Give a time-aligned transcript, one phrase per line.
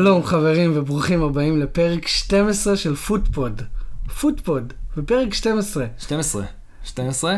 [0.00, 3.62] שלום חברים וברוכים הבאים לפרק 12 של פוטפוד.
[4.20, 5.86] פוטפוד, בפרק 12.
[5.98, 6.44] 12.
[6.84, 7.36] 12.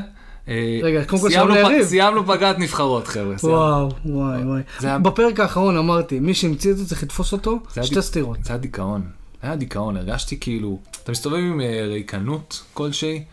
[0.49, 1.85] אה, רגע, קודם כל שלום ליריב.
[1.85, 3.35] סיימנו פגרת נבחרות, חבר'ה.
[3.43, 4.63] וואו, וואי וואי.
[5.03, 8.39] בפרק האחרון אמרתי, מי שהמציא את זה צריך לתפוס אותו, שתי סטירות.
[8.45, 9.03] זה היה דיכאון.
[9.43, 10.79] היה דיכאון, הרגשתי כאילו...
[11.03, 13.25] אתה מסתובב עם אה, ריקנות כלשהי,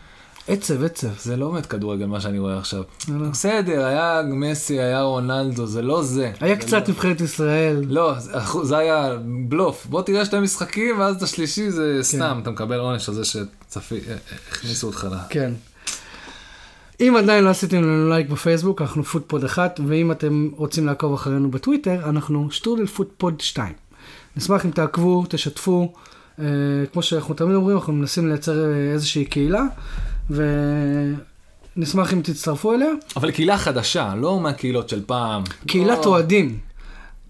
[0.52, 1.08] עצב, עצב.
[1.22, 2.82] זה לא באמת כדורגל מה שאני רואה עכשיו.
[3.08, 3.28] לא, לא.
[3.30, 6.32] בסדר, היה מסי, היה רונלדו, זה לא זה.
[6.40, 7.84] היה קצת לא- נבחרת ישראל.
[7.88, 8.14] לא,
[8.62, 9.16] זה- היה
[9.48, 9.86] בלוף.
[9.86, 11.70] בוא תראה שתי משחקים, ואז את השלישי כן.
[11.70, 15.14] זה סתם, אתה מקבל עונש על זה שהכניסו אותך ל...
[15.28, 15.52] כן.
[17.00, 21.50] אם עדיין לא עשיתם לנו לייק בפייסבוק, אנחנו פוטפוד 1, ואם אתם רוצים לעקוב אחרינו
[21.50, 23.72] בטוויטר, אנחנו שטרודל פוטפוד 2.
[24.36, 25.92] נשמח אם תעקבו, תשתפו,
[26.38, 26.44] אה,
[26.92, 29.62] כמו שאנחנו תמיד אומרים, אנחנו מנסים לייצר אה, איזושהי קהילה,
[31.76, 32.88] ונשמח אם תצטרפו אליה.
[33.16, 35.42] אבל קהילה חדשה, לא מהקהילות של פעם.
[35.66, 36.58] קהילת לא- אוהדים.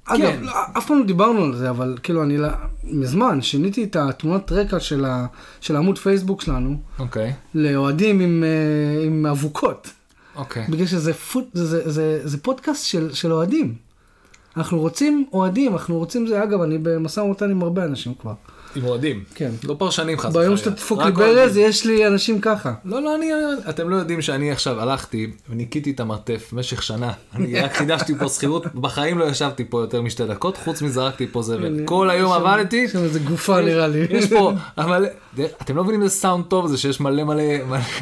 [0.05, 0.39] אגב, כן.
[0.43, 2.49] לא, אף פעם לא דיברנו על זה, אבל כאילו אני לא-
[2.85, 5.27] מזמן שיניתי את התמונת רקע של, ה,
[5.61, 9.91] של העמוד פייסבוק שלנו אוקיי, לאוהדים עם, אה, עם אבוקות.
[10.37, 10.67] אוקיי.
[10.71, 13.75] בגלל שזה פוט, זה, זה, זה, זה פודקאסט של, של אוהדים.
[14.57, 18.35] אנחנו רוצים אוהדים, אנחנו רוצים זה, אגב, אני במשא ומתן עם הרבה אנשים כבר.
[18.77, 19.25] עם אוהדים.
[19.35, 19.51] כן.
[19.65, 20.57] לא פרשנים חס ביום וחלילה.
[20.57, 21.57] שאתה תדפוק לי ברז.
[21.57, 22.73] יש לי אנשים ככה.
[22.85, 23.31] לא, לא, אני,
[23.69, 27.13] אתם לא יודעים שאני עכשיו הלכתי וניקיתי את המרתף במשך שנה.
[27.35, 31.43] אני רק חידשתי פה שכירות, בחיים לא ישבתי פה יותר משתי דקות, חוץ מזרקתי פה
[31.43, 31.81] זבל.
[31.85, 32.77] כל היום עבדתי.
[32.77, 34.07] יש שם איזה גופה נראה לי.
[34.11, 35.07] יש פה, אבל
[35.63, 37.43] אתם לא מבינים איזה סאונד טוב זה שיש מלא מלא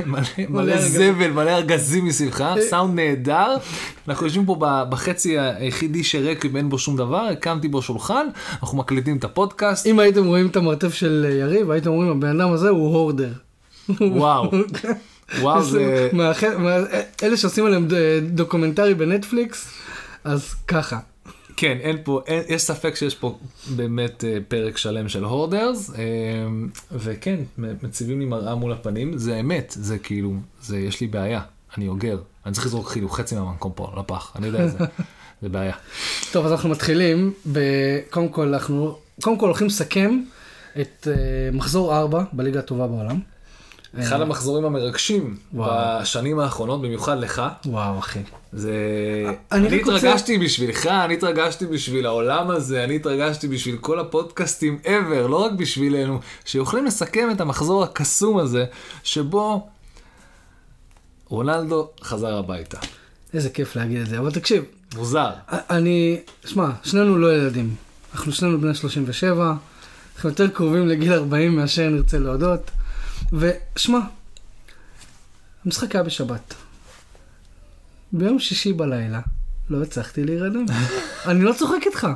[0.07, 0.81] מלא מלא.
[0.81, 3.57] זבל, מלא ארגזים מסביבך, סאונד נהדר.
[4.09, 4.57] אנחנו יושבים פה
[4.89, 8.27] בחצי היחידי שריק ואין בו שום דבר, הקמתי בו שולחן,
[8.63, 12.41] אנחנו מקליטים את הפודקאסט, אם הייתם רואים את המרתף של אה, יריב, הייתם אומרים, הבן
[12.41, 13.33] אדם הזה הוא hoarder.
[14.01, 14.51] וואו,
[15.41, 16.09] וואו זה...
[16.13, 16.33] מה-
[17.23, 17.95] אלה שעושים עליהם ד-
[18.34, 19.69] documentary בנטפליקס,
[20.25, 20.99] אז ככה.
[21.57, 23.39] כן, אין פה, אין, יש ספק שיש פה
[23.77, 25.95] באמת אה, פרק שלם של הורדרס, אה,
[26.93, 30.33] וכן, מציבים לי מראה מול הפנים, זה אמת, זה כאילו,
[30.63, 31.41] זה, יש לי בעיה,
[31.79, 34.79] אני אוגר, אני צריך לזרוק כאילו חצי מהמקום פה לפח, אני יודע את זה,
[35.43, 35.75] זה בעיה.
[36.33, 37.59] טוב, אז אנחנו מתחילים, ב-
[38.11, 40.21] קודם כל אנחנו, קודם כל הולכים לסכם
[40.81, 41.15] את אה,
[41.53, 43.21] מחזור 4 בליגה הטובה בעולם.
[44.01, 46.01] אחד המחזורים המרגשים וואו.
[46.03, 48.19] בשנים האחרונות, במיוחד לך, וואו, אחי.
[48.53, 48.73] זה...
[49.53, 54.78] אני אני רוצה- התרגשתי בשבילך, אני התרגשתי בשביל העולם הזה, אני התרגשתי בשביל כל הפודקאסטים
[54.84, 58.65] ever, לא רק בשבילנו, שיכולים לסכם את המחזור הקסום הזה,
[59.03, 59.69] שבו
[61.28, 62.78] רונלדו חזר הביתה.
[63.34, 64.65] איזה כיף להגיד את זה, אבל תקשיב,
[64.97, 65.31] מוזר.
[65.51, 67.75] אני, שמע, שנינו לא ילדים.
[68.12, 69.53] אנחנו שנינו בני 37,
[70.19, 72.71] אנחנו יותר קרובים לגיל 40 מאשר נרצה להודות.
[73.33, 73.99] ושמע,
[75.65, 76.55] המשחק היה בשבת.
[78.12, 79.21] ביום שישי בלילה
[79.71, 80.65] לא הצלחתי להירדם.
[81.28, 82.09] אני לא צוחק איתך.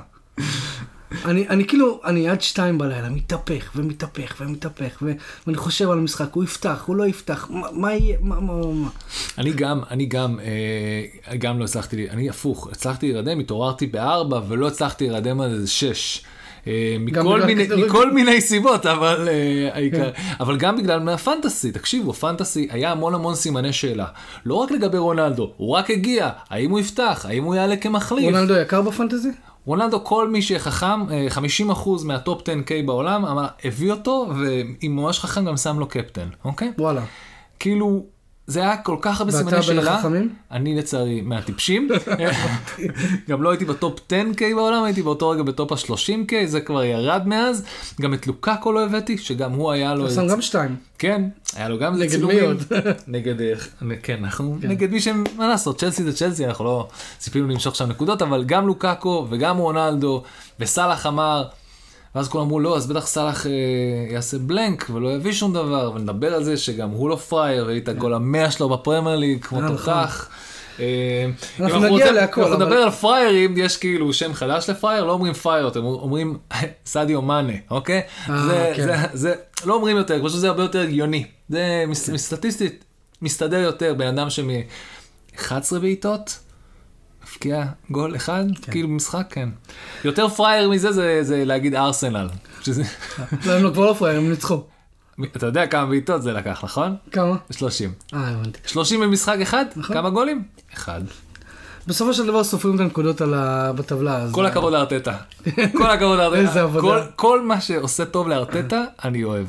[1.24, 5.12] אני, אני כאילו, אני עד שתיים בלילה מתהפך ומתהפך ומתהפך ו-
[5.46, 8.88] ואני חושב על המשחק, הוא יפתח, הוא לא יפתח, מה, מה יהיה, מה, מה, מה.
[9.38, 14.68] אני גם, אני גם, אה, גם לא הצלחתי, אני הפוך, הצלחתי להירדם, התעוררתי בארבע ולא
[14.68, 16.24] הצלחתי להירדם עד איזה שש.
[16.66, 17.66] אה, מכל מיני.
[17.86, 23.14] מכל מיני סיבות, אבל אה, העיקר, אבל גם בגלל מה fantasy, תקשיבו, fantasy היה המון
[23.14, 24.06] המון סימני שאלה.
[24.46, 28.24] לא רק לגבי רונלדו, הוא רק הגיע, האם הוא יפתח, האם הוא יעלה כמחליף.
[28.24, 29.30] רונלדו יקר ב fantasy?
[29.66, 35.20] רונלדו, כל מי שחכם, אה, 50% מה top 10K בעולם, אמר, הביא אותו, ואם ממש
[35.20, 36.72] חכם גם שם לו קפטן, אוקיי?
[36.78, 37.02] וואלה.
[37.58, 38.04] כאילו,
[38.46, 39.94] זה היה כל כך הרבה ואתה סימני בין שאלה.
[39.94, 40.34] החכמים?
[40.50, 41.88] אני לצערי מהטיפשים.
[43.28, 46.84] גם לא הייתי ב top 10K בעולם, הייתי באותו רגע ב top ה-30K, זה כבר
[46.84, 47.64] ירד מאז.
[48.00, 50.06] גם את לוקאקו לא הבאתי, שגם הוא היה לו...
[50.06, 50.76] אתה שם גם שתיים.
[50.98, 51.22] כן,
[51.56, 52.24] היה לו גם נגד.
[52.24, 52.62] מי עוד?
[53.06, 53.54] נגד, אה,
[54.02, 56.88] כן, אנחנו נגד מי שהם, מה לעשות, צ'לסי זה צ'לסי, אנחנו לא
[57.18, 60.22] ציפינו למשוך שם נקודות, אבל גם לוקאקו וגם רונלדו
[60.60, 61.44] וסאלח אמר,
[62.14, 63.50] ואז כולם אמרו לא, אז בטח סאלח אה,
[64.10, 67.88] יעשה בלנק ולא יביא שום דבר, ונדבר על זה שגם הוא לא פראייר, והביא את
[67.88, 70.28] הגול המאה שלו בפרמייר ליג, כמו אה, תותח.
[70.80, 70.84] אה,
[71.60, 75.32] אנחנו נגיע להכל, אנחנו אבל- נדבר על פראיירים, יש כאילו שם חדש לפראייר, לא אומרים
[75.34, 76.38] פראייר, אתם אומרים
[76.86, 78.00] סעדיו מאנה, אוקיי?
[78.30, 78.82] אה, זה- כן.
[78.86, 81.24] זה- זה לא אומרים יותר, פשוט זה הרבה יותר הגיוני.
[81.48, 82.84] זה מס- סטטיסטית
[83.22, 85.42] מסתדר יותר, בן אדם שמ-11
[85.80, 86.38] בעיטות,
[87.24, 89.48] מפקיע גול אחד, כאילו במשחק, כן.
[90.04, 92.28] יותר פראייר מזה זה, זה להגיד ארסנל.
[92.62, 92.82] שזה,
[93.46, 94.62] לא, הם לא כבר לא פראייר, הם ניצחו.
[95.36, 96.96] אתה יודע כמה בעיטות זה לקח, נכון?
[97.12, 97.36] כמה?
[97.50, 97.92] 30.
[98.14, 98.58] אה, הבנתי.
[98.66, 99.64] 30 במשחק אחד?
[99.76, 99.96] נכון.
[99.96, 100.42] כמה גולים?
[100.74, 101.00] אחד.
[101.86, 103.72] בסופו של דבר סופרים את הנקודות על ה...
[103.72, 104.26] בטבלה.
[104.32, 105.16] כל הכבוד לארטטה.
[105.78, 106.62] כל הכבוד איזה לארטטה.
[106.62, 106.80] עבודה.
[106.82, 109.46] כל- כל מה שעושה טוב לארטטה, אני אוהב.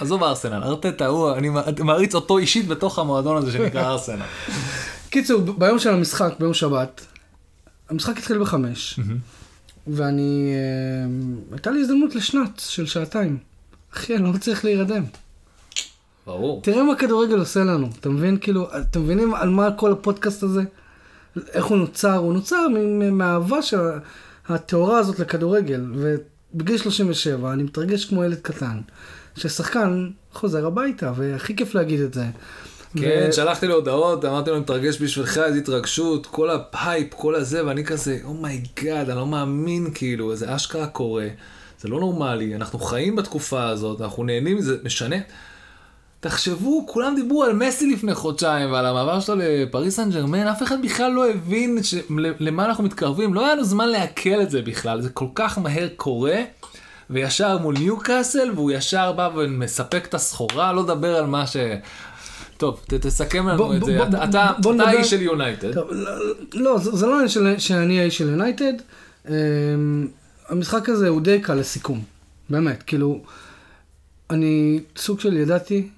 [0.00, 1.48] עזוב ארסנל, ארטטה הוא, אני
[1.84, 4.22] מעריץ אותו אישית בתוך המועדון הזה שנקרא ארסנל.
[5.10, 7.06] קיצור, ביום של המשחק, ביום שבת,
[7.88, 9.00] המשחק התחיל בחמש.
[9.86, 10.52] ואני...
[10.54, 11.08] אה,
[11.52, 13.38] הייתה לי הזדמנות לשנת של שעתיים.
[13.94, 15.04] אחי, אני לא מצליח להירדם.
[16.26, 16.62] ברור.
[16.62, 18.36] תראה מה כדורגל עושה לנו, אתה מבין?
[18.40, 20.62] כאילו, אתם מבינים על מה כל הפודקאסט הזה?
[21.52, 22.16] איך הוא נוצר?
[22.16, 23.78] הוא נוצר מ- מהאהבה של
[24.48, 25.84] הטהורה הזאת לכדורגל.
[25.94, 28.80] ובגיל 37 אני מתרגש כמו ילד קטן,
[29.36, 32.26] ששחקן חוזר הביתה, והכי כיף להגיד את זה.
[33.00, 37.66] כן, ו- שלחתי לו הודעות, אמרתי לו, מתרגש בשבילך, איזו התרגשות, כל הפייפ, כל הזה,
[37.66, 41.28] ואני כזה, oh my god, אני לא מאמין, כאילו, זה אשכרה קורה,
[41.80, 45.16] זה לא נורמלי, אנחנו חיים בתקופה הזאת, אנחנו נהנים מזה, משנה.
[46.20, 50.82] תחשבו, כולם דיברו על מסי לפני חודשיים ועל המעבר שלו לפריס סן ג'רמן, אף אחד
[50.82, 51.94] בכלל לא הבין ש...
[52.40, 55.88] למה אנחנו מתקרבים, לא היה לנו זמן לעכל את זה בכלל, זה כל כך מהר
[55.96, 56.36] קורה,
[57.10, 61.56] וישר מול ניו קאסל, והוא ישר בא ומספק את הסחורה, לא לדבר על מה ש...
[62.56, 65.74] טוב, ת, תסכם לנו את זה, אתה, בוא- אתה, בוא אתה נדבר- האיש של יונייטד.
[65.74, 66.10] טוב, לא,
[66.54, 68.72] לא, זה זה לא עניין של- שאני האיש של יונייטד.
[69.28, 69.32] אמ,
[70.48, 72.04] המשחק הזה הוא די קל לסיכום,
[72.50, 73.22] באמת, כאילו,
[74.30, 75.88] אני סוג של ידעתי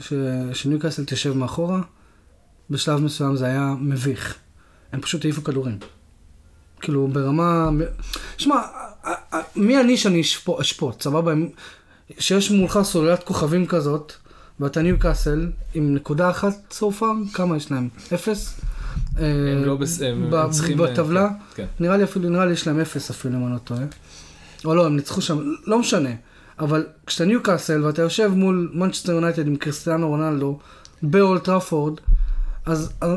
[0.00, 0.12] ש-
[0.52, 1.80] שניוקאסל תשב מאחורה,
[2.70, 4.34] בשלב מסוים זה היה מביך.
[4.92, 5.78] הם פשוט העיפו כדורים.
[6.80, 7.68] כאילו, ברמה...
[8.38, 8.56] שמע,
[9.56, 10.20] מי אני שאני
[10.60, 11.32] אשפוט, סבבה?
[12.18, 14.12] שיש מולך סוללת כוכבים כזאת,
[14.60, 17.88] ואתה ניוקאסל עם נקודה אחת so far, כמה יש להם?
[18.14, 18.60] אפס?
[19.16, 19.78] הם אה, לא.
[20.06, 20.78] הם ב- צריכים...
[20.78, 21.28] בטבלה?
[21.54, 21.66] כן.
[21.80, 23.82] נראה לי אפילו, נראה לי יש להם אפס אפילו, אם אני לא טועה.
[24.64, 26.10] או לא, הם ניצחו שם, לא משנה.
[26.58, 30.58] אבל כשאתה ניוקאסל ואתה יושב מול מנצ'סטר יונייטד עם קריסטיאנו רונלדו
[31.02, 32.00] באולט טראפורד,
[32.66, 33.14] אז אה,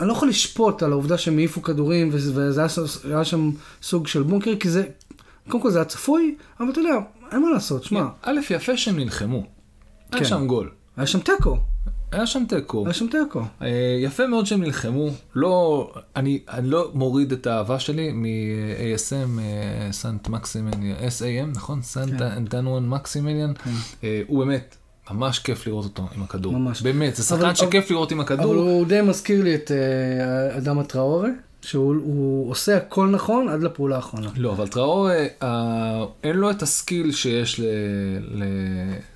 [0.00, 2.68] אני לא יכול לשפוט על העובדה שהם העיפו כדורים וזה היה,
[3.04, 3.50] היה שם
[3.82, 4.84] סוג של בונקר, כי זה,
[5.48, 6.94] קודם כל זה היה צפוי, אבל אתה יודע,
[7.32, 9.46] אין מה לעשות, שמע, א', יפה שהם נלחמו.
[10.12, 10.24] היה כן.
[10.28, 10.70] שם גול.
[10.96, 11.56] היה שם תיקו,
[12.12, 12.84] היה שם תיקו.
[12.84, 13.40] היה שם תיקו.
[13.62, 13.68] אה,
[14.02, 15.08] יפה מאוד שהם נלחמו.
[15.34, 21.82] לא, אני, אני לא מוריד את האהבה שלי מ-ASM, אה, סנט מקסימיליאן, SAM, נכון?
[21.82, 22.22] סנט כן.
[22.22, 23.52] סנט מקסימיליאן.
[24.04, 24.76] אה, הוא באמת,
[25.10, 26.52] ממש כיף לראות אותו עם הכדור.
[26.52, 26.82] ממש.
[26.82, 28.54] באמת, זה אבל- שחקן שכיף לראות עם אבל הכדור.
[28.54, 29.70] הוא די מזכיר לי את
[30.56, 31.30] אדם טראורי,
[31.62, 34.28] שהוא הוא עושה הכל נכון עד לפעולה האחרונה.
[34.36, 35.10] לא, אבל טראור,
[35.42, 37.60] אה, אין לו את הסקיל שיש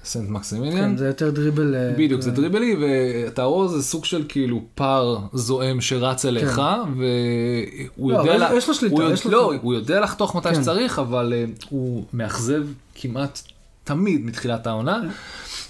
[0.04, 0.76] לסנט מקסימיליאן.
[0.90, 1.74] כן, זה יותר דריבל.
[1.74, 6.62] אה, בדיוק, זה אה, דריבלי, וטהור זה סוג של כאילו פר זועם שרץ אליך,
[6.96, 8.30] והוא לא, יודע...
[8.30, 9.52] אבל לה- יש לו שליטה, הוא יש לו לא.
[9.62, 10.62] הוא יודע לחתוך מתי כן.
[10.62, 12.62] שצריך, אבל אה, הוא מאכזב
[12.94, 13.40] כמעט
[13.84, 15.00] תמיד מתחילת העונה.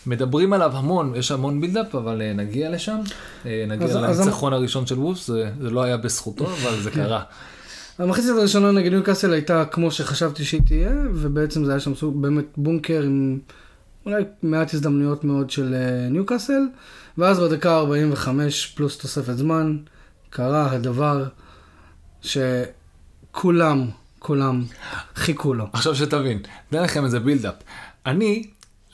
[0.06, 0.10] כן.
[0.10, 2.98] מדברים עליו המון, יש המון בילדאפ, אבל אה, נגיע לשם.
[3.46, 7.22] אה, נגיע לניצחון הראשון של וולפס, זה זה לא היה בזכותו, אבל זה קרה.
[7.98, 12.44] המחצית הראשונה נגד ניוקאסל הייתה כמו שחשבתי שהיא תהיה, ובעצם זה היה שם סוג באמת
[12.56, 13.38] בונקר עם
[14.06, 16.62] אולי מעט הזדמנויות מאוד של אה, ניוקאסל,
[17.18, 19.76] ואז בדקה 45 פלוס תוספת זמן,
[20.30, 21.24] קרה הדבר
[22.22, 23.86] שכולם,
[24.18, 24.64] כולם
[25.14, 25.66] חיכו לו.
[25.72, 26.38] עכשיו שתבין,
[26.68, 27.54] אתן לכם איזה בילדאפ.
[28.06, 28.42] אני,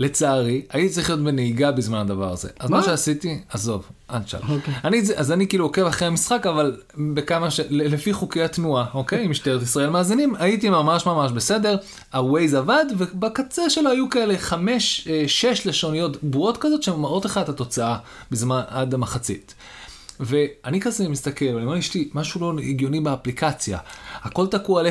[0.02, 2.48] לצערי, הייתי צריך להיות בנהיגה בזמן הדבר הזה.
[2.58, 2.82] אז מה, מה?
[2.82, 4.40] שעשיתי, עזוב, אל תשאל.
[4.48, 4.74] אוקיי.
[4.84, 6.76] אני, אז אני כאילו עוקב אחרי המשחק, אבל
[7.14, 7.60] בכמה ש...
[7.70, 9.26] לפי חוקי התנועה, אוקיי?
[9.32, 11.76] משטרת ישראל מאזינים, הייתי ממש ממש בסדר,
[12.14, 17.48] הווייז עבד, ובקצה שלו היו כאלה חמש, אה, שש לשוניות בועות כזאת, שמראות לך את
[17.48, 17.96] התוצאה
[18.30, 19.54] בזמן, עד המחצית.
[20.22, 23.78] ואני כזה מסתכל, ואני אומר לאשתי, משהו לא הגיוני באפליקציה.
[24.22, 24.90] הכל תקוע על 0-0,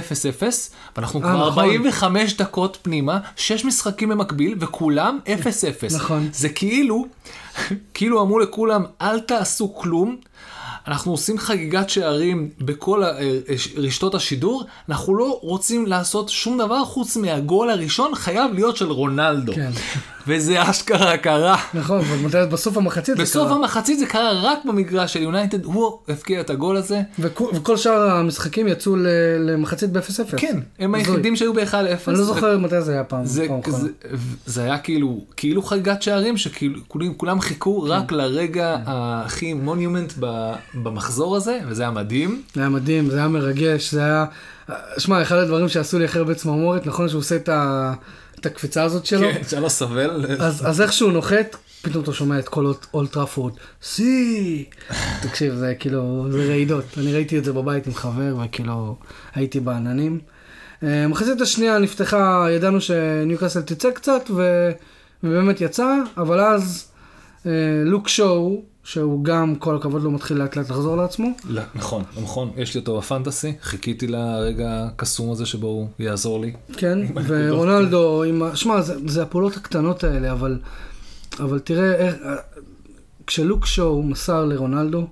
[0.96, 1.64] ואנחנו אה, כבר נכון.
[1.64, 5.30] 45 דקות פנימה, 6 משחקים במקביל, וכולם 0-0.
[5.96, 6.30] נכון.
[6.34, 7.06] זה כאילו,
[7.94, 10.18] כאילו אמרו לכולם, אל תעשו כלום.
[10.88, 13.38] אנחנו עושים חגיגת שערים בכל ה- אה,
[13.76, 19.54] רשתות השידור, אנחנו לא רוצים לעשות שום דבר חוץ מהגול הראשון, חייב להיות של רונלדו.
[19.56, 19.72] כן.
[20.28, 21.58] וזה אשכרה קרה.
[21.74, 23.58] נכון, אבל בסוף המחצית זה בסוף קרה.
[23.58, 27.02] המחצית זה קרה רק במגרש של יונייטד, הוא הבקיע את הגול הזה.
[27.20, 28.96] וכל שאר המשחקים יצאו
[29.40, 30.38] למחצית ב-0-0.
[30.38, 30.96] כן, הם.
[30.96, 31.74] היחידים שהיו ב-1-0.
[32.08, 33.26] אני לא זוכר מתי זה היה פעם.
[34.46, 37.88] זה, היה כאילו, כאילו חגיגת שערים, שכאילו כולם, כולם חיכו כן.
[37.88, 42.42] רק לרגע הכי monument ב- במחזור הזה, וזה היה מדהים.
[42.54, 44.26] זה היה מדהים, זה היה מרגש, זה היה...
[44.98, 47.94] שמע, אחד הדברים שעשו לי הכי הרבה צמרמורת, נכון שהוא עושה את, ה...
[48.42, 50.26] את הקפיצה הזאת שלו, כן, לא סבל.
[50.40, 54.66] אז, אז איך שהוא נוחת, פתאום אתה שומע את כל אולט- אולט טראפורד, סי!
[55.22, 56.86] תקשיב, זה כאילו, זה רעידות.
[56.98, 58.96] אני ראיתי את זה בבית עם חבר, וכאילו,
[59.36, 60.20] הייתי בעננים.
[60.84, 64.72] אה, המחצית השנייה נפתחה, ידענו שניוקאסל תצא קצת, ו...
[65.24, 66.91] ובאמת יצא, אבל אז
[67.86, 71.28] לוק שואו, שהוא גם, כל הכבוד לו, מתחיל לאט לאט לחזור לעצמו.
[71.46, 76.54] לא, נכון, נכון, יש לי אותו בפנטסי, חיכיתי לרגע הקסום הזה שבו הוא יעזור לי.
[76.78, 77.00] כן.
[77.28, 78.56] ורונלדו, עם ה...
[78.56, 80.60] שמע, זה, זה הפעולות הקטנות האלה, אבל,
[81.40, 82.16] אבל תראה איך...
[83.28, 85.08] כשלוק שואו מסר לרונלדו,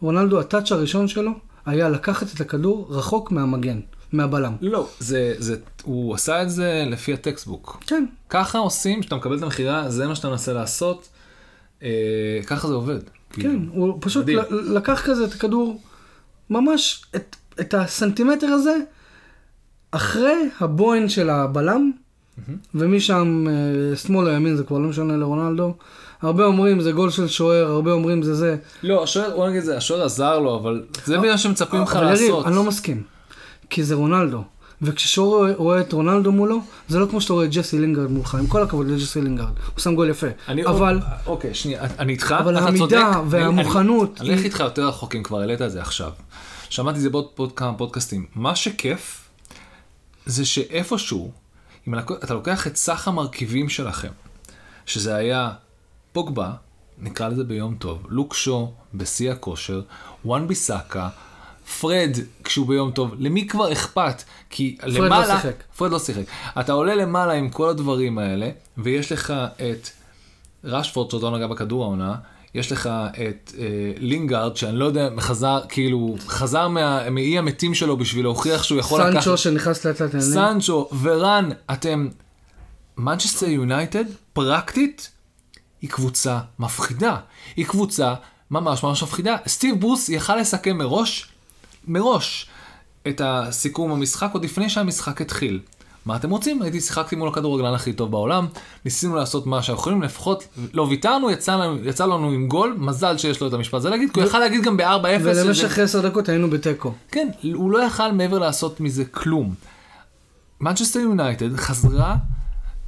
[0.00, 1.30] רונלדו, הטאץ' הראשון שלו
[1.66, 3.80] היה לקחת את הכדור רחוק מהמגן.
[4.12, 4.56] מהבלם.
[4.60, 7.82] לא, זה, זה, הוא עשה את זה לפי הטקסטבוק.
[7.86, 11.08] כן, ככה עושים, כשאתה מקבל את המכירה, זה מה שאתה מנסה לעשות,
[11.82, 12.98] אה, ככה זה עובד.
[13.30, 13.58] כן, כאילו.
[13.72, 14.38] הוא פשוט מדהים.
[14.50, 15.80] לקח כזה את הכדור,
[16.50, 18.76] ממש את, את הסנטימטר הזה,
[19.90, 21.90] אחרי הבוין של הבלם,
[22.74, 25.74] ומשם אה, שמאל או ימין, זה כבר לא משנה לרונלדו.
[26.22, 28.56] הרבה אומרים זה גול של שוער, הרבה אומרים זה זה.
[28.82, 32.46] לא, השוער, בוא נגיד זה, השוער עזר לו, אבל זה בגלל שמצפים לך לעשות.
[32.46, 33.02] אני לא מסכים.
[33.70, 34.42] כי זה רונלדו.
[34.82, 38.46] וכששוער רואה- את רונלדו מולו, זה לא כמו שאתה רואה את ג'סי לינגרד מולך, עם
[38.46, 39.46] כל הכבוד לג'סי לינגרד.
[39.74, 40.26] הוא שם גול יפה.
[40.48, 43.22] אני, אבל אוקיי, שנייה, אני איתך, אבל העמידה.
[43.28, 46.10] והמוכנות אני אלך איתך יותר רחוק אם כבר העלית את זה עכשיו.
[46.70, 48.26] שמעתי זה בעוד עוד כמה פודקאסטים.
[48.34, 49.28] מה שכיף,
[50.26, 51.30] זה שאיפשהו,
[51.88, 54.08] אם אתה לוקח את סך המרכיבים שלכם,
[54.86, 55.50] שזה היה
[56.12, 56.50] פוגבה,
[56.98, 59.82] נקרא לזה ביום טוב, לוק שו בשיא הכושר,
[60.24, 61.08] וואן ביסאקה,
[61.80, 64.22] פרד כשהוא ביום טוב, למי כבר אכפת?
[64.50, 65.40] כי לא למעלה...
[65.40, 65.62] שיחק.
[65.76, 66.22] פרד לא שיחק.
[66.60, 69.88] אתה עולה למעלה עם כל הדברים האלה, ויש לך את
[70.64, 72.14] רשפורד שעוד לא נגע בכדור העונה,
[72.54, 73.64] יש לך את אה,
[73.96, 79.00] לינגארד, שאני לא יודע, חזר, כאילו, חזר מה, מאי המתים שלו בשביל להוכיח שהוא יכול
[79.00, 79.22] לקחת...
[79.22, 80.18] סנצ'ו שנכנס לאט לאט.
[80.18, 82.08] סנצ'ו ורן, אתם...
[82.98, 85.10] מנצ'סטר יונייטד, פרקטית,
[85.82, 87.16] היא קבוצה מפחידה.
[87.56, 88.14] היא קבוצה
[88.50, 89.36] ממש ממש מפחידה.
[89.46, 91.28] סטיב ברוס יכל לסכם מראש,
[91.88, 92.46] מראש,
[93.08, 95.60] את הסיכום המשחק עוד לפני שהמשחק התחיל.
[96.06, 96.62] מה אתם רוצים?
[96.62, 98.46] הייתי שיחקתי מול הכדורגלן הכי טוב בעולם,
[98.84, 103.18] ניסינו לעשות מה שאנחנו יכולים, לפחות לא ויתרנו, יצא לנו, יצא לנו עם גול, מזל
[103.18, 104.84] שיש לו את המשפט הזה להגיד, כי הוא יכל להגיד גם ב-4-0.
[105.22, 106.92] ולמשך עשר דקות היינו בתיקו.
[107.10, 109.54] כן, הוא לא יכל מעבר לעשות מזה כלום.
[110.60, 112.16] מנצ'סטר יונייטד חזרה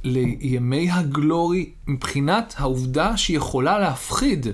[0.03, 4.47] לימי ה glory מבחינת העובדה שהיא יכולה להפחיד.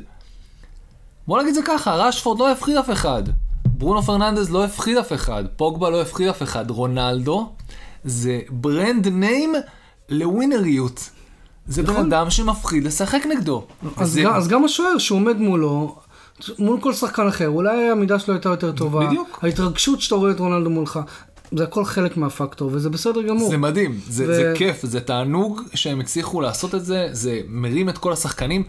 [1.27, 3.23] בוא נגיד זה ככה, רשפורד לא הפחיד אף אחד.
[3.77, 5.43] ברונו פרננדז לא הפחיד אף אחד.
[5.55, 6.69] פוגבה לא הפחיד אף אחד.
[6.69, 7.49] רונלדו
[8.03, 9.53] זה brand name
[10.09, 11.09] לווינריות.
[11.67, 12.13] זה בן נכון.
[12.13, 13.65] אדם שמפחיד לשחק נגדו.
[13.97, 15.95] אז, גם, אז גם השוער שעומד מולו,
[16.59, 19.07] מול כל שחקן אחר, אולי העמידה שלו הייתה יותר טובה.
[19.07, 19.39] בדיוק.
[19.43, 20.99] ההתרגשות שאתה רואה את רונלדו מולך,
[21.51, 23.49] זה הכל חלק מהפקטור, וזה בסדר גמור.
[23.49, 27.89] זה מדהים, זה, ו- זה כיף, זה תענוג שהם הצליחו לעשות את זה, זה מרים
[27.89, 28.63] את כל השחקנים.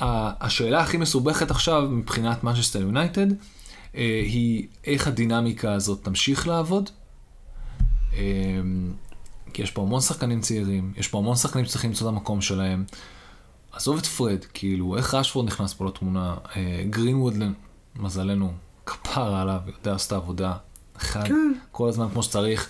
[0.00, 3.26] השאלה הכי מסובכת עכשיו מבחינת מנצ'סטר יונייטד,
[3.94, 6.90] היא איך הדינמיקה הזאת תמשיך לעבוד.
[8.12, 8.20] אה,
[9.52, 12.84] כי יש פה המון שחקנים צעירים, יש פה המון שחקנים שצריכים למצוא את המקום שלהם.
[13.72, 16.36] עזוב את פרד, כאילו, איך רשפורד נכנס פה לתמונה?
[16.56, 17.34] אה, גרינווד,
[17.96, 18.52] למזלנו,
[18.86, 20.52] כפרה עליו, יודע לעשות את העבודה.
[20.96, 21.52] אחד, כן.
[21.72, 22.68] כל הזמן כמו שצריך.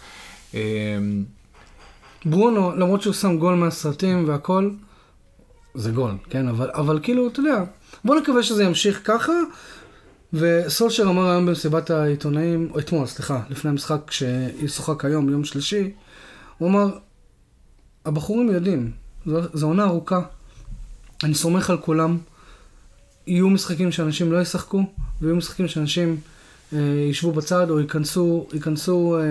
[0.54, 0.98] אה,
[2.24, 4.70] ברונו, למרות שהוא שם גול מהסרטים והכל,
[5.74, 6.48] זה גול, כן?
[6.48, 7.64] אבל, אבל כאילו, אתה יודע,
[8.04, 9.32] בוא נקווה שזה ימשיך ככה.
[10.34, 15.90] וסולשר אמר היום במסיבת העיתונאים, או אתמול, סליחה, לפני המשחק שישוחק היום, יום שלישי,
[16.58, 16.98] הוא אמר,
[18.04, 18.90] הבחורים יודעים,
[19.26, 20.20] זו, עונה ארוכה,
[21.24, 22.18] אני סומך על כולם,
[23.26, 24.82] יהיו משחקים שאנשים לא ישחקו,
[25.22, 26.16] ויהיו משחקים שאנשים
[26.72, 26.78] אה,
[27.10, 29.22] ישבו בצד או ייכנסו, ייכנסו אה,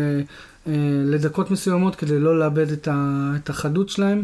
[0.67, 0.74] אה,
[1.05, 4.24] לדקות מסוימות כדי לא לאבד את, ה, את החדות שלהם,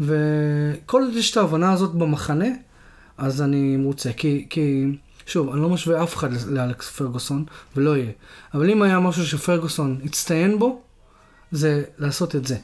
[0.00, 2.48] וכל עוד יש את ההבנה הזאת במחנה,
[3.18, 4.86] אז אני מרוצה, כי, כי
[5.28, 7.44] שוב, אני לא משווה אף אחד לאלכס פרגוסון,
[7.76, 8.10] ולא יהיה,
[8.54, 10.80] אבל אם היה משהו שפרגוסון הצטיין בו,
[11.50, 12.56] זה לעשות את זה.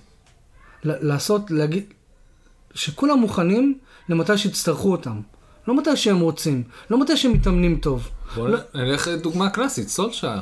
[0.85, 1.85] לעשות, להגיד,
[2.75, 3.79] שכולם מוכנים
[4.09, 5.21] למתי שיצטרכו אותם.
[5.69, 8.09] לא מתי שהם רוצים, לא מתי שהם מתאמנים טוב.
[8.35, 10.41] בוא לא- נלך לדוגמה קלאסית, סולשאר.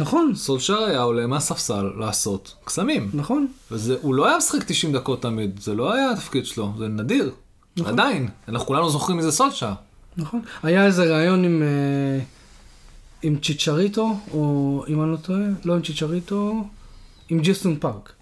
[0.00, 3.10] נכון, סולשאר היה עולה מהספסל לעשות קסמים.
[3.14, 3.46] נכון.
[3.70, 7.30] והוא לא היה משחק 90 דקות תמיד, זה לא היה התפקיד שלו, זה נדיר.
[7.76, 7.92] נכון.
[7.92, 9.72] עדיין, אנחנו כולנו זוכרים מזה סולשאר.
[10.16, 10.40] נכון.
[10.62, 12.24] היה איזה ראיון עם, אה,
[13.22, 16.64] עם צ'יצ'ריטו, או אם אני לא טועה, לא עם צ'יצ'ריטו,
[17.28, 18.12] עם ג'י סונג פארק.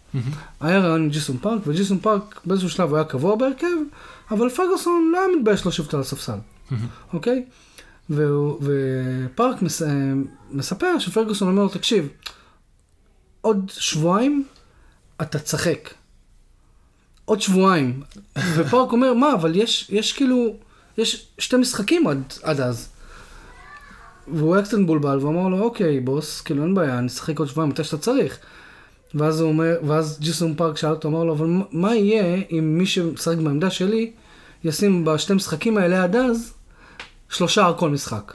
[0.60, 3.66] היה ראיון עם ג'י סונג פארק, וג'י סונג פארק באיזשהו שלב הוא היה קבוע בהרכב,
[4.30, 6.38] אבל פרגוסון לא היה מתבייש לשבת על הספסל,
[7.12, 7.44] אוקיי?
[8.10, 9.88] והוא- ופארק מס, אה,
[10.50, 12.08] מספר שפרגוסון אומר לו, תקשיב,
[13.40, 14.44] עוד שבועיים
[15.22, 15.90] אתה תשחק.
[17.24, 18.00] עוד שבועיים.
[18.56, 20.56] ופארק אומר, מה, אבל יש, יש כאילו,
[20.98, 22.88] יש שתי משחקים עד, עד אז.
[24.34, 27.48] והוא היה קצת מבולבל, והוא אמר לו, אוקיי, בוס, כאילו אין בעיה, אני אשחק עוד
[27.48, 28.38] שבועיים מתי שאתה צריך.
[29.14, 32.86] ואז הוא אומר, ואז ג'יסון פארק שאל אותו, אמר לו, אבל מה- יהיה אם מי
[32.86, 34.12] שמשחק בעמדה שלי,
[34.64, 36.52] ישים בשתי משחקים האלה עד אז,
[37.28, 38.34] שלושה על כל משחק.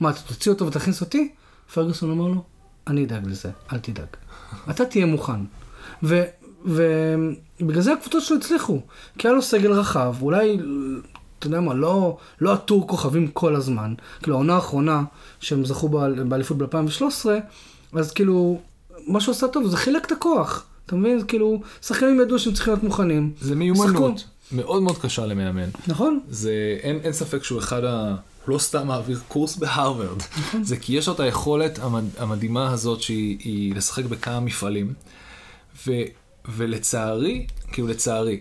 [0.00, 1.32] מה, אתה תוציא אותו ותכניס אותי?
[1.74, 2.42] פרגוסון אמר לו,
[2.86, 4.06] אני אדאג לזה, אל תדאג.
[4.70, 5.40] אתה תהיה מוכן.
[6.02, 6.24] ו-
[6.64, 8.80] ובגלל זה הקבוצות שלו הצליחו.
[9.18, 10.58] כי היה לו סגל רחב, אולי,
[11.42, 13.94] אתה יודע מה, לא, לא עטור כוכבים כל הזמן.
[14.22, 15.02] כאילו, העונה האחרונה
[15.40, 15.88] שהם זכו
[16.28, 17.26] באליפות ב-2013,
[17.92, 18.60] אז כאילו,
[19.06, 20.64] מה שהוא עשה טוב, זה חילק את הכוח.
[20.86, 21.26] אתה מבין?
[21.28, 23.32] כאילו, שחקנים ידעו שהם צריכים להיות מוכנים.
[23.40, 24.32] זה מיומנות שחקו.
[24.52, 25.68] מאוד מאוד קשה למאמן.
[25.86, 26.20] נכון?
[26.28, 28.16] זה, אין, אין ספק שהוא אחד ה...
[28.48, 30.22] לא סתם מעביר קורס בהרווארד.
[30.38, 30.64] נכון.
[30.64, 34.92] זה כי יש לו את היכולת המד, המדהימה הזאת שהיא היא לשחק בכמה מפעלים.
[35.86, 35.92] ו,
[36.48, 38.40] ולצערי, כאילו לצערי,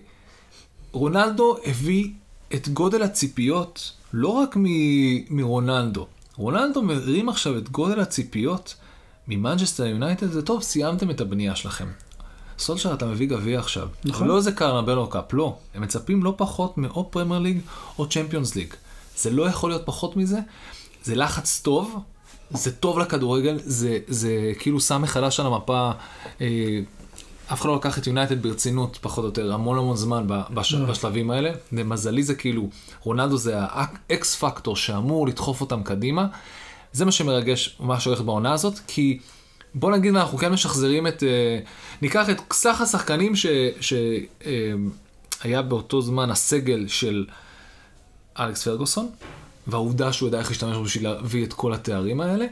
[0.92, 2.10] רונלדו הביא
[2.56, 6.08] את גודל הציפיות לא רק מ- מרונלדו.
[6.36, 8.76] רונלדו מרים עכשיו את גודל הציפיות
[9.28, 11.88] ממנצ'סטר יונייטד, זה טוב, סיימתם את הבנייה שלכם.
[12.60, 13.88] סולשר אתה מביא גביע עכשיו.
[14.06, 14.28] נכון.
[14.28, 15.58] לא איזה קרבאו קאפ, לא.
[15.76, 17.60] הם מצפים לא פחות מאו פרמייר ליג
[18.00, 18.74] או צ'מפיונס ליג.
[19.18, 20.40] זה לא יכול להיות פחות מזה.
[21.04, 22.00] זה לחץ טוב,
[22.52, 25.92] זה טוב לכדורגל, זה, זה כאילו שם מחדש על המפה.
[26.42, 26.80] אה,
[27.54, 30.74] אף אחד לא לקח את יונייטד ברצינות, פחות או יותר, המון המון זמן ב- בש,
[30.74, 30.86] לא.
[30.86, 31.52] בשלבים האלה.
[31.72, 32.70] למזלי זה כאילו,
[33.04, 36.28] רונלדו זה האקס פקטור שאמור לדחוף אותם קדימה.
[36.94, 39.20] זה מה שמרגש, מה שהולך בעונה הזאת, כי
[39.76, 41.60] בוא נגיד אנחנו כן משחזרים את, אה,
[42.02, 43.34] ניקח את סך השחקנים
[43.82, 47.26] שהיה באותו זמן הסגל של
[48.40, 49.10] אלכס פרגוסון,
[49.68, 52.46] והעובדה שהוא ידע איך להשתמש בשביל להביא את כל התארים האלה.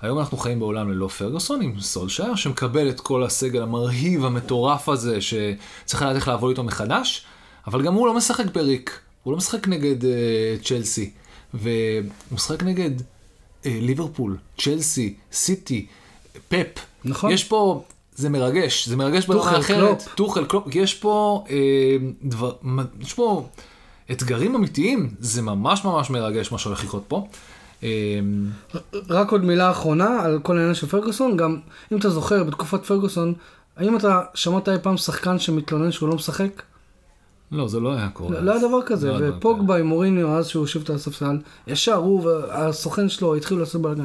[0.00, 5.18] היום אנחנו חיים בעולם ללא פרגוסון עם סולשייר, שמקבל את כל הסגל המרהיב, המטורף הזה,
[5.20, 7.24] שצריך לדעת איך לעבוד איתו מחדש,
[7.66, 10.06] אבל גם הוא לא משחק בריק, הוא לא משחק נגד uh,
[10.64, 11.10] צ'לסי,
[11.54, 12.02] והוא
[12.32, 13.02] משחק נגד uh,
[13.64, 15.86] ליברפול, צ'לסי, סיטי,
[16.48, 16.66] פפ.
[17.04, 17.30] נכון.
[17.30, 20.02] יש פה, זה מרגש, זה מרגש ברמה אחרת.
[20.14, 21.56] טוחל, קלופ, יש פה, אה,
[22.22, 22.52] דבר,
[23.00, 23.46] יש פה
[24.10, 27.28] אתגרים אמיתיים, זה ממש ממש מרגש מה שהולך לקרות פה.
[27.82, 27.88] אה,
[29.10, 31.56] רק עוד מילה אחרונה על כל העניין של פרגוסון, גם
[31.92, 33.34] אם אתה זוכר, בתקופת פרגוסון,
[33.76, 36.62] האם אתה שמעת אי פעם שחקן שמתלונן שהוא לא משחק?
[37.52, 38.30] לא, זה לא היה קורה.
[38.30, 41.94] לא לא היה דבר כזה, לא ופוגבה עם מוריניו, אז שהוא יושב את הספסל, ישר
[41.94, 44.04] הוא והסוכן שלו התחילו לעשות בלאגן.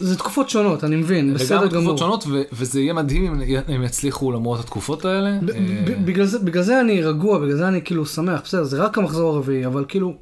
[0.00, 1.82] זה תקופות שונות, אני מבין, בסדר לגמרי גמור.
[1.82, 5.38] תקופות שונות, ו- וזה יהיה מדהים אם הם יצליחו למרות התקופות האלה.
[5.42, 8.64] ב- אה, ב- בגלל זה- בגלל זה אני רגוע, בגלל זה אני כאילו שמח, בסדר,
[8.64, 10.14] זה רק המחזור הרביעי, אבל כאילו,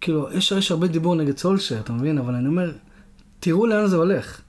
[0.00, 2.18] כאילו, יש, יש הרבה דיבור נגד סולשר, אתה מבין?
[2.18, 2.72] אבל אני אומר,
[3.40, 4.40] תראו לאן זה הולך.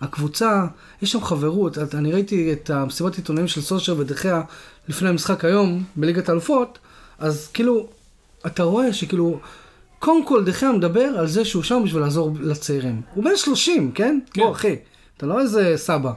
[0.00, 0.66] הקבוצה,
[1.02, 4.42] יש שם חברות, אני ראיתי את המסיבת עיתונאים של סולשר ודחיה
[4.88, 6.78] לפני המשחק היום, בליגת האלופות,
[7.18, 7.88] אז כאילו,
[8.46, 9.40] אתה רואה שכאילו,
[9.98, 13.02] קודם כל דחיה מדבר על זה שהוא שם בשביל לעזור לצעירים.
[13.14, 14.18] הוא בן 30, כן?
[14.32, 14.42] כן.
[14.42, 14.76] בוא אחי,
[15.16, 16.12] אתה לא איזה סבא.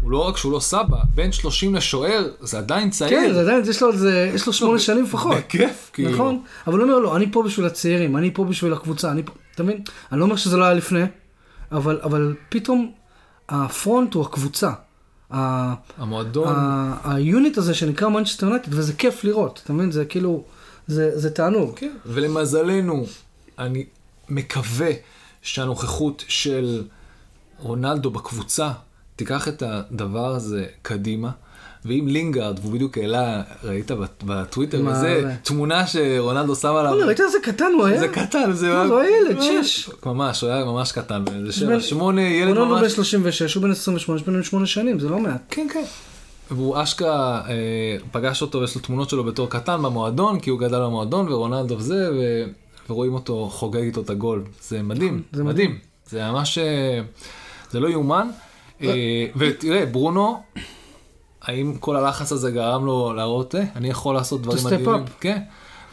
[0.00, 3.10] הוא לא רק שהוא לא סבא, בין 30 לשוער, זה עדיין צעיר.
[3.10, 5.36] כן, זה עדיין, יש לו, זה, יש לו שמונה שנים לפחות.
[5.36, 6.10] בכיף, כאילו.
[6.10, 9.32] נכון, אבל הוא אומר לו, אני פה בשביל הצעירים, אני פה בשביל הקבוצה, אני פה,
[9.54, 9.82] אתה מבין?
[10.12, 11.04] אני לא אומר שזה לא היה לפני,
[11.72, 12.92] אבל, אבל פתאום
[13.48, 14.70] ה front הוא הקבוצה.
[15.30, 16.54] המועדון,
[17.04, 19.90] ה unit הזה שנקרא מנצ'סטר יונייטד, וזה כיף לראות, אתה מבין?
[19.90, 20.44] זה כאילו,
[20.86, 21.76] זה, זה תענוג.
[21.76, 23.06] כן, ולמזלנו,
[23.58, 23.84] אני
[24.28, 24.90] מקווה
[25.42, 26.84] שהנוכחות של
[27.58, 28.70] רונלדו בקבוצה
[29.20, 31.30] תיקח את הדבר הזה קדימה.
[31.84, 35.34] ואם לינגארד, והוא בדיוק העלה, ראית בט- בטוויטר, וזה זה?
[35.42, 36.90] תמונה שרונלדו שם עליו.
[36.90, 38.00] וואלה, ראית איזה קטן הוא היה?
[38.00, 39.90] זה קטן, זה לא, הוא היה ילד, שש.
[40.06, 42.92] ממש, הוא היה ממש קטן, זה שבע, שמונה, ילד רונלדו בן ממש.
[42.92, 45.40] 36, הוא בן 28, יש ביניהם 8 שנים, זה לא מעט.
[45.48, 45.84] כן, כן.
[46.50, 47.54] והוא אשכרה אה,
[48.12, 52.10] פגש אותו, יש לו תמונות שלו בתור קטן במועדון, כי הוא גדל במועדון, ורונלדו וזה,
[52.14, 52.44] ו...
[52.90, 54.44] ורואים אותו חוגג איתו את הגול.
[54.62, 55.78] זה מדהים, זה זה מדהים.
[56.10, 57.00] זה ממש, אה,
[57.70, 58.28] זה לא יאומן.
[58.82, 60.42] אה, ותראה, ברונו,
[61.42, 65.04] האם כל הלחץ הזה גרם לו להראות, אה, אני יכול לעשות דברים מדהימים?
[65.20, 65.42] כן.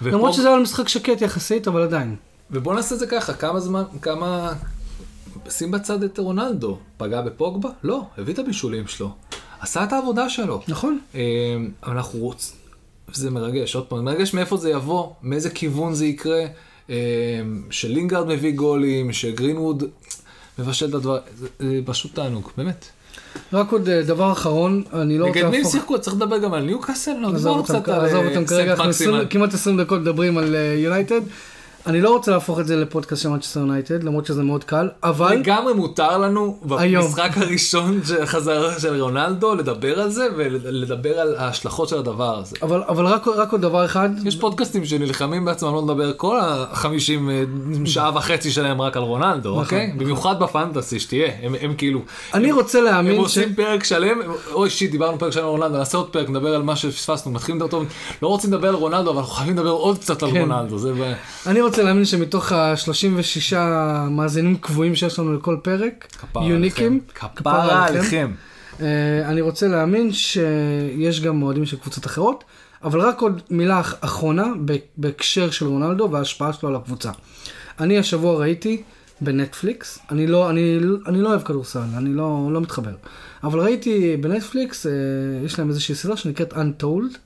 [0.02, 2.16] למרות שזה היה משחק שקט יחסית, אבל עדיין.
[2.52, 4.54] ובוא נעשה את זה ככה, כמה זמן, כמה...
[5.50, 7.70] שים בצד את רונלדו, פגע בפוגבה?
[7.84, 9.12] לא, הביא את הבישולים שלו.
[9.60, 10.62] עשה את העבודה שלו.
[10.68, 11.00] נכון.
[11.16, 11.22] אה,
[11.84, 12.56] אבל אנחנו רוצים,
[13.12, 16.46] זה מרגש, עוד פעם, מרגש מאיפה זה יבוא, מאיזה כיוון זה יקרה,
[17.70, 19.84] שלינגארד מביא גולים, שגרינווד
[20.60, 22.86] מבשל את הדבר, זה, זה פשוט תענוג, באמת.
[23.54, 25.72] רק עוד אה, דבר אחרון, אני לא רוצה נגד מי להפוך...
[25.72, 26.00] שיחקו?
[26.00, 27.12] צריך לדבר גם על ניוקאסל?
[27.12, 29.14] לא, עזוב דיברנו אותם, קצת על עזוב אה, סנט כרגע, מקסימן.
[29.14, 31.22] 20 כמעט 20 דקות מדברים על יונייטד.
[31.88, 35.36] אני לא רוצה להפוך את זה לפודקאסט של מנצ'סטר יונייטד, למרות שזה מאוד קל, אבל
[35.36, 36.60] לגמרי מותר לנו.
[36.64, 42.56] במשחק הראשון שחזר של רונלדו לדבר על זה ולדבר על ההשלכות של הדבר הזה.
[42.62, 47.30] אבל, אבל רק, רק עוד דבר אחד, יש פודקאסטים שנלחמים בעצמם לא לדבר כל החמישים
[47.30, 47.44] אה,
[47.86, 49.94] שעה וחצי שלהם רק על רונלדו, נכון, אוקיי?
[49.98, 52.02] במיוחד בפנטסי, שתהיה, הם, הם כאילו,
[52.34, 53.18] אני רוצה הם להאמין ש...
[53.18, 54.18] עושים פרק שלם,
[54.52, 57.62] אוי שיט, דיברנו פרק שלם על רונלדו, נעשה עוד פרק, נדבר על מה שפספסנו, מתחילים
[57.62, 57.86] לדבר טוב,
[58.22, 60.38] לא רוצים לדבר על רונלדו, אבל אנחנו חייבים לדבר עוד קצת על כן.
[60.38, 60.94] רונלדו, זה...
[61.48, 63.56] אני רוצה להאמין שמתוך ה-36
[64.10, 66.08] מאזינים קבועים שיש לנו לכל פרק,
[66.50, 67.00] יוניקים.
[67.36, 68.32] כפרה עליכם.
[68.82, 68.86] אה,
[69.30, 72.44] אני רוצה להאמין שיש גם אוהדים של קבוצות אחרות,
[72.84, 74.46] אבל רק עוד מילה אח- אחרונה
[74.98, 77.12] בהקשר של רונלדו וההשפעה שלו על הקבוצה.
[77.80, 78.82] אני השבוע ראיתי
[79.22, 80.00] בנטפליקס.
[80.12, 82.92] אני לא, אני, אני לא אוהב כדורסל, אני לא, לא מתחבר.
[83.44, 84.92] אבל ראיתי בנטפליקס, אה,
[85.46, 87.18] יש להם איזושהי סדרה שנקראת Untold,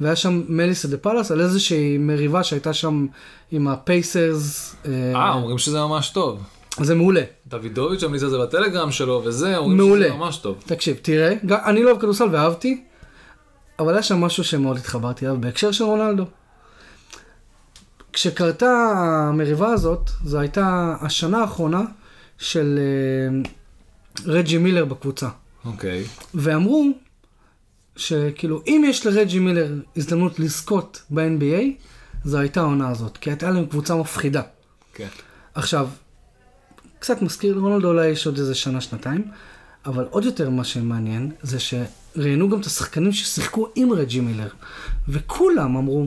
[0.00, 3.06] והיה שם Malice at the Palace על איזושהי מריבה שהייתה שם
[3.50, 4.76] עם הפייסרס.
[4.86, 6.42] אה, אומרים שזה ממש טוב.
[6.80, 7.22] זה מעולה.
[7.46, 10.06] דוידוביץ' המליץ על זה בטלגרם שלו וזה, אומרים מעולה.
[10.06, 10.62] שזה ממש טוב.
[10.66, 11.34] תקשיב, תראה,
[11.66, 12.84] אני לא אוהב כדורסל ואהבתי,
[13.78, 16.24] אבל היה שם משהו שמאוד התחברתי אליו בהקשר של רונלדו.
[18.12, 21.82] כשקרתה המריבה הזאת, זו הייתה השנה האחרונה
[22.38, 23.42] של אה,
[24.26, 25.28] רג'י מילר בקבוצה.
[25.64, 26.04] אוקיי.
[26.34, 26.90] ואמרו
[27.96, 31.62] שכאילו, אם יש לרג'י מילר הזדמנות לזכות ב-NBA,
[32.24, 34.42] זו הייתה העונה הזאת, כי הייתה להם קבוצה מפחידה.
[34.94, 35.08] כן.
[35.54, 35.88] עכשיו,
[36.98, 39.24] קצת מזכיר, רונלדו אולי יש עוד איזה שנה, שנתיים,
[39.86, 44.48] אבל עוד יותר מה שמעניין, זה שראיינו גם את השחקנים ששיחקו עם רג'י מילר,
[45.08, 46.06] וכולם אמרו,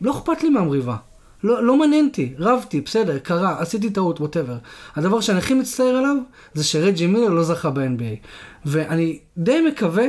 [0.00, 0.96] לא אכפת לי מהמריבה.
[1.44, 4.56] לא, לא מעניין אותי, רבתי, בסדר, קרה, עשיתי טעות, ווטאבר.
[4.96, 6.16] הדבר שאני הכי מצטער עליו,
[6.54, 8.26] זה שרג'י מילר לא זכה ב-NBA.
[8.64, 10.04] ואני די מקווה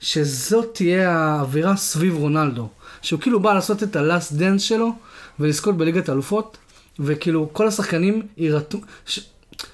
[0.00, 2.68] שזאת תהיה האווירה סביב רונלדו.
[3.02, 4.92] שהוא כאילו בא לעשות את ה-last dance שלו,
[5.40, 6.56] ולזכות בליגת האלופות,
[6.98, 8.80] וכאילו כל השחקנים יירתמו...
[9.06, 9.20] ש...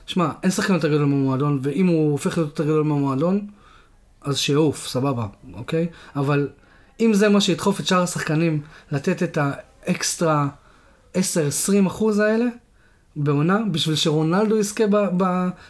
[0.06, 3.46] שמע, אין שחקן יותר גדול מהמועדון, ואם הוא הופך להיות יותר גדול מהמועדון,
[4.22, 5.86] אז שיעוף, סבבה, אוקיי?
[6.16, 6.48] אבל
[7.00, 8.60] אם זה מה שידחוף את שאר השחקנים
[8.92, 10.48] לתת את האקסטרה
[11.14, 11.18] 10-20
[11.86, 12.46] אחוז האלה
[13.16, 14.96] בעונה, בשביל שרונלדו יזכה ב...
[15.16, 15.22] ב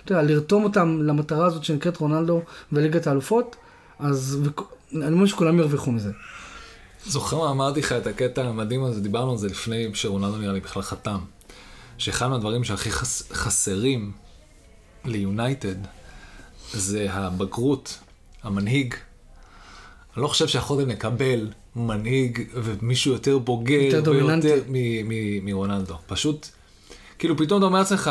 [0.05, 3.57] אתה יודע, לרתום אותם למטרה הזאת שנקראת רונלדו וליגת האלופות,
[4.05, 4.39] אז.
[4.95, 6.11] אני אומר שכולם ירוויחו מזה.
[7.07, 10.61] זוכר מה אמרתי לך את הקטע המדהים הזה, דיברנו על זה לפני שרונלדו נראה לי
[10.61, 11.19] בכלל חתם.
[11.99, 14.13] שאחד מהדברים שהכי חס, חסרים
[15.05, 15.75] ליונייטד
[16.73, 17.99] זה הבגרות,
[18.43, 18.95] המנהיג.
[20.15, 24.11] אני לא חושב שיכולתם לקבל מנהיג ומישהו יותר בוגר יותר.
[24.11, 25.95] ויותר מ- מ- מרונלדו.
[26.07, 26.49] פשוט,
[27.19, 28.11] כאילו פתאום אתה אומר לעצמך,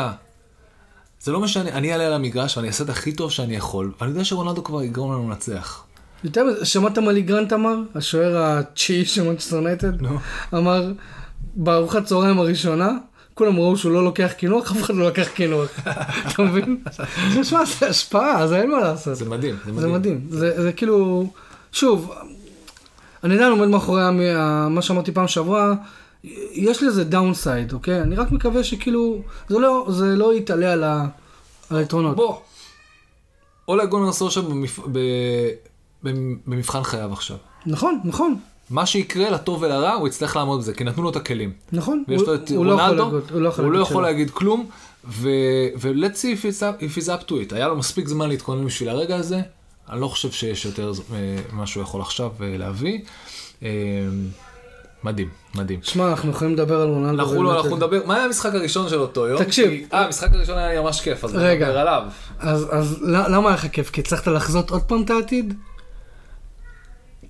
[1.24, 4.10] זה לא משנה, אני אעלה על המגרש ואני אעשה את הכי טוב שאני יכול, ואני
[4.10, 5.84] יודע שרונלדו כבר יגרום לנו לנצח.
[6.24, 7.76] יותר מזה, שמעת מה לי גרנט אמר?
[7.94, 10.02] השוער התשיעי של מנצ'סטר יונייטד?
[10.02, 10.18] נו.
[10.54, 10.92] אמר,
[11.54, 12.90] בארוחת צהריים הראשונה,
[13.34, 15.70] כולם ראו שהוא לא לוקח קינוח, אף אחד לא לקח קינוח.
[16.28, 16.82] אתה מבין?
[17.34, 19.16] זה, שמע, זה השפעה, זה אין מה לעשות.
[19.16, 19.80] זה מדהים, זה מדהים.
[19.80, 20.26] זה מדהים.
[20.28, 21.26] זה, כאילו,
[21.72, 22.12] שוב,
[23.24, 24.02] אני עדיין עומד מאחורי
[24.70, 25.74] מה שאמרתי פעם שעברה,
[26.52, 28.00] יש לזה downside, אוקיי?
[28.02, 31.06] אני רק מקווה שכאילו, זה לא, זה לא יתעלה על, ה,
[31.70, 32.16] על היתרונות.
[32.16, 32.36] בוא.
[33.68, 34.78] אולה גונאר סולשייר במפ...
[34.92, 34.98] ב...
[36.02, 37.36] במ- במבחן חייו עכשיו.
[37.66, 38.36] נכון, נכון,
[38.70, 41.52] מה שיקרה לטוב ולרע, הוא יצטרך לעמוד בזה, כי נתנו לו את הכלים.
[41.72, 42.04] נכון.
[42.08, 44.02] ויש הוא- לו את הוא לא יכול רונלדו, הוא לא יכול הוא לא יכול שלא.
[44.02, 44.66] להגיד כלום,
[45.04, 45.28] ו...
[45.76, 47.54] ו-let's see if it's up- if he's up to it.
[47.54, 49.40] היה לו מספיק זמן להתכונן בשביל הרגע הזה,
[49.90, 51.16] אני לא חושב שיש יותר אה,
[51.52, 53.00] ממה שהוא יכול עכשיו אה, להביא.
[55.06, 55.80] אה, מדהים, מדהים.
[55.82, 57.22] שמע, אנחנו יכולים לדבר על רונלדו.
[57.22, 57.56] אנחנו לא.
[57.60, 59.44] אנחנו נדבר, מה היה המשחק הראשון של אותו יום?
[59.44, 59.72] תקשיב.
[59.92, 61.34] אה, המשחק הראשון היה ממש כיף, אז.
[61.34, 62.02] נדבר עליו.
[62.40, 63.90] אז, למה היה לך כיף?
[63.90, 65.54] כי הצלחת לחזות עוד פעם את העתיד?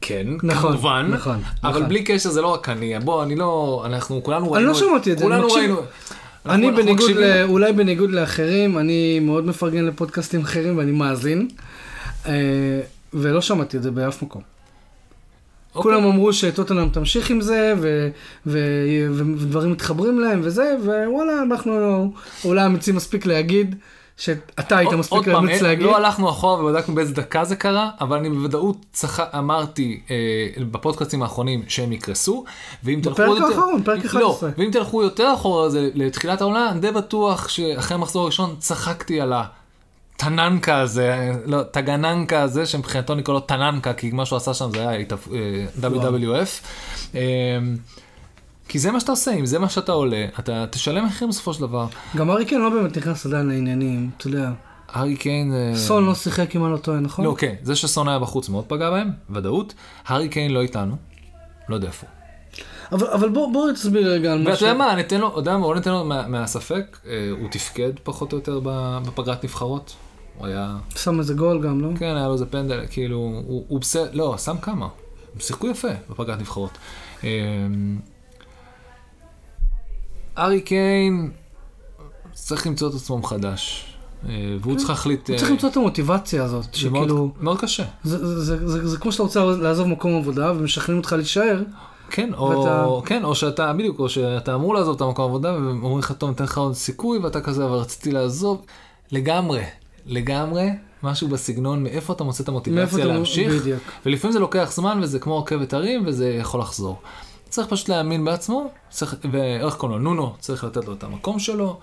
[0.01, 1.89] כן, נכון, כמובן, נכון, אבל נכון.
[1.89, 5.13] בלי קשר זה לא רק אני, בוא, אני לא, אנחנו כולנו ראינו, אני לא שמעתי
[5.13, 5.61] את זה, כולנו מקשיב.
[5.61, 5.81] ראינו,
[6.47, 7.11] אני בניגוד.
[7.11, 7.43] ל...
[7.43, 11.49] אולי בניגוד לאחרים, אני מאוד מפרגן לפודקאסטים אחרים ואני מאזין.
[12.27, 12.33] אה,
[13.15, 14.43] ולא שמעתי את זה באף מקום.
[15.75, 15.93] אוקיי.
[15.93, 18.09] כולם אמרו שטוטנאם תמשיך עם זה, ו...
[18.47, 18.59] ו...
[19.11, 19.23] ו...
[19.37, 22.13] ודברים מתחברים להם וזה, ווואלה, אנחנו
[22.45, 23.77] אולי אמיצים מספיק להגיד,
[24.17, 25.87] שאתה היית מספיק אמיץ אין- להגיד.
[25.87, 29.21] לא הלכנו אחורה ובדקנו באיזה דקה זה קרה, אבל אני בוודאות צח...
[29.21, 32.45] אמרתי אה, בפודקאסטים האחרונים שהם יקרסו,
[32.85, 33.45] ואם תלכו בפרק יותר...
[33.45, 34.49] האחרון, פרק 11.
[34.49, 39.33] לא, ואם תלכו יותר אחורה זה לתחילת העונה, די בטוח שאחרי המחזור הראשון צחקתי על
[40.17, 44.89] הטננקה הזה, לא, טגננקה הזה, שמבחינתו נקרא לו טננקה, כי מה שהוא עשה שם זה
[44.89, 46.65] היה התאפ- אה, WWF.
[47.15, 47.21] אה,
[48.69, 51.61] כי זה מה שאתה עושה, אם זה מה שאתה עולה, אתה תשלם מחיר בסופו של
[51.61, 51.87] דבר.
[52.17, 54.51] גם ארי קיין לא באמת נכנס עדיין לעניינים, אתה יודע.
[54.93, 55.53] הארי קיין...
[55.55, 57.25] אה, סון לא שיחק אם אני לא טועה, נכון?
[57.25, 59.75] לא, כן, זה שסון היה בחוץ מאוד פגע בהם, ודאות.
[60.07, 60.97] הארי קיין לא איתנו,
[61.69, 62.07] לא יודע איפה.
[62.93, 64.67] אבל, אבל בוא, בוא תסביר רגע על ואתה משהו.
[64.67, 67.91] יודע מה, ניתן לו, אתה יודע מה, בוא ניתן לו מה- מהספק, אה, הוא תפקד
[68.03, 68.61] פחות או יותר
[69.07, 69.95] בפגרת נבחרות.
[70.39, 71.89] הוא היה, שם איזה גול גם, לא?
[71.99, 74.89] כן, היה לו איזה פנדל, כאילו, הוא הוא בסדר, לא, שם כמה.
[75.35, 76.71] הם שיחקו יפה בפגרת נבחרות.
[77.25, 77.29] אה,
[80.37, 81.31] הארי קיין
[82.33, 83.87] צריך למצוא את עצמו מחדש.
[84.29, 85.31] אה, והוא צריך להחליט...
[85.31, 87.85] הוא צריך אה, למצוא את המוטיבציה הזאת, שכאילו, מאוד קשה.
[88.05, 91.63] זה, כמו שאתה רוצה לעזוב מקום עבודה ומשכנעים אותך להישאר,
[92.11, 95.99] כן, או, ואתה- כן, או שאתה, בדיוק, או שאתה אמור לעזוב את המקום העבודה, ואומרים
[95.99, 98.65] לך, טוב, ניתן לך עוד סיכוי, ואתה כזה, אבל רציתי לעזוב.
[99.13, 99.63] לגמרי,
[100.07, 100.69] לגמרי,
[101.03, 103.05] משהו בסגנון, מאיפה אתה מוצא את המוטיבציה.
[103.05, 103.83] להמשיך, בדיוק.
[104.07, 107.03] ולפעמים זה לוקח זמן, וזה כמו רכבת הרים, וזה יכול לחזור.
[107.49, 111.81] צריך פשוט להאמין בעצמו, צריך, ואיך קוראים לו, נונו, צריך לתת לו את המקום שלו,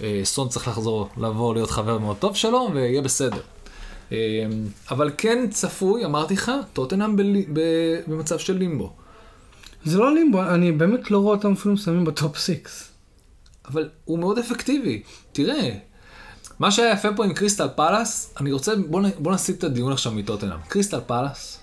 [0.00, 3.40] אה, סון צריך לחזור, לבוא להיות חבר מאוד טוב שלו, ויהיה בסדר.
[4.12, 4.18] אה,
[4.90, 7.16] אבל כן צפוי, אמרתי לך, טוטנאם
[8.06, 8.92] במצב של לימבו.
[9.84, 12.52] זה לא לימבו, אני באמת לא רואה אותם אפילו מסיימים בטופ 6.
[13.68, 15.02] אבל הוא מאוד אפקטיבי.
[15.32, 15.70] תראה,
[16.58, 19.92] מה שהיה יפה פה עם קריסטל פלאס, אני רוצה, בוא, נ- בוא נסיט את הדיון
[19.92, 20.58] עכשיו מטוטנאם.
[20.68, 21.58] קריסטל פלאס,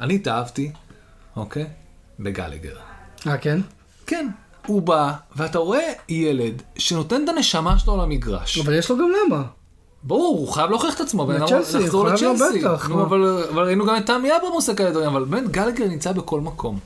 [0.00, 0.72] אני התאהבתי,
[1.36, 1.66] אוקיי?
[2.20, 2.76] בגלגר.
[3.26, 3.60] אה, כן?
[4.06, 4.28] כן,
[4.66, 8.58] הוא בא, ואתה רואה ילד שנותן את הנשמה שלו למגרש.
[8.58, 9.42] אבל יש לו גם למה.
[10.02, 12.66] ברור, הוא חייב להוכיח את עצמו, בן אדם לחזור לצ'לסי.
[12.66, 16.40] אבל אבל ראינו גם את תמי אברהם עושה כאלה דברים, אבל באמת גלגר נמצא בכל
[16.40, 16.78] מקום.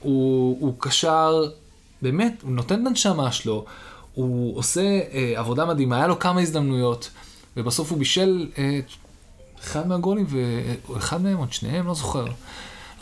[0.00, 1.44] הוא הוא קשר,
[2.02, 3.64] באמת, הוא נותן את הנשמה שלו,
[4.14, 4.80] הוא עושה
[5.12, 7.10] אה, עבודה מדהימה, היה לו כמה הזדמנויות,
[7.56, 8.80] ובסוף הוא בישל אה,
[9.64, 10.38] אחד מהגולים, ו-
[10.88, 12.24] או אחד מהם, עוד שניהם, לא זוכר.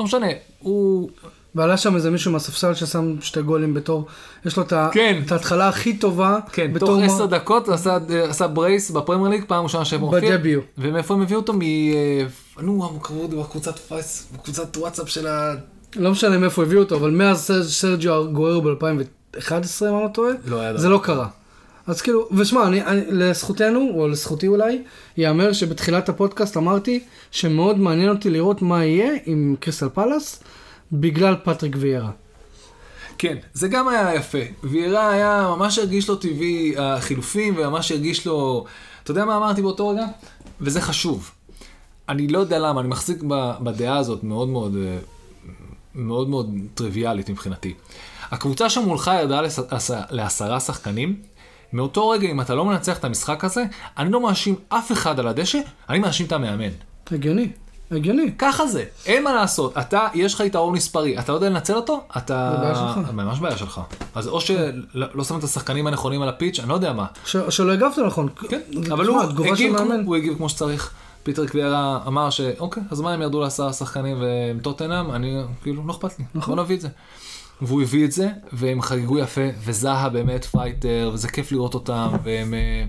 [0.00, 0.26] לא משנה,
[0.58, 1.10] הוא...
[1.54, 4.06] ועלה שם איזה מישהו מהספסל ששם שתי גולים בתור,
[4.44, 5.22] יש לו את כן.
[5.30, 6.38] ההתחלה הכי טובה.
[6.52, 10.36] כן, בתור תוך מה- עשר דקות עשה, עשה ברייס בפרמייר ליג, פעם ראשונה שהם מופיע.
[10.36, 10.64] בדביוט.
[10.78, 11.52] ומאיפה הם הביאו אותו?
[11.52, 11.62] מ...
[11.62, 12.24] אה,
[12.62, 15.54] נו, המוכרות בקבוצת פייס, בקבוצת וואטסאפ של ה...
[15.96, 18.62] לא משנה מאיפה הביאו אותו, אבל מאז סר- סרחיו אגוארו
[19.36, 20.88] ב-2011, אם אני לא טועה, לא זה.
[20.88, 21.28] לא קרה.
[21.86, 24.82] אז כאילו, ושמע, אני, אני, לזכותנו, או לזכותי אולי,
[25.16, 30.42] ייאמר שבתחילת הפודקאסט אמרתי שמאוד מעניין אותי לראות מה יהיה עם קריסטל פאלאס,
[30.92, 32.10] בגלל פטריק ויירה.
[33.18, 34.38] כן, זה גם היה יפה.
[34.64, 38.64] ויירה היה, ממש הרגיש לו טבעי החילופים, וממש הרגיש לו...
[39.02, 40.04] אתה יודע מה אמרתי באותו רגע?
[40.60, 41.30] וזה חשוב.
[42.08, 43.22] אני לא יודע למה, אני מחזיק
[43.60, 44.98] בדעה הזאת מאוד מאוד, אה,
[45.94, 47.74] מאוד מאוד טריוויאלית מבחינתי.
[48.30, 49.40] הקבוצה שמולך ירדה
[50.10, 51.16] לעשרה שחקנים.
[51.72, 53.64] מאותו רגע, אם אתה לא מנצח את המשחק הזה,
[53.98, 56.70] אני לא מאשים אף אחד על הדשא, אני מאשים את המאמן.
[57.12, 57.48] הגיוני,
[57.90, 58.32] הגיוני.
[58.38, 59.78] ככה זה, אין מה לעשות.
[59.78, 62.00] אתה, יש לך יתרון מספרי, אתה לא יודע לנצל אותו?
[62.16, 62.52] אתה...
[62.54, 63.12] זה בעיה שלך.
[63.12, 63.80] ממש בעיה שלך.
[64.14, 67.06] אז או שלא לא שמת את השחקנים הנכונים על ה pitch, אני לא יודע מה.
[67.24, 68.28] ש, שלא הגבת נכון.
[68.48, 68.60] כן,
[68.92, 69.76] אבל הוא הגיב.
[70.06, 70.92] הוא הגיב כמו שצריך.
[71.22, 74.22] פטריק ויירה אמר שאוקיי, אז מה הם ירדו לעשרה שחקנים
[74.58, 76.54] וטוטנהאם, אני, כאילו, לא אכפת לי, נכון.
[76.54, 76.88] בוא נביא את זה.
[77.62, 82.54] והוא הביא את זה, והם חגגו יפה, וזהה באמת fighter, וזה כיף לראות אותם, והם...
[82.54, 82.84] אה,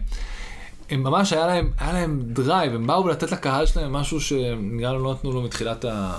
[0.90, 5.04] הם ממש, היה להם, היה להם drive, הם באו לתת לקהל שלהם משהו שנראה לי
[5.04, 6.18] לא נתנו לו מתחילת ה...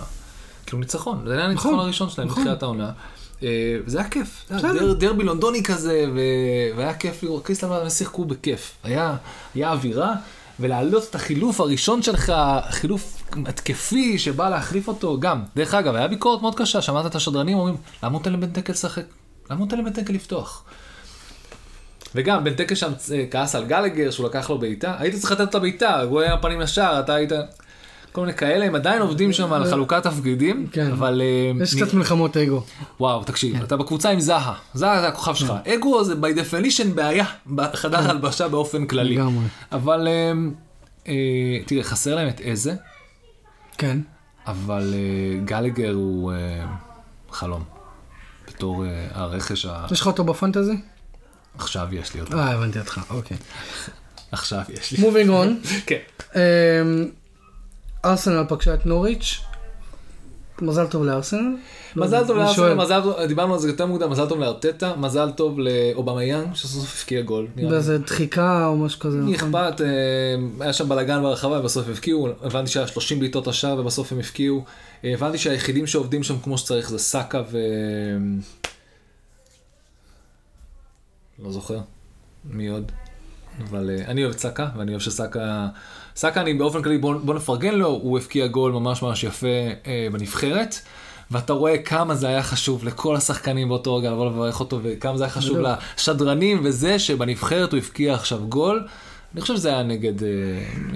[0.66, 2.42] כאילו ניצחון, זה היה הניצחון נכון, הראשון שלהם נכון.
[2.42, 2.90] מתחילת העונה.
[3.42, 4.44] אה, וזה היה כיף.
[4.50, 6.20] דר, דרבי לונדוני כזה, ו...
[6.76, 9.16] והיה כיף לראות, קריסטל שיחקו בכיף, היה,
[9.54, 10.14] היה אווירה,
[10.60, 12.32] ולהעלות את החילוף הראשון שלך,
[12.70, 17.58] חילוף התקפי שבא להחליף אותו, גם, דרך אגב, היה ביקורת מאוד קשה, שמעת את השדרנים
[17.58, 19.04] אומרים, למה הוא נותן לבן תקל לשחק?
[19.50, 20.64] למה הוא נותן לבן תקל לפתוח?
[22.14, 25.50] וגם בן תקל שם אה, כעס על גלגר שהוא לקח לו בעיטה, היית צריך לתת
[25.50, 27.32] את הבעיטה, הוא היה פנים לשער, אתה היית...
[28.12, 30.90] כל מיני כאלה, הם עדיין עובדים שם על חלוקת תפקידים, כן.
[30.90, 31.22] אבל...
[31.25, 32.62] אה, יש קצת מלחמות אגו.
[33.01, 35.53] וואו, תקשיב, אתה בקבוצה עם זהה, זהה זה הכוכב שלך.
[35.75, 39.16] אגו זה by definition בעיה בחדר הלבשה באופן כללי.
[39.16, 39.44] לגמרי.
[39.72, 40.33] אבל אה,
[41.09, 41.14] אה,
[41.66, 42.75] תראה, חסר להם את איזה,
[43.79, 43.98] כן.
[44.46, 44.94] אבל
[45.44, 46.33] גלגר הוא
[47.31, 47.64] חלום.
[48.48, 49.87] בתור הרכש ה...
[49.90, 50.77] יש לך אותו בפנטזי?
[51.59, 52.38] עכשיו יש לי אותו.
[52.38, 53.37] אה, הבנתי אותך, אוקיי.
[54.33, 55.01] עכשיו יש לי.
[55.01, 55.61] מובינג און.
[55.88, 55.98] כן.
[58.04, 59.40] ארסנל פגשה את נוריץ'.
[60.62, 61.56] מזל טוב לארסנל.
[61.96, 62.74] לא, מזל טוב לארסנל.
[62.74, 67.00] מזל טוב, דיברנו על זה יותר מוקדם, מזל טוב לארטטה, מזל טוב לאובמיאנג, שסוף סוף
[67.00, 67.46] הבקיע גול.
[67.56, 69.18] באיזה דחיקה או משהו כזה.
[69.18, 69.54] מי נכון?
[69.54, 69.86] אכפת, אה,
[70.60, 74.64] היה שם בלאגן ברחבה ובסוף הבקיעו, הבנתי שהיה 30 בעיטות השער ובסוף הם הבקיעו.
[75.04, 77.58] אה, הבנתי שהיחידים שעובדים שם כמו שצריך זה סאקה ו...
[81.44, 81.78] לא זוכר,
[82.44, 82.92] מי עוד?
[83.68, 85.68] אבל אה, אני אוהב סאקה, ואני אוהב שסאקה...
[86.16, 89.46] סאקה אני באופן כללי, בוא, בוא נפרגן לו, הוא הבקיע גול ממש ממש יפה
[89.87, 90.75] אה, בנבחרת.
[91.31, 95.25] ואתה רואה כמה זה היה חשוב לכל השחקנים באותו רגע לבוא לברך אותו, וכמה זה
[95.25, 95.79] היה חשוב בדיוק.
[95.96, 98.87] לשדרנים וזה שבנבחרת הוא הבקיע עכשיו גול.
[99.35, 100.22] אני חושב שזה היה נגד...
[100.22, 100.29] אה,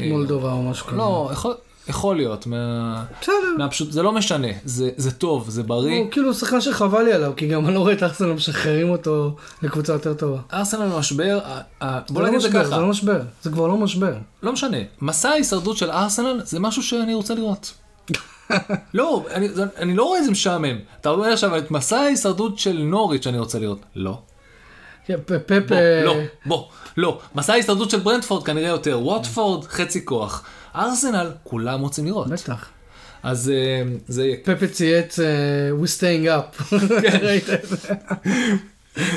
[0.01, 0.97] אה, מולדובה או משהו כזה.
[0.97, 1.55] לא, יכול,
[1.89, 3.05] יכול להיות, מה...
[3.21, 3.35] בסדר.
[3.59, 5.99] מהפשוט, זה לא משנה, זה, זה טוב, זה בריא.
[5.99, 9.37] הוא כאילו שחקן שחבל לי עליו, כי גם אני לא רואה את ארסנל משחררים אותו
[9.63, 10.39] לקבוצה יותר טובה.
[10.53, 11.39] ארסנל במשבר,
[11.81, 14.15] זה בוא לא נגיד את זה ככה, זה לא משבר, זה כבר לא משבר.
[14.43, 17.73] לא משנה, מסע ההישרדות של ארסנל זה משהו שאני רוצה לראות.
[18.95, 20.77] לא, אני, זה- אני לא רואה איזה משעמם.
[21.01, 23.79] אתה אומר עכשיו את מסע ההישרדות של נוריץ' שאני רוצה לראות.
[23.97, 24.19] לא.
[25.07, 25.63] כן, פפ...
[25.69, 26.15] בוא, לא,
[26.47, 26.65] בוא,
[26.97, 27.19] לא.
[27.35, 28.99] מסע ההישרדות של ברנדפורד כנראה יותר.
[29.03, 30.45] ווטפורד, חצי כוח.
[30.77, 32.29] ארסנל, כולם רוצים לראות.
[32.29, 32.69] בטח.
[33.23, 35.25] אז אה, זה יהיה פפה צייץ, אה,
[35.83, 36.75] we staying up.
[37.23, 37.77] ראית את זה?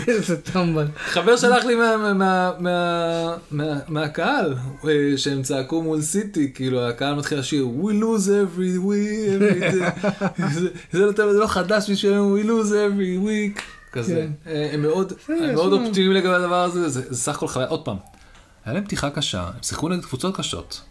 [0.08, 0.88] איזה טמבל.
[0.98, 4.56] חבר שלח לי מה- מה- מה- מה- מה- מהקהל,
[4.88, 10.04] אה, שהם צעקו מול סיטי, כאילו הקהל מתחיל לשיר We lose every week, every day."
[10.54, 13.62] זה- זה לא- זה לא חדש בשבילנו, We lose every week.
[13.92, 14.28] כזה.
[14.46, 14.52] כן.
[14.74, 15.14] הם מאוד.
[15.74, 17.98] אופטימיים לגבי הדבר הזה, זה זה סך הכל חוויה, עוד פעם,
[18.66, 20.82] היה להם פתיחה קשה, הם שיחקו נגד קבוצות קשות.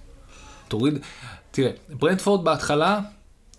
[0.68, 0.98] תוריד,
[1.50, 3.00] תראה, ברנדפורד בהתחלה,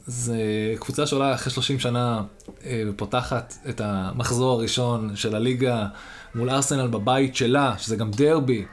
[0.06, 0.38] זה
[0.80, 2.22] קבוצה שעולה אחרי 30 שנה
[2.66, 5.86] אה, ופותחת את המחזור הראשון של הליגה
[6.36, 8.66] מול ארסנל בבית שלה, שזה גם דרבי.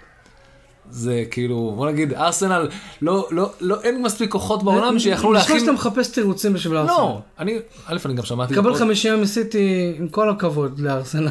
[0.91, 2.69] זה כאילו, בוא נגיד, ארסנל,
[3.03, 5.61] לא, לא, לא, אין מספיק כוחות בעולם שיכלו להכין...
[5.61, 6.95] שאתה מחפש תירוצים בשביל ארסנל.
[6.97, 8.55] לא, אני, א', אני גם שמעתי...
[8.55, 11.29] קבל חמישייה מסיטי, עם כל הכבוד לארסנל,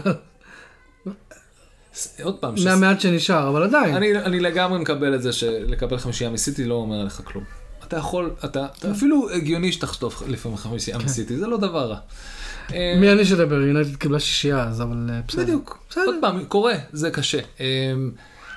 [2.24, 3.96] עוד פעם, ש- מהמעט שנשאר, אבל עדיין.
[3.96, 7.44] אני, אני לגמרי מקבל את זה שלקבל חמישייה מסיטי לא אומר עליך כלום.
[7.88, 11.96] אתה יכול, אתה, אתה אפילו הגיוני שתחטוף לפעמים חמישייה מסיטי, זה לא דבר רע.
[11.96, 12.98] אה, כן.
[13.00, 13.56] מי אני שדבר?
[13.62, 15.44] יונייטד קיבלה שישייה אז, אבל אה, בסדר.
[15.44, 15.80] בדיוק.
[15.90, 16.04] בסדר.
[16.06, 17.40] עוד פעם, קורה, זה קשה.
[17.60, 17.66] אה,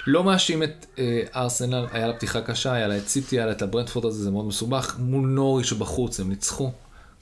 [0.06, 3.52] לא מאשים את אה, ארסנל, היה לה פתיחה קשה, היה לה את סיטי, היה לה
[3.52, 4.96] את הברנדפורד הזה, זה מאוד מסובך.
[4.98, 6.70] מול נורי שבחוץ, הם ניצחו.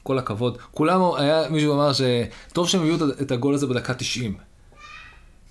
[0.02, 0.58] כל הכבוד.
[0.70, 4.34] כולם, היה מישהו אמר שטוב שהם הביאו את הגול הזה בדקה 90.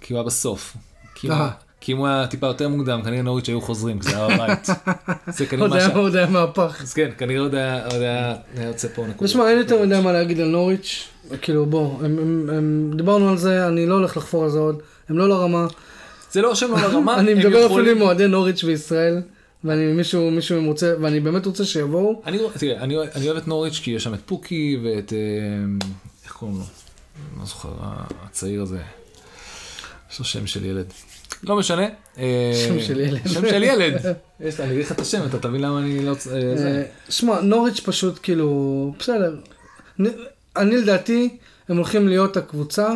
[0.05, 0.77] כי הוא היה בסוף.
[1.15, 1.49] כי אם הוא- אה.
[1.81, 4.67] כי אם הוא היה טיפה יותר מוקדם, כנראה נוריץ' היו חוזרים, כי זה היה בבית.
[5.37, 5.83] זה כנראה מה ש...
[5.95, 6.79] עוד היה מהפך.
[6.81, 7.55] אז כן, כנראה עוד
[8.01, 8.35] היה
[8.67, 9.27] יוצא פה נקודה.
[9.27, 11.07] תשמע, אין יותר מדי מה להגיד על נוריץ',
[11.41, 11.99] כאילו בוא,
[12.95, 15.67] דיברנו על זה, אני לא הולך לחפור על זה עוד, הם לא לרמה.
[16.31, 19.21] זה לא שהם לא לרמה, אני מדבר אפילו עם אוהדי נוריץ' בישראל,
[19.63, 22.21] ואני מישהו, מישהו רוצה, ואני באמת רוצה שיבואו.
[22.25, 25.17] אני, תראה, אני, אני אוהב את נוריץ' כי יש שם את פוקי ואת, אה,
[26.25, 26.63] איך קוראים לו?
[26.63, 27.69] אני לא זוכר,
[28.25, 28.79] הצעיר הזה.
[30.15, 30.85] יש לו שם של ילד.
[31.43, 31.85] לא משנה.
[32.17, 33.27] אה, שם של ילד.
[33.27, 33.93] שם של ילד.
[34.39, 36.15] יש, אני אגיד לך את השם, אתה תבין למה אני לא...
[36.31, 36.37] אה.
[36.37, 39.35] אה, שמע, נוריץ' פשוט כאילו, בסדר.
[40.57, 41.37] אני לדעתי,
[41.69, 42.89] הם הולכים להיות הקבוצה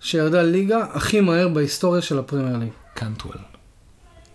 [0.00, 2.68] שירדה ליגה הכי מהר בהיסטוריה של הפרמייר ליג.
[2.94, 3.34] קנטוול.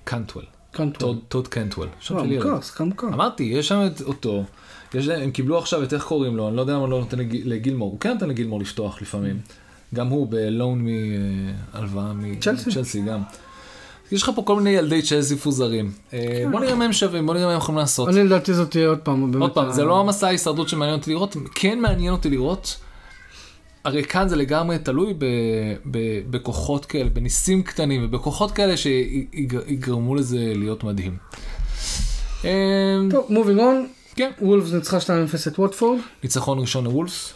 [0.04, 0.46] קנטוול.
[0.72, 1.16] קנטוול.
[1.28, 1.88] טוד- קנטוול.
[2.00, 2.46] שם של ילד.
[3.14, 4.44] אמרתי, יש שם את אותו.
[4.94, 7.48] יש הם קיבלו עכשיו את איך קוראים לו, אני לא יודע למה לא נותן לג-
[7.48, 9.40] לגילמור, הוא כן נותן לגילמור לפתוח לפעמים.
[9.96, 10.86] גם הוא בלון
[11.74, 12.70] מהלוואה צ'לסי.
[12.70, 13.22] מצ'לסי גם.
[14.12, 15.92] יש לך פה כל מיני ילדי צ'לסי מפוזרים.
[16.14, 18.10] אה, בוא נראה מה הם שווים, בוא נראה מה הם יכולים לעשות.
[18.10, 19.42] אני לדעתי זאת תהיה עוד פעם.
[19.42, 22.78] עוד פעם, זה לא המסע ההישרדות שמעניין אותי לראות, כן מעניין אותי לראות.
[23.84, 25.26] הרי כאן זה לגמרי תלוי ב,
[25.92, 25.98] ב,
[26.30, 31.18] בכוחות כאלה, בניסים קטנים ובכוחות כאלה שיגרמו לזה להיות מדהים.
[32.46, 32.50] אה,
[33.12, 34.32] טוב, מובינג און, כן.
[34.42, 35.02] וולפס ניצחה 2-0
[35.48, 36.00] את ווטפורד.
[36.24, 37.34] ניצחון ראשון לוולפס,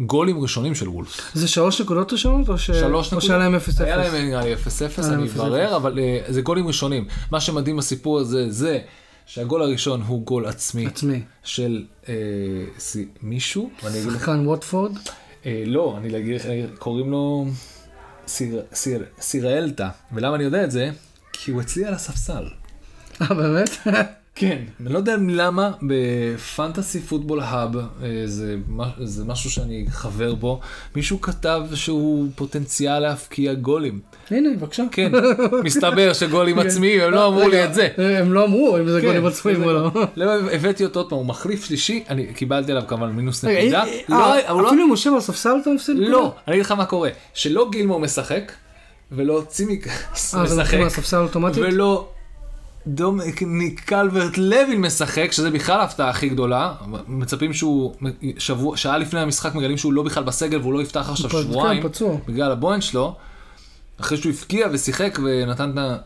[0.00, 1.20] גולים ראשונים של וולפס.
[1.34, 3.20] זה שלוש נקודות ראשונות או ש- שלוש או.
[3.20, 3.58] שהיה להם 0-0?
[3.84, 4.58] היה להם נראה לי 0-0,
[5.02, 5.34] היה להם אני 0-0.
[5.40, 7.04] אברר, אבל אה, זה גולים ראשונים.
[7.30, 8.78] מה שמדהים בסיפור הזה זה
[9.26, 11.22] שהגול הראשון הוא גול עצמי עצמי.
[11.42, 12.14] של אה,
[12.78, 13.70] סי- מישהו,
[14.04, 14.92] שחקן ווטפורד.
[15.46, 16.46] אה, לא, אני אגיד לך,
[16.78, 17.46] קוראים לו
[18.26, 20.90] סיר- סיר- סיראלטה, ולמה אני יודע את זה?
[21.32, 22.44] כי הוא אצלי על הספסל.
[23.22, 23.70] אה, באמת?
[24.36, 24.58] כן.
[24.80, 27.82] אני לא יודע למה בפנטסי פוטבול האב, אה,
[28.24, 28.56] זה,
[29.26, 30.60] משהו שאני חבר בו,
[30.96, 34.00] מישהו כתב שהוא פוטנציאל להפקיע גולים.
[34.30, 34.82] הנה, בבקשה.
[34.92, 35.12] כן,
[35.64, 37.88] מסתבר שגולים עצמיים, הם לא אמרו לי את זה.
[38.20, 39.90] הם לא אמרו אם זה כן, גולים עצמאים זה- או לא.
[40.16, 43.82] לא, הבאתי אותו עוד פעם, הוא מחליף שלישי, אני קיבלתי עליו כמובן מינוס נקודה.
[43.84, 45.96] אה, לא, אה, לא- אפילו אם הוא יושב על הספסל אתה מפסיד?
[45.98, 48.52] לא, אני אגיד לך מה קורה, שלא גילמור משחק,
[49.12, 49.76] ולא אה, מתחיל
[50.42, 51.62] משחק, מהספסל אוטומטית?
[51.62, 52.08] ולא
[52.86, 56.74] דומיניק קלברט לוין משחק, שזה בכלל ההפתעה הכי גדולה.
[57.08, 57.94] מצפים שהוא,
[58.38, 61.82] שבוע, שעה לפני המשחק מגלים שהוא לא בכלל בסגל והוא לא יפתח עכשיו פ- שבועיים,
[61.82, 62.16] כן, פצוע.
[62.26, 63.16] בגלל הבוהן שלו,
[64.00, 65.96] אחרי שהוא הפקיע ושיחק ונתן את ה...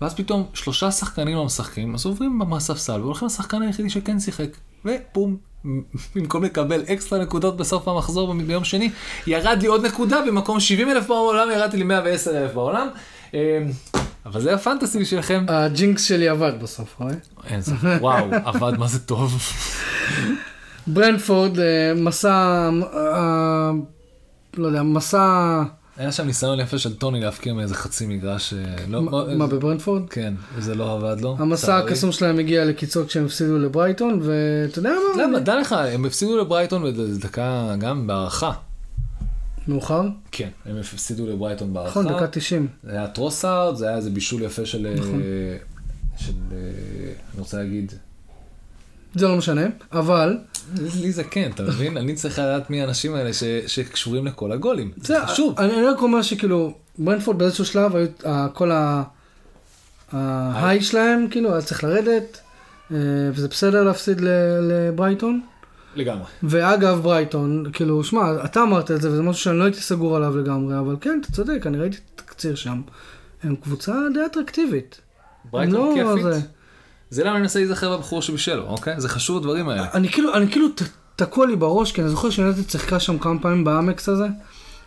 [0.00, 4.48] ואז פתאום שלושה שחקנים לא משחקים, אז עוברים מהספסל והולכים לשחקן היחידי שכן שיחק,
[4.84, 5.36] ובום,
[6.14, 8.90] במקום לקבל אקסטרה נקודות בסוף המחזור ביום שני,
[9.26, 12.88] ירד לי עוד נקודה, במקום 70 אלף בעולם ירדתי לי 110 אלף בעולם.
[14.26, 15.44] אבל זה הפנטסי בשבילכם.
[15.48, 17.12] הג'ינקס שלי עבד בסוף, רואה?
[17.46, 19.42] אין ספק, וואו, עבד מה זה טוב.
[20.86, 21.64] ברנפורד, אה,
[21.96, 23.70] מסע, אה,
[24.56, 25.62] לא יודע, מסע,
[25.96, 28.58] היה שם ניסיון יפה של טוני להפקיע מאיזה חצי מגרש, אה,
[28.88, 30.02] לא, מה- לא- מה בברנפורד?
[30.10, 31.36] כן, וזה לא עבד לו.
[31.38, 31.78] המסע.
[31.78, 35.22] הקסום שלהם הגיע לקיצור כשהם הפסידו לברייטון, ואתה יודע מה?
[35.22, 38.52] למה, דע לך, הם הפסידו לברייטון בדקה גם בהערכה.
[39.68, 40.02] מאוחר?
[40.32, 42.00] כן, הם הפסידו לברייטון בהערכה.
[42.00, 42.68] נכון, דקה 90.
[42.84, 44.86] זה היה טרוסארד, זה היה איזה בישול יפה של...
[44.86, 45.22] אה, נכון.
[46.18, 46.32] של...
[46.52, 46.56] אה,
[47.34, 47.92] אני רוצה להגיד...
[49.14, 50.38] זה לא משנה, אבל
[50.74, 51.96] לי זה כן, אתה מבין?
[51.96, 54.90] אני צריך לדעת מי האנשים האלה ש- שקשורים לכל הגולים.
[54.96, 55.58] זה חשוב.
[55.60, 58.06] אני רק אומר שכאילו, ברנפורד באיזשהו שלב, היו
[58.52, 58.70] כל
[60.12, 62.40] ההיי שלהם, כאילו, היה צריך לרדת,
[62.92, 62.96] אה,
[63.32, 64.28] וזה בסדר להפסיד ל-
[64.62, 65.40] לברייטון.
[65.96, 66.24] לגמרי.
[66.42, 70.36] ואגב ברייטון, כאילו, שמע, אתה אמרת את זה, וזה משהו שאני לא הייתי סגור עליו
[70.38, 72.80] לגמרי, אבל כן, אתה צודק, אני ראיתי את התקציר שם.
[73.42, 75.00] הם קבוצה די אטרקטיבית.
[75.50, 76.22] ברייטון לא כיפית.
[76.22, 76.40] זה.
[77.10, 79.00] זה למה אני מנסה להיזכר בבחור שבישלו, אוקיי?
[79.00, 79.86] זה חשוב הדברים האלה.
[79.94, 80.82] אני כאילו, אני כאילו ת-
[81.16, 84.26] תקוע לי בראש, כי אני זוכר שיונתן שיחקה שם כמה פעמים באמקס הזה,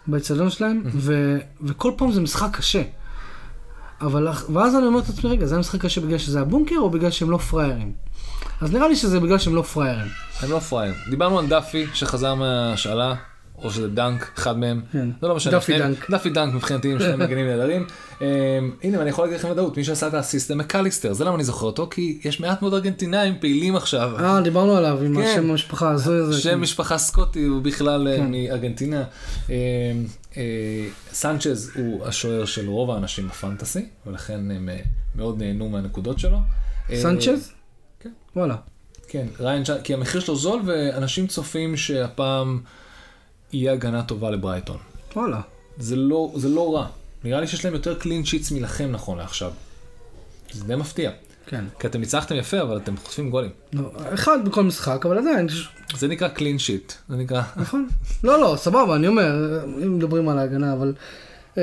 [0.08, 2.82] באצטדיון שלהם, ו- וכל פעם זה משחק קשה.
[4.02, 7.12] אבל, ואז אני אומר לעצמי, רגע, זה היה משחק קשה בגלל שזה הבונקר או בגלל
[7.12, 7.94] שהם לא פראיירים?
[8.64, 10.08] אז נראה לי שזה בגלל שהם לא פראיירים.
[10.42, 10.94] הם לא פראייר.
[11.10, 13.16] דיברנו על דאפי שחזר מהשאלה,
[13.58, 14.82] או שזה דנק, אחד מהם.
[14.92, 15.10] כן.
[15.22, 15.52] זה לא משנה.
[15.52, 16.10] דאפי שניהם- דנק.
[16.12, 17.86] דאפי דנק מבחינתי עם שני מגנים נהדרים.
[18.22, 18.26] אמ,
[18.84, 21.14] הנה, ואני יכול להגיד לכם ודאות, מי שעשה את האסיסט זה מק אליסטר.
[21.14, 24.12] זה למה אני זוכר אותו, כי יש מעט מאוד ארגנטינאים פעילים עכשיו.
[24.20, 25.28] אה, דיברנו עליו עם כן.
[25.28, 26.42] השם המשפחה הזוי הזה.
[26.42, 26.56] שם כן.
[26.60, 28.32] משפחה סקוטי הוא בכלל אה, כן.
[28.32, 29.04] מארגנטינה.
[29.50, 29.56] אה,
[30.38, 30.42] אה,
[31.14, 34.78] סנצ'ז הוא השוער של רוב האנשים בפנטסי, ולכן הם אה,
[35.16, 36.38] מאוד נהנו מהנקודות שלו.
[36.96, 37.52] סנצ'ז?
[38.04, 38.10] כן.
[38.36, 38.56] וואלה.
[39.08, 39.82] כן, ריין צ'אנ...
[39.84, 42.60] כי המחיר שלו זול, ואנשים צופים שהפעם
[43.54, 44.78] יהיה הגנה טובה לברייטון.
[45.16, 45.42] וואלה.
[45.78, 46.88] זה לא, זה לא רע.
[47.24, 49.52] נראה לי שיש להם יותר קלין שיטס מלכם נכון לעכשיו.
[50.52, 51.12] זה די מפתיע.
[51.46, 51.66] כן.
[51.80, 53.50] כי אתם ניצחתם יפה, אבל אתם חוטפים גולים.
[53.74, 56.94] לא, אחד בכל משחק, אבל עדיין, ש- זה נקרא clean sheet.
[57.10, 57.42] זה נקרא...
[57.56, 57.88] נכון.
[58.24, 60.94] לא, לא, סבבה, אני אומר, אם מדברים על ההגנה, אבל...
[61.58, 61.62] אמ,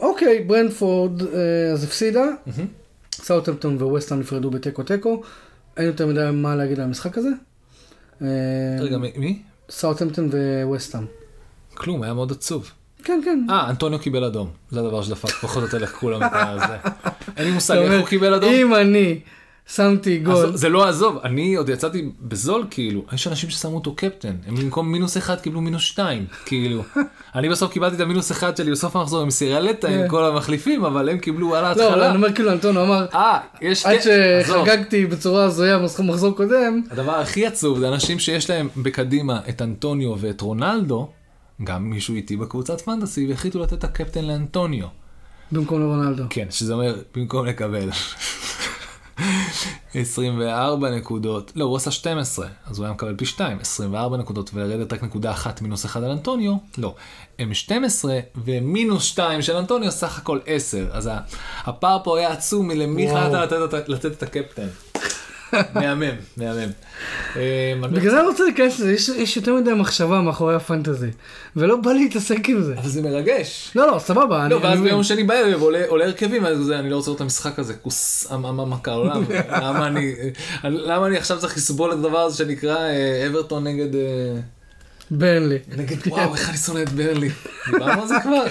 [0.00, 1.28] אוקיי, ברנטפורד אה,
[1.72, 2.24] אז הפסידה,
[3.12, 5.22] סאוטהמפטון וווסטהאם נפרדו בתיקו תיקו,
[5.76, 7.28] אין יותר מדי מה להגיד על המשחק הזה.
[8.80, 9.42] רגע, מי- מי?
[9.70, 10.30] סאוטהמפטון
[10.64, 11.04] וווסטהאם.
[11.74, 12.70] כלום, היה מאוד עצוב.
[13.04, 13.46] כן, כן.
[13.50, 14.50] אה, אנטוניו קיבל אדום.
[14.70, 16.76] זה הדבר שדפק פחות או יותר לכולם את הזה.
[17.36, 18.50] אין לי מושג איך הוא קיבל אדום.
[18.52, 19.20] אם אני
[19.66, 24.36] שמתי גול, זה לא עזוב, אני עוד יצאתי בזול כאילו, יש אנשים ששמו אותו קפטן,
[24.46, 26.84] הם במקום מינוס אחד קיבלו מינוס שתיים, כאילו.
[27.34, 30.08] אני בסוף קיבלתי את המינוס אחד שלי בסוף המחזור עם סירלטה עם כן.
[30.08, 32.08] כל המחליפים, אבל הם קיבלו על לא, ההתחלה.
[32.08, 33.86] אני אומר כאילו, אנטונו אמר, אה, יש...
[33.86, 33.98] עד.
[34.46, 40.14] שחגגתי בצורה הזויה במחזור קודם, הדבר הכי עצוב זה אנשים שיש להם בקדימה את אנטוניו
[40.18, 41.08] ואת רונלדו,
[41.64, 44.86] גם מישהו איתי בקבוצת פנטסי, והחליטו לתת את הקפטן לאנטוניו.
[45.52, 46.24] במקום לרונלדו.
[46.30, 47.90] כן, שזה אומר, במקום לקבל
[49.94, 54.92] 24 נקודות, לא, הוא עשה 12, אז הוא היה מקבל פי 2, 24 נקודות, ולרדת
[54.92, 56.94] רק נקודה אחת מינוס אחד על אנטוניו, לא.
[57.38, 60.88] הם 12 ומינוס 2 של אנטוניו, סך הכל 10.
[60.92, 61.10] אז
[61.64, 63.18] הפער פה היה עצום מלמי וואו.
[63.18, 64.66] החלטת לתת, לתת את הקפטן.
[65.74, 66.04] מהמם,
[66.36, 66.70] מהמם.
[67.36, 71.10] אה, בגלל זה אני רוצה להיכנס לזה, יש- יותר מדי מחשבה מאחורי הפנטזי,
[71.56, 72.74] ולא בא להתעסק עם זה.
[72.78, 73.70] אבל זה מרגש.
[73.76, 74.80] לא, לא, סבבה, לא, ואז.
[74.80, 78.26] ביום שני בערב עולה הרכבים, אז אני לא רוצה לראות את המשחק הזה, כוס,
[78.82, 79.24] קרה עולם,
[79.62, 80.14] למה אני,
[80.64, 84.00] למה אני עכשיו צריך לסבול את הדבר הזה שנקרא אה, אברטון נגד, אה,
[85.10, 85.58] ברנלי.
[85.76, 87.30] נגד, וואו, איך אני שונא את ברלי.
[87.72, 88.44] דיברנו על זה כבר?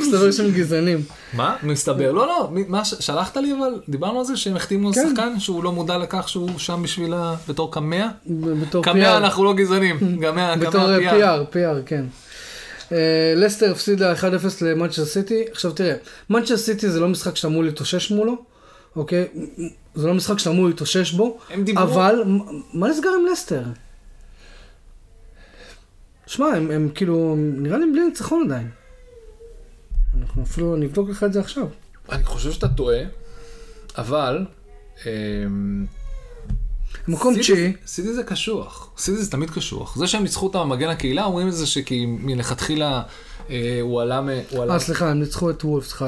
[0.00, 1.02] מסתבר שהם גזענים.
[1.32, 1.56] מה?
[1.62, 2.12] מסתבר.
[2.12, 5.08] לא, לא, מה, שלחת לי אבל, דיברנו על זה שהם החתימו כן.
[5.08, 8.08] שחקן שהוא לא מודע לכך שהוא שם בשבילה בתור קמע?
[8.62, 9.16] בתור קמע PR.
[9.16, 11.12] אנחנו לא גזענים, קמע, בתור קמע PR.
[11.14, 12.04] PR, PR, כן.
[12.92, 12.98] אה,
[13.36, 14.24] לסטר הפסידה 1-0
[14.62, 15.44] למנצ'ר סיטי.
[15.52, 15.94] עכשיו תראה,
[16.30, 18.36] מנצ'ר סיטי זה לא משחק שאתה אמור להתאושש מולו,
[18.96, 19.24] אוקיי?
[19.94, 22.22] זה לא משחק שאתה אמור להתאושש בו, הם דיברו- אבל
[22.74, 23.62] מה נסגר עם לסטר?
[26.30, 28.70] שמע, הם, הם כאילו, נראה לי הם בלי ניצחון עדיין.
[30.20, 31.66] אנחנו אפילו נבדוק לך את זה עכשיו.
[32.12, 32.98] אני חושב שאתה טועה,
[33.98, 34.46] אבל...
[35.06, 35.86] אמ,
[37.08, 39.96] מקום תשיעי, סיטי זה קשוח, סיטי זה תמיד קשוח.
[39.96, 43.02] זה שהם ניצחו אותם במגן הקהילה, אומרים את זה שכי מלכתחילה
[43.50, 44.28] אה, הוא עלה מ...
[44.70, 46.02] אה סליחה, הם ניצחו את וולפס 1-0.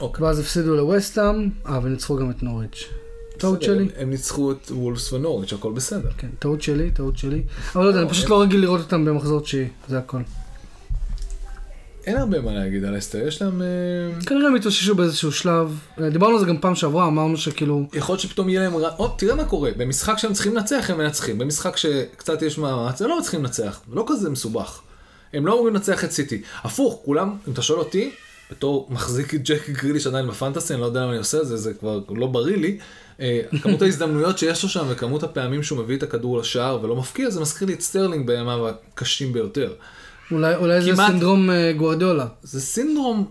[0.00, 0.24] אוקיי.
[0.24, 2.88] ואז הפסידו לווסטהאם, אה, וניצחו גם את נוריץ'.
[3.38, 3.88] טעות שלי.
[3.96, 6.10] הם- ניצחו את וולפס ונוריץ', הכל בסדר.
[6.18, 7.42] כן, טעות שלי, טעות שלי.
[7.74, 10.18] אבל לא יודע, אני פשוט לא רגיל לראות אותם במחזור תשיעי, זה הכל.
[12.06, 13.62] אין הרבה מה להגיד על לסטר, יש להם...
[13.62, 13.66] אה,
[14.26, 15.78] כנראה הם התאוששו באיזשהו שלב.
[16.00, 17.86] אה, דיברנו על זה גם פעם שעברה, אמרנו שכאילו...
[17.94, 18.90] יכול להיות שפתאום יהיה להם רע...
[18.98, 23.08] או, תראה מה קורה, במשחק שהם צריכים לנצח הם מנצחים, במשחק שקצת יש מאמץ, הם
[23.08, 24.80] לא צריכים לנצח, לא כזה מסובך.
[25.32, 26.42] הם לא אמורים לנצח את סיטי.
[26.64, 28.10] הפוך, כולם, אם אתה שואל אותי,
[28.50, 31.56] בתור מחזיק את ג'ק גריליש עדיין בפנטסי, אני לא יודע למה אני עושה את זה,
[31.56, 32.78] זה כבר לא בריא לי.
[33.20, 37.30] אה, כמות ההזדמנויות שיש לו שם וכמות הפעמים שהוא מביא את הכדור לשער ולא מפקיע,
[37.30, 39.72] זה מזכיר לי את סטרלינג בימיו הקשים ביותר.
[40.32, 43.26] אולי, אולי זה כמעט- סינדרום אה, גוארדיולה, זה סינדרום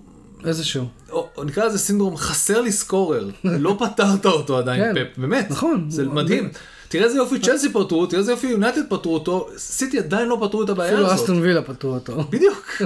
[0.45, 0.85] איזשהו.
[1.11, 5.03] או, או נקרא לזה סינדרום חסר לי סקורר, לא פתרת אותו עדיין, כן.
[5.05, 5.85] פפ, באמת, נכון.
[5.89, 6.49] זה הוא- מדהים.
[6.89, 10.63] תראה איזה יופי צ'לסי פטרו, תראה איזה יופי יונייטד פטרו אותו, סיטי עדיין לא פתרו
[10.63, 11.19] את הבעיה אפילו הזאת.
[11.19, 12.23] אסטון וילה פתרו אותו.
[12.29, 12.81] בדיוק.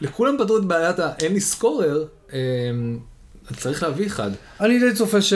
[0.00, 1.12] לכולם פתרו את בעיית ה...
[1.20, 2.98] אין לי סקורר, אמ,
[3.56, 4.30] צריך להביא אחד.
[4.60, 5.32] אני די צופה ש...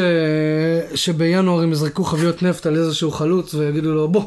[0.94, 4.24] שבינואר הם יזרקו חביות נפט על איזשהו חלוץ ויגידו לו בוא,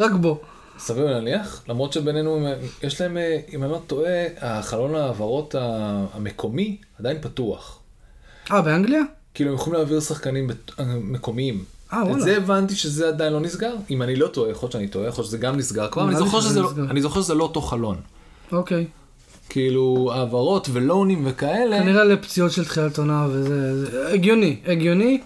[0.00, 0.36] רק בוא.
[0.78, 2.48] סביר להניח, למרות שבינינו,
[2.82, 7.78] יש להם, אה, אם אני לא טועה, החלון ההעברות המקומי עדיין פתוח.
[8.52, 9.02] אה, באנגליה?
[9.34, 10.70] כאילו הם יכולים להעביר שחקנים בת-
[11.02, 11.64] מקומיים.
[11.92, 12.20] אה, את וואלה.
[12.24, 13.74] זה הבנתי שזה עדיין לא נסגר.
[13.90, 16.16] אם אני לא טועה, יכול להיות שאני טועה, יכול להיות שזה גם נסגר כבר, אני
[16.16, 16.70] זוכר שזה לא-.
[16.90, 17.96] אני זוכר שזה לא אותו חלון.
[18.52, 18.86] אוקיי.
[19.48, 21.78] כאילו העברות ולונים וכאלה.
[21.78, 23.86] כנראה לפציעות של תחילת עונה וזה...
[23.86, 25.20] זה- הגיוני, הגיוני.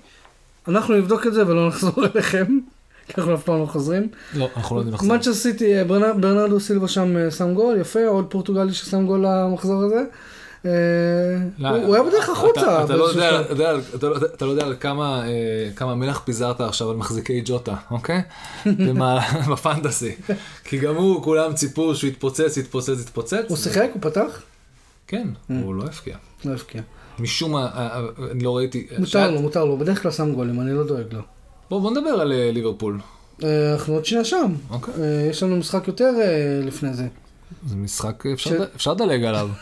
[0.68, 2.58] אנחנו נבדוק את זה ולא נחזור אליכם.
[3.08, 4.08] כי אנחנו אף פעם לא חוזרים.
[4.34, 5.34] לא, אנחנו לא יודעים לחזור.
[5.34, 9.82] סיטי, אה, ברנ- ברנרדו סילבה שם אה, שם גול, יפה, עוד פורטוגלי ששם גול למחזור
[9.82, 10.02] הזה.
[10.66, 10.70] אה,
[11.58, 12.84] לא, הוא היה בדרך החוצה.
[12.84, 15.24] אתה לא יודע- על כמה
[15.88, 18.22] אה, מלח פיזרת עכשיו על מחזיקי ג'וטה, אוקיי?
[19.52, 20.14] בפנטסי.
[20.64, 23.44] כי גם הוא, כולם ציפו שהוא יתפוצץ, יתפוצץ, יתפוצץ.
[23.48, 23.88] הוא שיחק?
[23.94, 24.42] הוא פתח?
[25.06, 26.16] כן, הוא לא הפקיע.
[26.44, 26.82] לא הבקיע.
[27.18, 28.86] משום מה, אה, אה, אני לא ראיתי...
[28.98, 31.20] מותר לו, מותר לו, בדרך כלל שם גולים, אני לא דואג לו.
[31.70, 33.00] בוא נדבר על אה, ליברפול.
[33.44, 34.52] אה, אנחנו עוד שנייה שם.
[34.70, 34.94] אוקיי.
[34.98, 37.06] אה, יש לנו משחק יותר אה, לפני זה.
[37.66, 38.24] זה משחק,
[38.76, 39.48] אפשר לדלג עליו.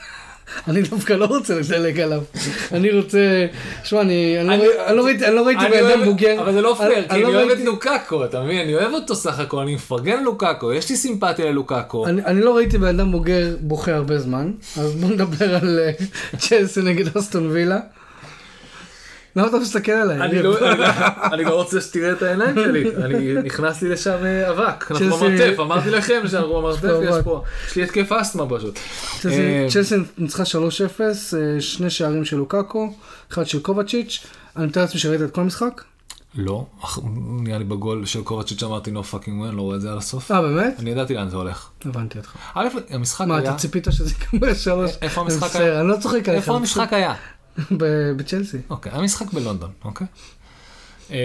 [0.68, 2.22] אני דווקא לא רוצה לדלג עליו.
[2.72, 3.46] אני רוצה...
[3.84, 4.36] שמע, אני
[4.90, 6.40] לא לא ראיתי לא בן אדם בוגר.
[6.40, 8.60] אבל זה לא פייר, כי אני לא אוהב את לוקאקו, אתה מבין?
[8.60, 12.06] אני אוהב אותו סך הכל, אני מפרגן לוקאקו, יש לי סימפתיה ללוקאקו.
[12.06, 15.92] אני אני לא ראיתי בן אדם בוגר בוכה הרבה זמן, אז בוא נדבר על אה,
[16.42, 17.78] צ'לסי נגד אסטון וילה.
[19.36, 20.20] למה אתה מסתכל עליי?
[20.20, 20.58] אני לא,
[21.32, 25.60] אני, לא, רוצה שתראה את העיניים שלי, אני נכנס לי לשם אה, אבק, אנחנו במרתף,
[25.60, 27.14] אמרתי לכם שאנחנו במרתף, יש.
[27.24, 28.78] פה, יש לי התקף אסתמה פשוט.
[29.20, 30.46] צ'לסי- אה, ניצחה 3-0,
[31.00, 32.92] אה, שני שערים של לוקאקו,
[33.32, 34.26] אחד של קובצ'יץ'.
[34.56, 35.82] אני מתאר לעצמי שראית את כל המשחק?
[36.34, 36.66] לא,
[37.40, 39.98] נראה לי בגול של קובאצ'יץ' אמרתי no fucking way, אני לא רואה את זה עד
[39.98, 40.30] הסוף.
[40.30, 40.74] אה, באמת?
[40.78, 41.68] אני ידעתי לאן זה הולך.
[41.84, 42.36] הבנתי אותך.
[42.54, 44.90] א', המשחק מה, היה, אתה ציפית שזה ייגמר שלוש?
[45.02, 45.80] איפה המשחק היה?
[45.80, 46.28] אני לא צוחק עליך.
[46.28, 47.14] איפה המשחק היה?
[48.16, 48.58] בצ'לסי.
[48.70, 50.06] אוקיי, המשחק בלונדון, אוקיי?
[51.10, 51.16] אמ,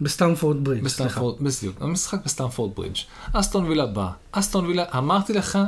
[0.00, 1.20] בסטמפורד ברידג', סליחה.
[1.40, 2.96] בדיוק, המשחק בסטמפורד ברידג'.
[3.32, 4.08] אסטון וילה בא.
[4.32, 5.58] אסטון וילה, אמרתי לך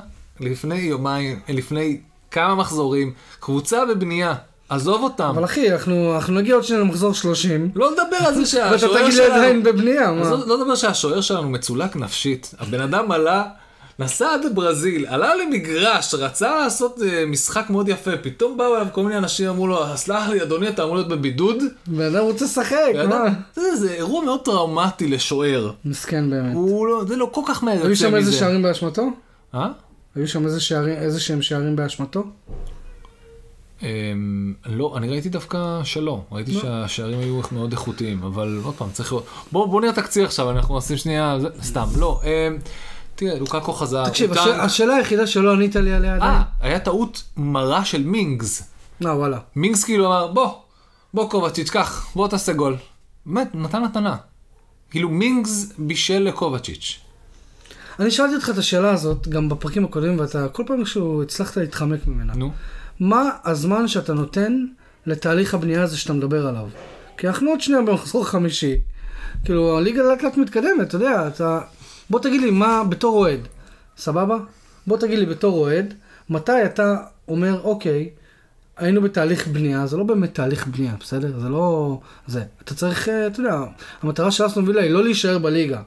[0.41, 2.01] לפני יומיים, לפני
[2.31, 4.35] כמה מחזורים, קבוצה בבנייה,
[4.69, 5.25] עזוב אותם.
[5.25, 8.95] אבל אחי, אנחנו אנחנו נגיע עוד שניה למחזור 30, לא לדבר על זה ואתה שהשוער
[8.95, 9.35] תגיד לי שלנו...
[9.35, 10.31] עדיין בבנייה, מה?
[10.31, 12.55] לא לדבר שהשוער שלנו מצולק נפשית.
[12.59, 13.45] הבן אדם עלה,
[13.99, 19.03] נסע עד ברזיל, עלה למגרש, רצה לעשות אה, משחק מאוד יפה, פתאום באו אליו כל
[19.03, 21.57] מיני אנשים, אמרו לו, סלח לי אדוני, אתה אמור להיות בבידוד.
[21.87, 23.03] בן אדם רוצה לשחק, מה?
[23.57, 25.73] יודע, זה אירוע מאוד טראומטי לשוער.
[25.85, 26.55] מסכן באמת.
[26.55, 28.39] הוא לא, זה לא כל כך מהר היו יוצא שם איזה מזה.
[28.39, 29.03] שערים באשמתו?
[29.55, 29.69] אה?
[30.17, 32.25] היו שם איזה שערים, איזה שהם שערים באשמתו?
[33.83, 36.61] אמ, לא, אני ראיתי דווקא שלא, ראיתי לא.
[36.61, 39.27] שהשערים היו מאוד איכותיים, אבל עוד פעם, צריך לראות.
[39.53, 42.21] בוא בוא נראה תקציר עכשיו, אנחנו עושים שנייה, זה- סתם, לא.
[43.15, 44.09] תראה, לוקאקו חזר.
[44.09, 46.33] תקשיב, הש- השאלה היחידה שלא ענית לי עליה עדיין.
[46.33, 48.63] אה, היה טעות מרה של מינגס.
[49.07, 49.39] אה, וואלה.
[49.57, 50.53] מינגס כאילו אמר, בוא,
[51.15, 52.77] בוא קובצ'יץ', קח, בוא תעשה גול.
[53.27, 54.17] באמת, נתן מתנה.
[54.91, 56.99] כאילו מינגס בישל לקובצ'יץ'.
[58.01, 62.07] אני שאלתי אותך את השאלה הזאת גם בפרקים הקודמים, ואתה כל פעם איכשהו הצלחת להתחמק
[62.07, 62.33] ממנה.
[62.37, 62.53] נו.
[63.01, 64.65] מה הזמן שאתה נותן
[65.07, 66.67] לתהליך הבנייה הזה שאתה מדבר עליו?
[67.17, 68.75] כי אנחנו עוד שנייה במחזור חמישי.
[69.45, 71.61] כאילו, הליגה לאט לאט מתקדמת, אתה יודע, אתה...
[72.11, 73.41] בוא תגיד לי מה בתור אוהד,
[73.97, 74.39] סבבה?
[74.87, 75.95] בוא תגיד לי בתור אוהד,
[76.31, 76.97] מתי אתה
[77.29, 78.11] אומר, אוקיי,
[78.77, 81.41] היינו בתהליך בנייה, זה לא באמת תהליך בנייה, בסדר?
[81.41, 81.99] זה לא...
[82.27, 82.45] זה.
[82.65, 83.61] אתה צריך, אה, אתה יודע,
[84.03, 85.83] המטרה של אסטון וילה היא לא להישאר בליגה,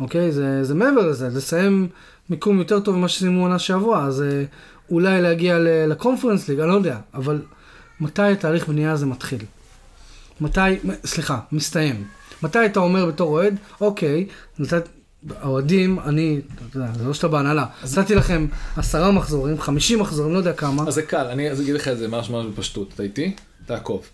[0.00, 0.32] אוקיי?
[0.32, 1.88] זה, זה מעבר לזה, לסיים
[2.30, 4.44] מיקום יותר טוב ממה שסיימו עונה שעברה, אז אה,
[4.90, 7.42] אולי להגיע לקונפרנס ליג, אני לא יודע, אבל
[8.00, 9.44] מתי התהליך בנייה הזה מתחיל?
[10.40, 10.60] מתי,
[11.04, 12.04] סליחה, מסתיים.
[12.42, 14.26] מתי אתה אומר בתור אוהד, אוקיי,
[14.58, 14.88] נתת,
[15.40, 17.66] האוהדים, אני, אתה יודע, זה לא שאתה בהנהלה,
[17.98, 18.46] נתתי לכם
[18.76, 20.84] עשרה מחזורים, חמישים מחזורים, לא יודע כמה.
[20.88, 22.90] אז זה קל, אני אז אגיד לך את זה ממש ממש בפשטות.
[22.94, 23.34] אתה איתי?
[23.66, 24.06] תעקוב.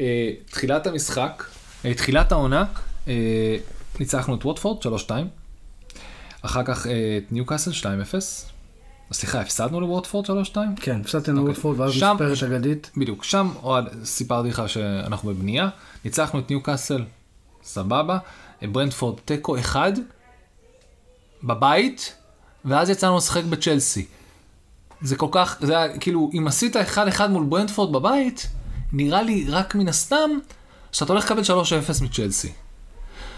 [0.00, 1.44] אה, תחילת המשחק,
[1.84, 2.64] אה, תחילת העונה,
[3.08, 3.56] אה,
[4.00, 5.10] ניצחנו את ווטפורד 3-2.
[6.42, 7.84] אחר כך את ניוקאסל 2-0.
[9.12, 10.30] סליחה, הפסדנו לווטפורד 3-2?
[10.76, 12.90] כן, הפסדתם לווטפורד, ואז שם- מספרת אגדית.
[12.96, 15.68] בדיוק, שם אוהד, סיפרתי לך שאנחנו בבנייה,
[16.04, 17.04] ניצחנו את ניוקאסל,
[17.64, 18.18] סבבה,
[18.62, 19.92] ברנדפורד תיקו אחד,
[21.44, 22.14] בבית,
[22.64, 24.06] ואז יצאנו לשחק בצ'לסי.
[25.02, 28.46] זה כל כך, זה היה כאילו, אם עשית אחד אחד מול ברנדפורד בבית,
[28.92, 30.30] נראה לי רק מן הסתם,
[30.92, 32.52] שאתה הולך לקבל 3-0 מצ'לסי.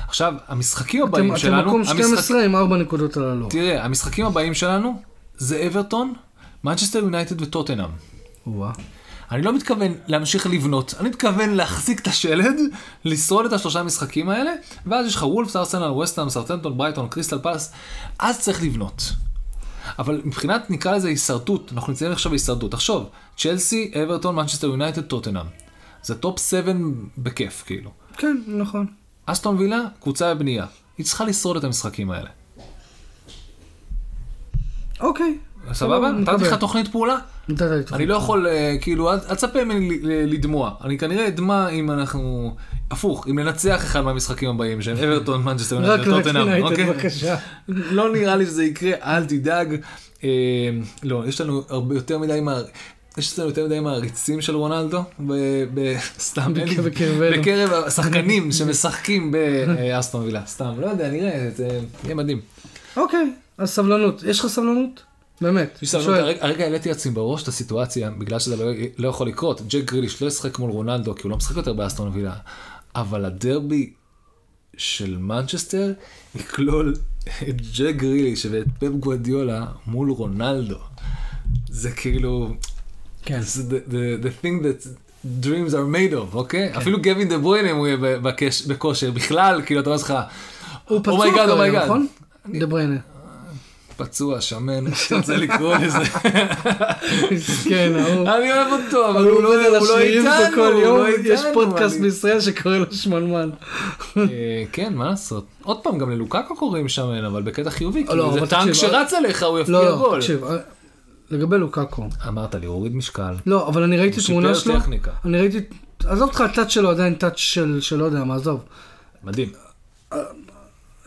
[0.09, 3.47] עכשיו, המשחקים אתם הבאים אתם שלנו, מקום המשחק- 12 עם 4 נקודות על הלא.
[3.51, 5.03] תראה, המשחקים הבאים שלנו
[5.37, 6.15] זה אברטון,
[6.65, 7.91] מנצ'סטר יונייטד וטוטנאם.
[9.31, 12.61] אני לא מתכוון להמשיך לבנות, אני מתכוון להחזיק את השלד,
[13.05, 14.51] לשרוד את השלושה המשחקים האלה,
[14.87, 17.73] ואז יש לך וולפס, ארסנל, ווסטהאם, סאות'המפטון, ברייטון, קריסטל פלס,
[18.19, 19.13] אז צריך לבנות.
[19.99, 22.71] אבל מבחינת, נקרא לזה הישרדות, אנחנו נמצאים עכשיו בהישרדות.
[22.71, 25.47] תחשוב, צ'לסי, אברטון, מנצ'סטר יונייטד, טוטנאם.
[26.03, 26.73] זה top 7
[27.19, 27.91] בכיף, כאילו.
[28.17, 28.87] כן, נכון.
[29.27, 30.67] אסטון וילה, קבוצה בבנייה.
[30.99, 32.31] היא צריכה לשרוד את המשחקים האלה.
[35.01, 35.39] אוקיי.
[35.73, 36.11] סבבה?
[36.11, 36.45] נתתי.
[36.45, 37.17] לך תוכנית פעולה?
[37.49, 37.93] נתת לי תוכנית.
[38.01, 40.71] אני לא יכול, אה, כאילו, אל תצפה ממני לדמוע.
[40.85, 42.55] אני כנראה אדמע אם אנחנו...
[42.91, 46.85] הפוך, אם ננצח אחד מהמשחקים הבאים שהם אברטון, מנצ'סטר רק יונייטד, טוטנאם, ליונייטד, אוקיי?
[46.85, 47.37] בבקשה.
[47.69, 49.77] לא נראה לי שזה יקרה, אל תדאג.
[50.25, 50.29] אה,
[51.03, 52.61] לא, יש לנו הרבה יותר מדי מה...
[53.19, 55.03] יש אצלנו יותר מדי מעריצים של רונלדו,
[56.19, 56.53] סתם.
[57.19, 62.41] בקרב השחקנים שמשחקים באסטון וילה, סתם, לא יודע, נראה, זה יהיה מדהים.
[62.97, 64.23] אוקיי, אז סבלנות.
[64.23, 65.03] יש לך סבלנות?
[65.41, 65.79] באמת.
[65.85, 66.37] שואל.
[66.41, 68.65] הרגע- העליתי לעצמי בראש את הסיטואציה, בגלל שזה לא,
[68.99, 69.61] לא יכול לקרות.
[69.69, 72.35] ג'ק גריליש לא ישחק מול רונלדו, כי הוא לא משחק יותר באסטון וילה,
[72.97, 73.93] אבל הדרבי
[74.77, 75.93] של מנצ'סטר
[76.35, 76.95] יכלול
[77.49, 80.79] את ג'ק גריליש ואת פפ גואדיולה מול רונלדו.
[81.69, 82.49] זה כאילו,
[83.23, 83.41] כן.
[83.43, 84.87] זה the, the, the thing that
[85.45, 86.77] dreams are made of, אוקיי?
[86.77, 88.19] אפילו גווין דה ברוין אם הוא יהיה
[88.67, 90.15] בכושר, בכלל, כאילו אתה אומר לך,
[90.89, 91.85] הוא פצוע אומייגאד, אומייגאד.
[91.85, 92.07] נכון?
[92.59, 92.97] דה בריינה.
[93.97, 95.99] פצוע, שמן, איך שאתה רוצה לקרוא לזה.
[97.69, 98.29] כן, ההוא.
[98.29, 102.01] אני אוהב אותו, אבל הוא לא יודע הוא לא זה איתנו, לא יש איתנו, פודקאסט
[102.01, 103.51] בישראל שקורא לו שמנמן.
[104.17, 104.23] אה,
[104.73, 105.47] כן, מה לעשות?
[105.63, 109.43] עוד פעם, גם ללוקקו קוראים שמן, אבל בקטע חיובי, לא, כאילו זה טנק שרץ עליך,
[109.43, 110.21] הוא יפקיע לא, לא, גול.
[110.49, 110.57] אה,
[111.31, 112.09] לגבי לוקאקו.
[112.29, 113.35] אמרת לי, הוריד משקל.
[113.47, 115.11] לא, אבל אני ראיתי תמונה שיפר שלו, טכניקה.
[115.25, 115.61] אני ראיתי,
[116.05, 118.61] עזוב אותך, הטאץ' שלו עדיין טאץ' של, של לא יודע מה, עזוב.
[119.25, 119.49] מדהים.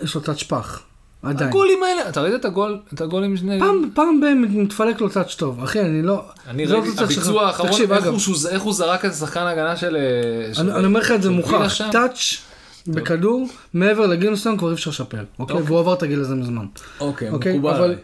[0.02, 0.82] יש לו טאץ' פח,
[1.24, 1.50] עדיין.
[1.50, 3.60] הגולים האלה, אתה ראית את הגול, את הגולים שני...
[3.60, 6.24] פעם, פעם ב- מתפלק לו טאץ' טוב, אחי, אני לא...
[6.48, 7.02] אני לא ראיתי, שלך.
[7.02, 9.98] הביצוע האחרון, תקשיב, איך אגב, הוא שוז- איך הוא זרק את השחקן ההגנה של...
[10.60, 11.78] אני אני אומר לך את זה מוכח.
[11.92, 12.38] טאץ'
[12.88, 15.56] בכדור, מעבר לגיל מסוים כבר אי אפשר לשפר, אוקיי?
[15.56, 15.68] אוקיי.
[15.68, 16.66] והוא עבר את הגיל הזה מזמן.
[17.00, 17.96] אוקיי, אוקיי, מקובל.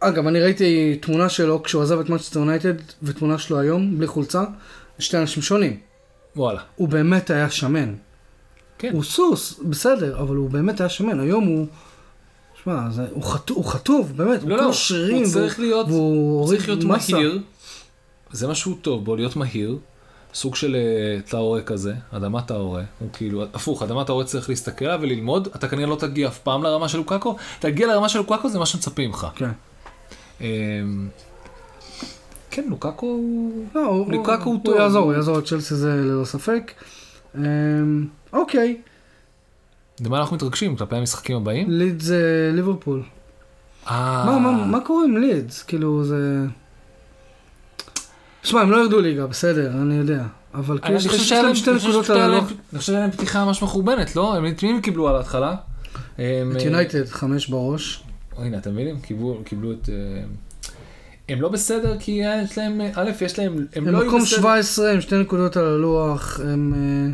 [0.00, 4.44] אגב, אני ראיתי תמונה שלו כשהוא עזב את מנצ'סטר יונייטד, ותמונה שלו היום, בלי חולצה,
[4.98, 5.76] שתי אנשים שונים.
[6.36, 6.60] וואלה.
[6.76, 7.94] הוא באמת היה שמן.
[8.78, 8.90] כן.
[8.92, 11.20] הוא סוס, בסדר, אבל הוא באמת היה שמן.
[11.20, 11.66] היום הוא...
[12.64, 15.22] שמע, זה- הוא חטוב, הוא חטוב, באמת, הוא לא, כמו לא, שרירים.
[15.22, 17.12] הוא צריך להיות, הוא צריך להיות מסה.
[17.12, 17.40] מהיר.
[18.32, 19.78] זה מה שהוא טוב בו, להיות מהיר.
[20.34, 24.98] סוג של אה, טאורה כזה, אדמת טאורה, הוא כאילו, הפוך, אדמת טאורה צריך להסתכל עליו
[25.02, 28.58] וללמוד, אתה כנראה לא תגיע אף פעם לרמה של לוקאקו, תגיע לרמה של לוקאקו זה
[28.58, 29.26] מה שמצפים לך.
[29.34, 29.50] כן.
[30.40, 30.46] אמ,
[32.50, 33.64] כן, לוקאקו הוא...
[33.74, 34.74] לא, הוא, לוקאקו הוא טוב.
[34.74, 36.72] הוא יעזור, הוא יעזור לצ'לסי זה ללא ספק.
[37.34, 37.40] אמ,
[38.32, 38.76] אוקיי,
[40.04, 40.76] למה אנחנו מתרגשים?
[40.76, 41.70] כלפי המשחקים הבאים?
[41.70, 43.02] לידס זה ליברפול.
[43.86, 45.62] אה, מה, מה, מה קורה עם לידס?
[45.62, 46.44] כאילו זה...
[48.42, 50.22] שמע, הם לא ירדו ליגה, בסדר, אני יודע.
[50.54, 52.44] אבל כאילו אני חושב שהיה להם שתי נקודות על הלוח.
[52.72, 54.36] אני חושב שהיה להם פתיחה ממש מחורבנת, לא?
[54.36, 55.54] הם את מי הם קיבלו על ההתחלה?
[56.18, 58.02] הם, את אה, יונייטד, חמש בראש.
[58.36, 59.00] הנה, אתם מבינים?
[59.44, 59.88] קיבלו, את...
[59.88, 60.22] אה,
[61.28, 64.38] הם לא בסדר כי יש להם, א', יש להם, הם הם לא היו מקום בסדר.
[64.38, 66.40] 17 עם שתי נקודות על הלוח.
[66.44, 67.12] הם...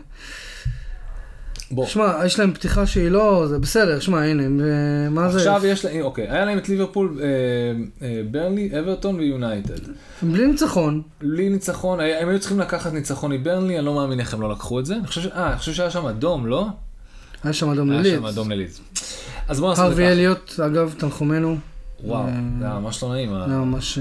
[1.70, 3.46] אה, בוא, שמע, יש להם פתיחה שהיא לא...
[3.48, 5.38] זה בסדר, שמע, הנה, אה, מה זה?
[5.38, 7.26] עכשיו יש להם, אוקיי, היה להם את ליברפול, אה,
[8.06, 9.78] אה, ברנלי, אברטון ויונייטד.
[10.22, 11.02] בלי ניצחון.
[11.20, 14.50] בלי ניצחון, היה- הם היו צריכים לקחת ניצחון מברנלי, אני לא מאמין איך הם לא
[14.52, 14.94] לקחו את זה.
[14.96, 15.26] אני חושב ש...
[15.26, 16.66] אה, אני חושב שהיה שם אדום, לא?
[17.44, 18.18] היה שם אדום היה ללידס.
[18.18, 18.80] שם אדום ללידס.
[19.48, 21.56] אז בוא נעשה את זה אליוט, אגב, תנחומינו.
[21.98, 22.06] ככה.
[22.08, 23.30] וואו, אה, זה היה ממש לא נעים.
[23.30, 23.98] זה היה ממש...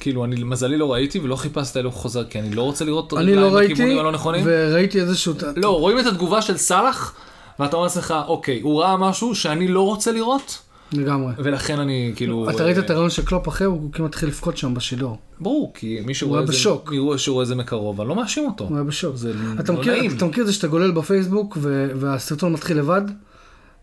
[0.00, 3.14] כאילו, אני למזלי לא ראיתי ולא חיפשתי איך הוא חוזר, כי אני לא רוצה לראות
[3.14, 4.44] אני לא ראיתי, בכיוונים הלא נכונים.
[4.46, 5.34] וראיתי איזשהו...
[5.56, 7.14] לא, רואים את התגובה של סאלח,
[7.58, 10.58] ואתה אומר לעצמך, אוקיי, הוא ראה משהו שאני לא רוצה לראות,
[10.92, 11.32] לגמרי.
[11.38, 12.50] ולכן אני כאילו...
[12.50, 15.16] אתה ראית אה, את הרעיון של קלופ אחרי, הוא כמעט התחיל לבכות שם בשידור.
[15.40, 16.70] ברור, כי מי שרואה את זה.
[16.90, 18.64] מי רואה שרואה את זה מקרוב, אני לא מאשים אותו.
[18.64, 19.16] הוא היה בשוק.
[19.16, 20.10] זה לא נעים.
[20.16, 21.58] אתה מכיר את זה שאתה גולל בפייסבוק
[21.94, 23.02] והסרטון מתחיל לבד?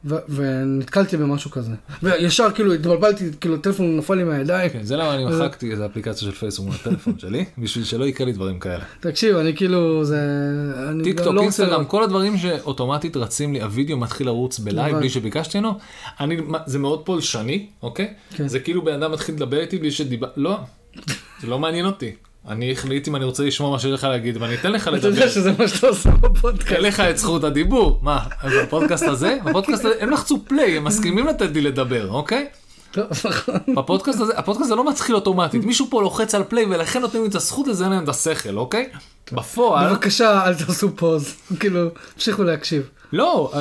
[0.05, 1.71] ו- ונתקלתי במשהו כזה.
[2.03, 4.69] וישר כאילו התבלבלתי, כאילו הטלפון נפל לי מהידיים.
[4.69, 8.33] כן, זה למה אני מחקתי את האפליקציה של פייסבוק מהטלפון שלי, בשביל שלא יקרה לי
[8.33, 8.83] דברים כאלה.
[8.99, 10.19] תקשיב, אני כאילו, זה...
[11.03, 11.85] טיק לא טוק, אינסטגרם.
[11.85, 14.99] כל הדברים שאוטומטית רצים לי, הוידאו מתחיל לרוץ ב live לבד.
[14.99, 15.79] בלי שביקשתי ממנו,
[16.65, 18.13] זה מאוד פולשני, אוקיי?
[18.35, 18.47] כן.
[18.47, 20.59] זה כאילו בן אדם מתחיל לדבר איתי בלי שדיבר, לא,
[21.41, 22.11] זה לא מעניין אותי.
[22.47, 25.07] אני אחליט אם אני רוצה לשמוע מה שיש לך להגיד, ואני אתן לך אתה לדבר.
[25.07, 26.69] יודע שזה מה שאתה עושה בפודקאסט.
[26.69, 27.99] תן לך את זכות הדיבור.
[28.01, 28.19] מה,
[28.63, 29.37] בפודקאסט הזה?
[29.45, 32.47] בפודקאסט הזה, הם לחצו play, הם מסכימים לתת לי לדבר, אוקיי?
[32.97, 33.55] לא, נכון.
[33.75, 37.29] בפודקאסט הזה, הפודקאסט הזה לא מתחיל אוטומטית, מישהו פה לוחץ על play ולכן נותנים לי
[37.29, 38.89] את הזכות לזה, אין להם את השכל, אוקיי?
[39.31, 41.33] בפועל, בבקשה, אל תעשו pause.
[41.59, 42.89] כאילו, תמשיכו להקשיב.
[43.13, 43.51] לא,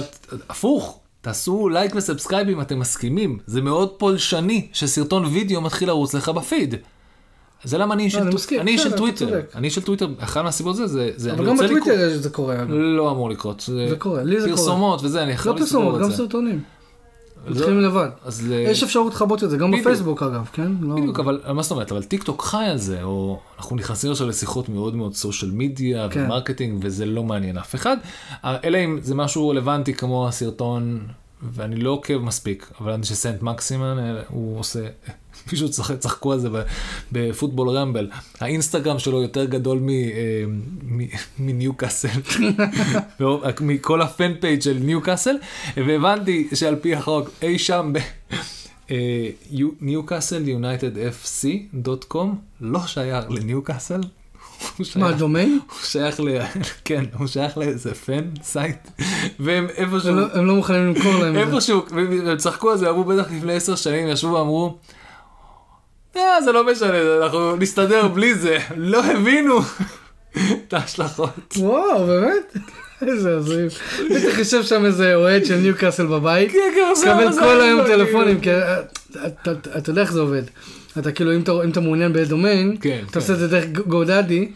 [0.49, 1.01] הפוך.
[1.21, 6.29] תעשו like ו subscribe אם אתם מסכימים, זה מאוד פולשני שסרטון וידאו מתחיל לרוץ לך
[6.29, 6.75] בפיד.
[7.65, 8.31] זה למה אני לא, של,
[8.97, 9.41] טוויטר.
[9.55, 12.65] אני של טוויטר, אחת מהסיבות זה, זה, זה אבל גם בטוויטר זה קורה.
[12.69, 14.57] לא אמור לקרות, זה קורה, לי זה קורה.
[14.57, 16.17] פרסומות וזה, אני יכול לא לסגור פרסומות, את גם זה.
[16.17, 16.63] סרטונים.
[17.47, 18.09] לא- מתחילים לבד.
[18.49, 19.71] ל- יש אפשרות לכבות את זה, גם.
[19.71, 20.73] בפייסבוק אגב, כן?
[20.81, 24.11] לא- בדיוק, אבל מה זאת אומרת, אבל טיק טוק חי על זה, או אנחנו נכנסים
[24.11, 26.25] עכשיו לשיחות מאוד מאוד social media כן.
[26.25, 27.97] ו marketing, וזה לא מעניין אף אחד,
[28.45, 31.01] אלא אם זה משהו רלוונטי כמו הסרטון,
[31.53, 34.81] ואני לא עוקב מספיק, אבל אני שסנט מקסימן, אה, הוא עושה,
[35.53, 36.49] מישהו צחק, צחקו על זה
[37.13, 40.45] בפוטבול רמבל, האינסטגרם שלו יותר גדול אה,
[41.39, 42.09] מניו קאסל,
[43.61, 45.37] מכל ה fan page של ניו קאסל,
[45.77, 47.99] והבנתי שעל פי החוק, אי שם ב...
[49.81, 52.27] ניוקאסל יונייטד fc.com
[52.61, 54.01] לא שייך לניוקאסל.
[54.79, 55.59] הוא מה, דומיין?
[55.71, 56.29] הוא שייך ל...
[56.85, 58.77] כן, הוא שייך לאיזה fan site,
[59.41, 61.39] והם איפשהו, הם לא- הם לא מוכנים למכור להם.
[61.39, 61.55] את זה.
[61.55, 64.75] איפשהו, והם צחקו על זה, אמרו בטח לפני עשר שנים, ישבו ואמרו, אה,
[66.45, 66.93] זה לא משנה,
[67.23, 69.59] אנחנו נסתדר בלי זה, לא הבינו
[70.69, 71.55] את ההשלכות.
[71.57, 72.57] וואו, באמת?
[73.03, 73.69] איזה הזויים.
[74.11, 76.53] בטח יושב שם איזה אוהד של ניוקאסל בבית.
[76.53, 78.79] כן, כן, זה- מקבל כל היום זה- טלפונים, כי אה,
[79.27, 80.43] אתה- יודע איך זה עובד.
[80.99, 84.49] אתה כאילו, אם אתה- מעוניין בדומיין, כן, אתה עושה את זה דרך גודאדי,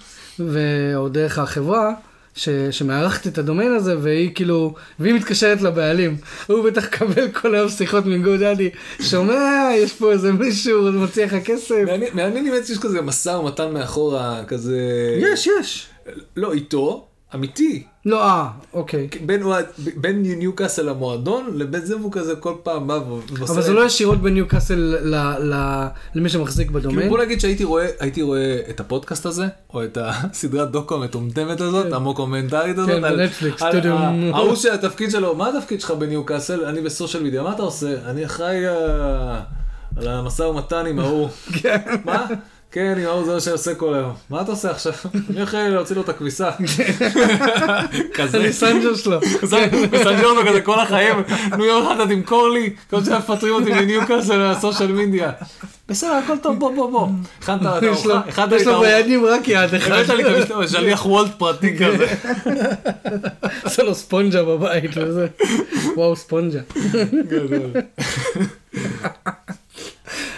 [0.97, 1.91] או דרך החברה.
[2.39, 6.17] ש- שמארחת את הדומיין הזה והיא כאילו, והיא מתקשרת לבעלים.
[6.47, 8.71] הוא בטח מקבל כל היום שיחות מגודאדי,
[9.03, 11.75] שומע, יש פה איזה מישהו, מציע לך כסף.
[12.15, 14.77] מעניין אם יש כזה משא ומתן מאחורה, כזה...
[15.19, 15.87] יש, יש.
[16.37, 17.83] לא, איתו, אמיתי.
[18.07, 19.09] לא, אה, אוקיי.
[19.27, 19.65] בין אוהד-
[19.97, 23.53] בין ניוקאסל למועדון, לבין זה והוא כזה כל פעם בא ועושה...
[23.53, 24.75] אבל זה לא ישירות בין ניוקאסל
[25.05, 25.17] ל-
[25.55, 27.09] ל- למי שמחזיק כאילו בדומיין.
[27.09, 31.93] בוא נגיד שהייתי רואה, הייתי רואה את הפודקאסט הזה, או את הסדרת דוקו המטומטמת הזאת,
[31.93, 33.63] המוקומנטרית הזאת, כן, בנטפליקס,
[34.35, 36.65] ההוא שהתפקיד שלו, מה התפקיד שלך בניוקאסל?
[36.65, 37.95] אני ב social media, מה אתה עושה?
[38.11, 39.41] אני אחראי אה,
[39.97, 41.29] על המשא ומתן עם ההוא.
[41.63, 41.79] כן.
[42.05, 42.27] מה?
[42.73, 44.13] כן, עם ההוא זה מה שעושה כל היום.
[44.31, 44.93] מה אתה עושה עכשיו?
[45.31, 46.51] אני אחראי להוציא לו את הכביסה.
[48.15, 48.39] כזה.
[48.39, 49.21] אני messenger שלו.
[49.93, 51.17] מסנג'ר אותו כזה כל החיים,
[51.59, 55.31] נו יום אחד אתה תמכור לי, כל שעה מפטרים אותי מניוקאסל מהסושיאל מדיה.
[55.89, 57.09] בסדר, הכל טוב, בוא בוא בוא.
[57.39, 58.81] הכנת את הארוחה, יש לו.
[58.81, 59.93] בידים רק יד אחד.
[59.93, 62.07] הבאת לי את שליח וולט פרטי כזה.
[63.65, 65.27] עושה לו ספונג'ה בבית וזה.
[65.97, 66.61] וואו, ספונג'ה.
[67.29, 67.71] גדול.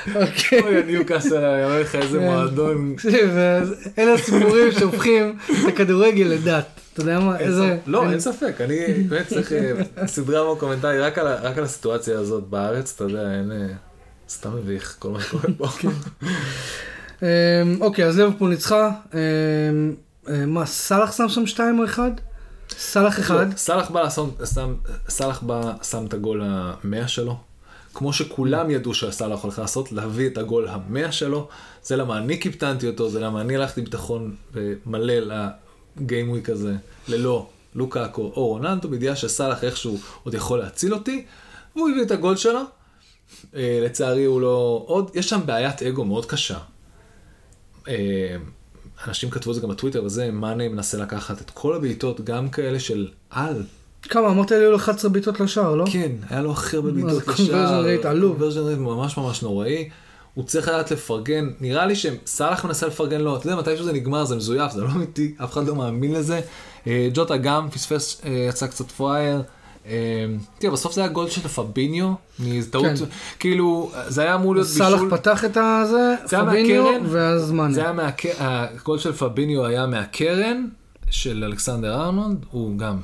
[0.09, 0.61] אוקיי.
[0.61, 2.25] אוי, הניוקאסל, אני אומר לך איזה כן.
[2.25, 2.95] מועדון.
[2.97, 3.31] תקשיב,
[3.99, 6.67] אלה הסיפורים שהופכים את הכדורגל לדת.
[6.93, 7.39] אתה יודע מה?
[7.39, 7.79] איזה...
[7.87, 11.19] לא, אין ספק, אני באמת צריך אה, סדרה בקומנטרי רק
[11.59, 13.53] על הסיטואציה הזאת בארץ, אתה יודע, אין...
[13.53, 13.67] אה,
[14.31, 15.67] סתם מביך כל מה שקורה פה.
[17.23, 17.27] אמ,
[17.81, 18.91] אוקיי, אז ליברפול ניצחה.
[19.15, 19.19] אמ,
[20.29, 22.11] אה, מה, סאלח שם שם שתיים או אחד?
[22.71, 23.49] סאלח אחד.
[23.51, 23.57] לא,
[25.09, 27.50] סאלח בא, שם את הגול המאה שלו.
[27.95, 31.49] כמו שכולם ידעו שסאלח הולך לעשות, להביא את הגול המאה שלו.
[31.83, 34.37] זה למה אני קיפטנתי אותו, זה למה אני הלכתי ביטחון
[34.87, 35.15] מלא
[35.97, 36.75] לגיימוויק הזה,
[37.09, 41.25] ללא לוקאקו או רונלדו, בידיעה שסאלח איכשהו עוד יכול להציל אותי,
[41.77, 42.61] והוא הביא את הגול שלו.
[43.55, 46.59] אה, לצערי הוא לא עוד, יש שם בעיית אגו מאוד קשה.
[47.89, 48.37] אה,
[49.07, 52.81] אנשים כתבו את זה גם בטוויטר וזה, מאנה מנסה לקחת את כל הבעיטות, גם כאלה
[52.81, 53.65] של על.
[54.03, 54.29] כמה?
[54.29, 55.85] אמרת לי היו לו 11 בעיטות לשער, לא?
[55.93, 58.33] כן, היה לו הכי הרבה בעיטות זה conversion rate עלוב.
[58.33, 59.89] קונברז'ן רייט ממש ממש נוראי.
[60.35, 64.25] הוא צריך לדעת לפרגן, נראה לי שסאלח מנסה לפרגן לו, אתה יודע, מתי שזה נגמר
[64.25, 66.41] זה מזויף, זה לא אמיתי, אף אחד לא מאמין לזה.
[66.87, 69.43] אה, ג'וטה גם פספס, אה, יצא קצת פראייר.
[69.87, 69.93] אה,
[70.59, 73.05] תראה, בסוף זה היה גול של פביניו, מאיזה טעות, כן.
[73.39, 75.11] כאילו, זה היה אמור להיות סאלח בישול.
[75.11, 77.07] פתח את הזה, זה פביניו, מהקרן?
[77.09, 77.77] ואז זה מאנה.
[77.77, 78.23] היה מהק...
[78.39, 80.67] הגול של פביניו היה מהקרן
[81.11, 82.97] של אלכסנדר ארנולד, הוא גם,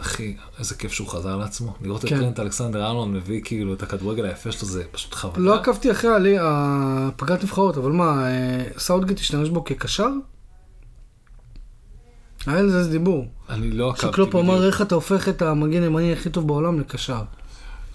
[0.00, 1.74] אחי, איזה כיף שהוא חזר לעצמו.
[1.82, 2.18] לראות את כן.
[2.20, 5.38] טרנט אלכסנדר ארנולד מביא כאילו את הכדורגל היפה שלו, זה פשוט חוויה.
[5.38, 10.08] לא עקבתי אחרי הלי- הפגרת נבחרות, אבל מה, אה, סאוטגייט השתמש בו כקשר?
[12.46, 13.26] היה על זה איזה דיבור.
[13.50, 14.64] אני לא עקבתי שקלופ אמר בדיוק.
[14.66, 17.22] איך אתה הופך את המגן הימני הכי טוב בעולם לקשר.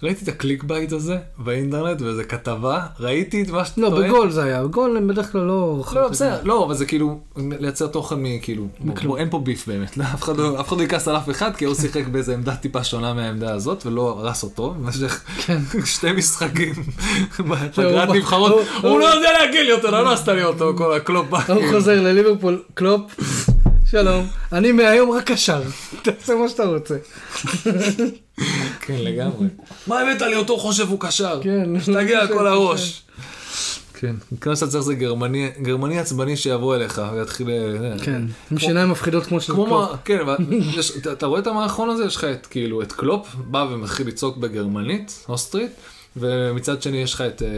[0.02, 4.08] ראיתי את ה click bait הזה באינטרנט ואיזה כתבה, ראיתי את מה שאתה לא, טוען.
[4.08, 5.84] בגול זה היה, בגול הם בדרך כלל לא...
[5.94, 8.66] לא, בסדר, לא, אבל זה כאילו, לייצר תוכן מכאילו,
[9.04, 11.30] בוא, אין פה beef באמת, לא, אף אחד לא אף אחד לא יכעס על אף
[11.30, 15.58] אחד, כי הוא שיחק באיזה עמדה טיפה שונה מהעמדה הזאת, ולא הרס אותו, במשך כן.
[15.84, 16.72] שתי משחקים
[17.48, 21.62] בפגרת נבחרות, הוא- לא יודע להגיע לי אותו, לא עשתה לי אותו, כל הקלופ הוא.
[21.72, 23.02] חוזר לליברפול, קלופ,
[23.90, 25.62] שלום, אני מהיום רק קשר,
[26.02, 26.96] תעשה מה שאתה רוצה.
[28.80, 29.46] כן, לגמרי.
[29.86, 31.40] מה הבאת לי אותו חושב הוא קשר?
[31.42, 31.80] כן.
[31.80, 33.02] שתגיע כל הראש.
[33.94, 37.50] כן, כמה שאתה צריך זה גרמני, גרמני עצבני שיבוא אליך ויתחיל...
[37.50, 39.90] אה, כן, עם שיניים מפחידות כמו של כמו קלופ.
[39.90, 40.36] מה, כן, אבל
[40.78, 42.04] יש- אתה- רואה את המערכון הזה?
[42.04, 45.70] יש לך את כאילו את קלופ, בא ומתחיל לצעוק בגרמנית, אוסטרית,
[46.16, 47.42] ומצד שני יש לך את...
[47.42, 47.48] אה,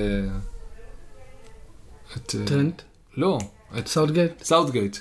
[2.17, 2.35] את...
[2.41, 2.83] אה, טרנט,
[3.17, 3.39] לא,
[3.79, 4.45] את סאוטגייט.
[4.45, 4.97] סאוטגייט.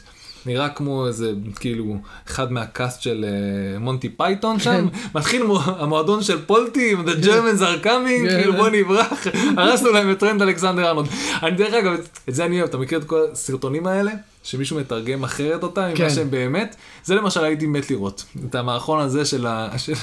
[0.46, 1.96] נראה כמו איזה, כאילו,
[2.30, 7.60] אחד מה cast של אה, מונטי פייתון שם, מתחיל מו- המועדון של פולטי, The Germans
[7.62, 8.40] are coming, כן.
[8.42, 9.28] כאילו בוא נברח,
[9.58, 11.08] הרסנו להם את טרנט אלכסנדר ארנולד.
[11.44, 14.12] אני דרך אגב, את- זה אני אוהב, אתה מכיר את כל הסרטונים האלה?
[14.44, 16.10] שמישהו מתרגם אחרת אותם ממה כן.
[16.10, 19.46] שהם באמת, זה למשל הייתי מת לראות, את המערכון הזה של,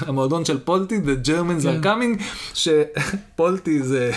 [0.07, 1.89] המלון של פולטי, The Germans are כן.
[2.17, 2.23] coming,
[2.55, 4.13] שפולטי זה,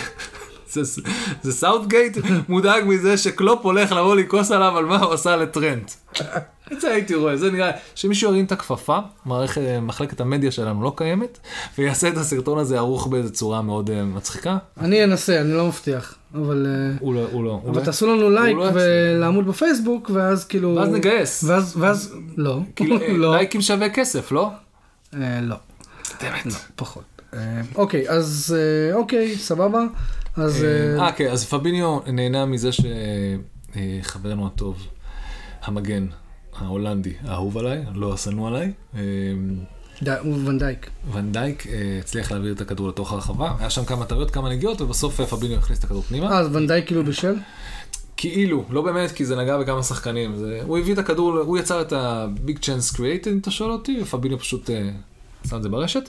[0.72, 1.02] זה-
[1.42, 2.16] זה סאוטגייט
[2.48, 5.90] מודאג מזה שקלופ הולך לבוא לכעוס עליו על מה הוא עשה לטרנט.
[6.72, 10.92] את זה הייתי רואה, זה נראה, שמישהו ירים את הכפפה, מערכת, מחלקת המדיה שלנו לא
[10.96, 11.38] קיימת,
[11.78, 14.58] ויעשה את הסרטון הזה ערוך באיזה צורה מאוד אה, מצחיקה.
[14.80, 16.66] אני אנסה, אני לא מבטיח, אבל...
[16.68, 18.68] אה, הוא לא, הוא לא, אבל לא- תעשו לנו לייק לא.
[18.74, 20.74] ולעמוד בפייסבוק, ואז כאילו...
[20.76, 21.44] ואז נגייס.
[21.44, 22.58] ואז, ואז, לא.
[22.76, 23.34] כאילו, אה, לא.
[23.36, 24.50] לייקים שווה כסף, לא?
[25.14, 25.56] אה, לא.
[26.22, 26.46] באמת.
[26.46, 27.02] לא, פחות.
[27.34, 27.38] אה,
[27.74, 29.80] אוקיי, אז אה, אוקיי, סבבה.
[30.36, 30.64] אז...
[30.64, 32.70] אה, אה, כן, אז פביניו נהנה מזה
[34.02, 34.86] שחברנו הטוב,
[35.62, 36.06] המגן
[36.58, 39.00] ההולנדי, האהוב עליי, לא השנוא עליי, אה,
[40.20, 40.90] הוא ונדייק.
[41.12, 45.20] ונדייק אה, הצליח להעביר את הכדור לתוך הרחבה, היה שם כמה טעויות, כמה נגיעות, ובסוף
[45.20, 46.32] אה, פביניו הכניס את הכדור פנימה.
[46.32, 47.34] אה, אז ונדייק כאילו בשל?
[48.16, 50.36] כאילו, לא באמת, כי זה נגע בכמה שחקנים.
[50.36, 54.00] זה, הוא הביא את הכדור, הוא יצר את ה-big chance created, אם אתה שואל אותי,
[54.02, 54.90] ופביניו פשוט אה,
[55.48, 56.08] שם את זה ברשת.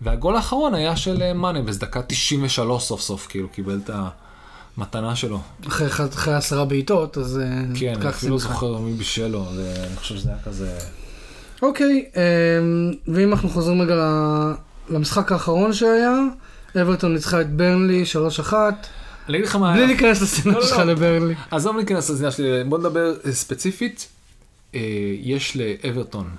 [0.00, 3.90] והגול האחרון היה של אה, מאנה, באיזה דקה 93 סוף סוף, כאילו, קיבל את
[4.76, 5.40] המתנה שלו.
[5.68, 7.44] אחרי אחרי עשרה בעיטות, אז אה,
[7.80, 8.38] כן, אני אפילו.
[8.38, 10.78] זוכר מי בישל לו, זה- אני חושב שזה היה כזה...
[11.62, 12.22] אוקיי, אה,
[13.08, 13.94] ואם אנחנו חוזרים רגע
[14.90, 16.12] למשחק האחרון שהיה,
[16.82, 18.04] אברטון ניצחה את ברנלי
[18.48, 18.52] 3-1,
[19.28, 19.86] אני אגיד לך מה בלי.
[19.86, 20.84] להיכנס לסצנה לא, שלך לא.
[20.84, 21.34] לברנלי.
[21.50, 24.08] עזוב להיכנס לזינה שלי, בוא נדבר אה, ספציפית.
[24.74, 24.80] אה,
[25.22, 26.30] יש לאברטון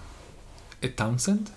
[0.86, 1.49] את טאונסנד,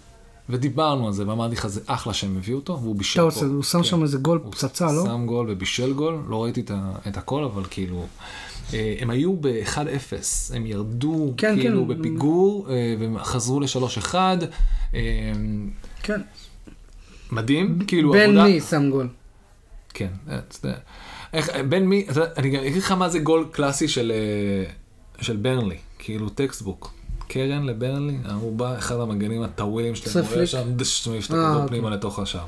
[0.50, 3.20] ודיברנו על זה, ואמרתי לך, זה אחלה שהם הביאו אותו, והוא בישל.
[3.20, 3.84] רוצה, הוא שם כן.
[3.84, 5.04] שם איזה גול הוא פצצה, לא?
[5.04, 6.62] שם גול ובישל גול, לא ראיתי
[7.08, 8.06] את, הכל, אבל כאילו,
[8.74, 10.12] אה, הם היו ב-1-0,
[10.54, 11.98] הם ירדו כן, כאילו כן.
[11.98, 15.00] בפיגור, אה, וחזרו ל-3-1, אה,
[16.02, 16.20] כן.
[17.32, 18.44] מדהים, כאילו, בן עבודה...
[18.44, 19.08] מי שם גול.
[19.94, 20.78] כן, אתה יודע.
[21.32, 24.12] איך, בין מי, אני גם אגיד לך מה זה גול קלאסי של,
[25.20, 26.95] של ברנלי, כאילו textbook.
[27.28, 30.50] קרן לברנלי, הוא בא, אחד המגנים הטאווילים שלהם, הוא עולה flick.
[30.50, 31.68] שם, דש, את אה, אוקיי.
[31.68, 32.44] פנימה לתוך השער.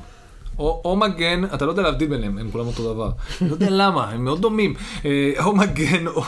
[0.59, 3.09] או, או מגן, אתה לא יודע להבדיל ביניהם, הם כולם אותו דבר.
[3.41, 4.73] לא יודע למה, הם מאוד דומים.
[5.05, 6.23] אה, או מגן או,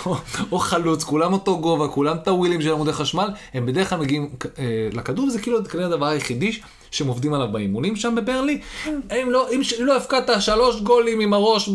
[0.52, 4.30] או חלוץ, כולם אותו גובה, כולם טאווילים של עמודי חשמל, הם בדרך כלל מגיעים
[4.60, 6.60] אה, לכדור, וזה כאילו כנראה הדבר היחידי
[6.91, 8.61] שהם עובדים עליו באימונים שם בברנלי.
[8.88, 11.70] אם לא, אם אם לא הבקעת שלוש גולים עם הראש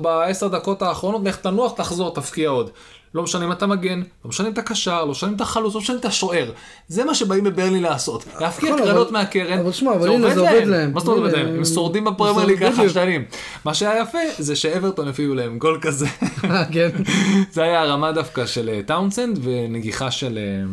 [0.00, 2.70] בעשר דקות האחרונות, לך תנוח, תחזור, תבקיע עוד.
[3.14, 5.74] לא משנה אם אתה מגן, לא משנה אם אתה קשר, לא משנה אם אתה חלוץ,
[5.74, 6.50] לא משנה אם אתה שוער.
[6.88, 8.24] זה מה שבאים בברנלי לעשות.
[8.40, 9.58] להבקיע קרנות מהקרן.
[9.58, 10.92] אבל שמע, אבל הנה, זה עובד להם.
[10.92, 11.46] מה זאת אומרת להם?
[11.56, 12.92] הם שורדים בפרמייר שורדים, ליג ככה בדיוק.
[12.94, 13.24] שנים.
[13.64, 16.06] מה שהיה יפה זה שאברטון הביאו להם גול כזה.
[16.74, 16.88] כן.
[17.52, 20.38] זה היה הרמה דווקא של אה, טאונסנד ונגיחה של...
[20.38, 20.64] אה,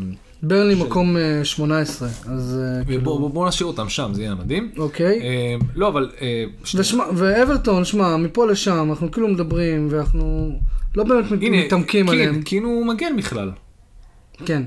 [0.43, 4.71] ברנלי מקום אה, 18, אז אה, ובוא כאילו, בוא- נשאיר אותם שם, זה יהיה מדהים.
[4.77, 5.19] אוקיי.
[5.21, 6.09] אה, לא, אבל...
[6.21, 6.43] אה.
[6.75, 10.51] ושמע, ואברטון, שמע, מפה לשם, אנחנו כאילו מדברים, ואנחנו
[10.95, 12.41] לא באמת הנה, מתעמקים קין, עליהם.
[12.41, 13.51] קין הוא מגן בכלל.
[14.45, 14.63] כן.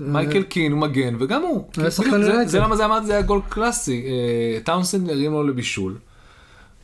[0.00, 1.64] מייקל קין הוא מגן, וגם הוא.
[1.90, 4.04] שחקן בדיוק, זה- למה זה אמרתי, זה היה גול קלאסי.
[4.06, 5.96] אה, טאונסנד הרים לו לבישול,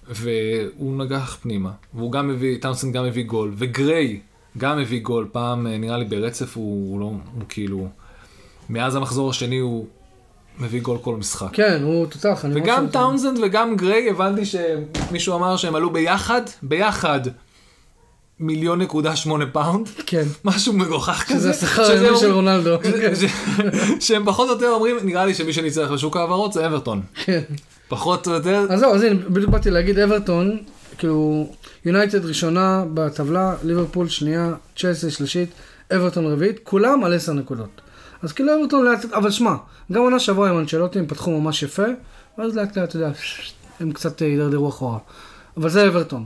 [0.08, 1.70] והוא נגח פנימה.
[1.94, 4.20] והוא גם הביא, טאונסנד גם הביא גול, וגריי
[4.58, 7.88] גם הביא גול, פעם אה, נראה לי ברצף הוא לא, הוא כאילו,
[8.70, 9.86] מאז המחזור השני הוא
[10.60, 11.48] מביא גול כל משחק.
[11.52, 12.44] כן, הוא תותח.
[12.54, 12.86] וגם.
[12.92, 17.20] טאונסנד וגם גריי, הבנתי שמישהו אמר שהם עלו ביחד, ביחד,
[18.40, 19.88] מיליון נקודה שמונה פאונד.
[20.06, 20.24] כן.
[20.44, 21.38] משהו מגוחך כזה.
[21.38, 22.76] שזה השכר שזה היומי של רונלדו.
[23.14, 23.24] ש-
[24.06, 27.02] שהם פחות או יותר אומרים, נראה לי שמי שניצח בשוק ההעברות זה אברטון.
[27.24, 27.40] כן.
[27.88, 30.58] פחות או יותר, אז זהו, אז הנה, בדיוק באתי להגיד אברטון,
[30.98, 31.48] כאילו,
[31.84, 35.48] יונייטד ראשונה בטבלה, ליברפול שנייה, צ'לסי שלישית,
[35.96, 37.80] אברטון רביעית, כולם על 10 נקודות.
[38.22, 39.54] אז כאילו אברטון לאט, אבל שמע,
[39.92, 41.82] גם עונה שעברה עם אנצ'לוטי הם פתחו ממש יפה,
[42.38, 43.10] ואז לאט לאט, אתה יודע,
[43.80, 44.98] הם קצת אה, הידרדרו אחורה.
[45.56, 46.24] אבל זה אברטון.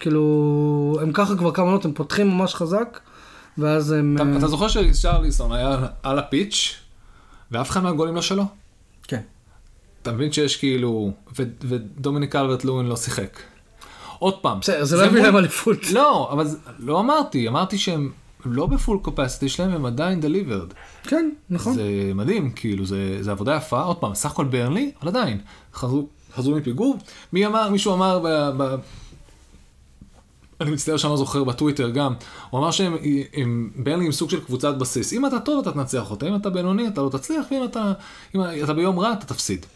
[0.00, 3.00] כאילו, הם ככה כבר כמה עונות, הם פותחים ממש חזק,
[3.58, 4.16] ואז הם...
[4.16, 6.74] אתה אה, אתה זוכר ששרליסון היה על הפיץ'
[7.50, 8.44] ואף אחד מהגולים לא שלו?
[9.02, 9.20] כן.
[10.02, 13.40] אתה מבין שיש כאילו, ו- ודומיניק אלברט לואין לא שיחק.
[14.18, 14.60] עוד פעם.
[14.60, 15.90] בסדר, זה לא הביא להם אליפות.
[15.90, 16.46] לא, אבל
[16.78, 18.10] לא אמרתי, אמרתי שהם
[18.44, 20.72] לא בפול קופסיטי שלהם, הם עדיין דליברד.
[21.02, 21.74] כן, נכון.
[21.74, 23.82] זה מדהים, כאילו, זה, זה עבודה יפה.
[23.82, 25.40] עוד פעם, סך הכל ברנלי, אבל עדיין,
[25.74, 26.98] חזרו, חזרו מפיגור.
[27.32, 28.28] מי אמר, מישהו אמר ב...
[28.62, 28.76] ב
[30.60, 32.14] אני מצטער שאני לא זוכר בטוויטר גם,
[32.50, 32.96] הוא אמר שהם
[33.34, 35.12] הם, ברנלי עם סוג של קבוצת בסיס.
[35.12, 37.92] אם אתה טוב אתה תנצח אותה, אם אתה בינוני אתה לא תצליח, ואם אתה,
[38.34, 39.66] אם אתה ביום רע אתה תפסיד.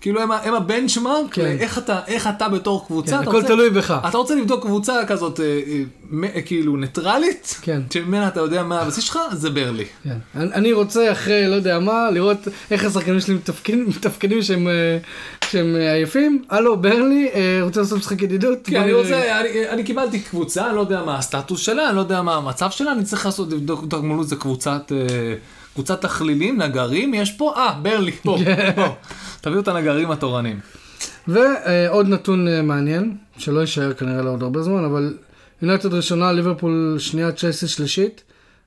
[0.00, 1.42] כאילו הם, הם הבנצ'מארק כן.
[1.42, 3.94] לאיך אתה, איך אתה בתור קבוצה, כן, אתה הכל רוצה- תלוי בך.
[4.08, 7.82] אתה רוצה לבדוק קבוצה כזאת, אה, אה, מ- כאילו ניטרלית, כן.
[7.92, 9.84] שממנה אתה יודע מה הבסיס שלך, זה ברלי.
[10.04, 10.16] כן.
[10.34, 12.38] אני אני רוצה אחרי, לא יודע מה, לראות
[12.70, 14.98] איך השחקנים שלי מתפקדים, מתפקדים שהם, אה,
[15.50, 16.42] שהם אה, עייפים.
[16.50, 18.58] הלו, ברלי, אה, רוצה לעשות משחק ידידות?
[18.64, 18.92] כן, אני.
[18.92, 22.34] רוצה, אני, אני קיבלתי קבוצה, אני לא יודע מה הסטטוס שלה, אני לא יודע מה
[22.34, 25.34] המצב שלה, אני צריך לעשות, לבדוק אותה מול איזה קבוצת, אה,
[25.74, 28.38] קבוצת תכלילים, נגרים, יש פה, אה, ברנלי, בוא,
[28.76, 28.84] בוא,
[29.46, 30.60] תביאו את הנגרים התורנים.
[31.28, 35.18] ועוד נתון אה, מעניין, שלא יישאר כנראה לעוד הרבה זמן, אבל
[35.62, 38.22] יונייטד ראשונה, ליברפול שנייה, צ'לסי שלישית,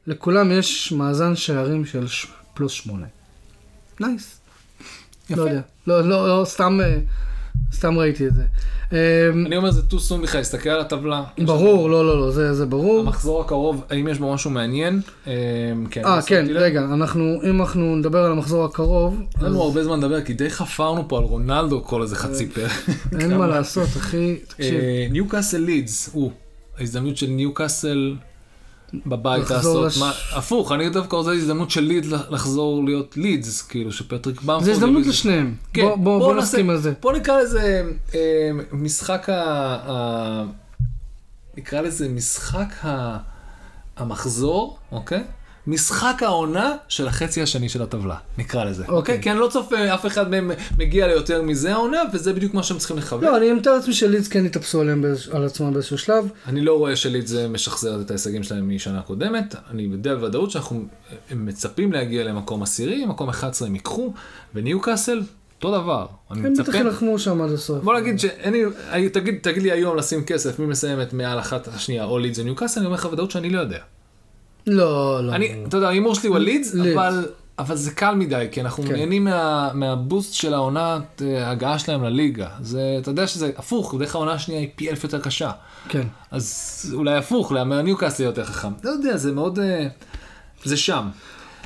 [0.07, 2.05] לכולם יש מאזן שערים של.
[2.53, 3.05] פלוס שמונה.
[3.99, 4.39] nice.
[5.29, 5.41] יפה.
[5.41, 5.61] לא יודע.
[5.87, 6.97] לא, לא, לא, סתם, אה,
[7.73, 8.43] סתם ראיתי את זה.
[8.93, 11.23] אה, אני אומר זה too soon בכלל, להסתכל על הטבלה.
[11.45, 12.99] ברור, לא, לא, לא, זה, זה ברור.
[12.99, 15.01] המחזור הקרוב, האם יש בו משהו מעניין?
[15.27, 15.33] אה,
[15.91, 16.05] כן.
[16.05, 16.45] אה, כן.
[16.49, 20.49] רגע, אנחנו, אם אנחנו נדבר על המחזור הקרוב, אין לנו הרבה זמן לדבר, כי די
[20.49, 22.71] חפרנו פה על רונלדו כל איזה חצי פרק.
[23.19, 24.73] אין מה לעשות, אחי, תקשיב.
[24.73, 26.31] אה, ניוקאסל לידס, הוא,
[26.77, 28.15] ההזדמנות של ניוקאסל
[29.05, 33.91] בבית לעשות, לש- מה- הפוך, אני דווקא רוצה הזדמנות של לידס לחזור להיות לידס, כאילו
[33.91, 34.63] שפטריק במפורד.
[34.63, 35.55] זה הזדמנות לשניהם.
[35.73, 36.93] כן, בוא- בוא בוא נסכים על זה.
[37.01, 37.83] בוא נקרא לזה
[38.15, 38.19] אה,
[38.71, 39.33] משחק ה...
[39.91, 40.43] ה...
[41.57, 43.17] נקרא לזה משחק ה...
[43.97, 45.23] המחזור, אוקיי?
[45.69, 48.83] משחק העונה של החצי השני של הטבלה, נקרא לזה.
[48.83, 48.95] אוקיי.
[48.97, 49.21] אוקיי?
[49.21, 52.77] כי אני לא צופה אף אחד מהם מגיע ליותר מזה העונה, וזה בדיוק מה שהם
[52.77, 53.23] צריכים לכוון.
[53.23, 56.27] לא, אני מתאר לעצמי שלידס כן יתאפסו עליהם באיז- על עצמם באיזשהו שלב.
[56.47, 60.85] אני לא רואה שלידס משחזרת את ההישגים שלהם משנה קודמת, אני יודע בוודאות שאנחנו
[61.29, 64.13] הם מצפים להגיע למקום עשירי, מקום 11 הם ייקחו,
[64.55, 65.21] וניוקאסל,
[65.55, 66.05] אותו דבר.
[66.31, 67.83] אני הם בטח מצפה, יילחמו שם עד הסוף.
[67.83, 68.53] בוא נגיד שאין
[68.93, 72.43] לי, תגיד, תגיד לי היום לשים כסף, מי מסיימת מעל אחת השנייה, או לידס או
[72.43, 73.79] ניוקאסל, אני אומר לך בוודאות שאני לא יודע.
[74.67, 75.35] לא, לא.
[75.35, 76.97] אני, אתה יודע, ההימור שלי הוא על לידס, לידס.
[76.97, 77.25] אבל,
[77.59, 78.93] אבל זה קל מדי, כי אנחנו כן.
[78.93, 82.47] נהנים מה, מהבוסט של העונת אה, הגעה שלהם לליגה.
[82.61, 85.51] זה, אתה יודע שזה הפוך, בדרך כלל העונה השנייה היא פי אלף יותר קשה.
[85.89, 86.07] כן.
[86.31, 88.71] אז אולי הפוך, להמר ניוקאסל יותר חכם.
[88.83, 89.59] לא יודע, זה מאוד...
[89.59, 89.87] אה,
[90.63, 91.07] זה שם.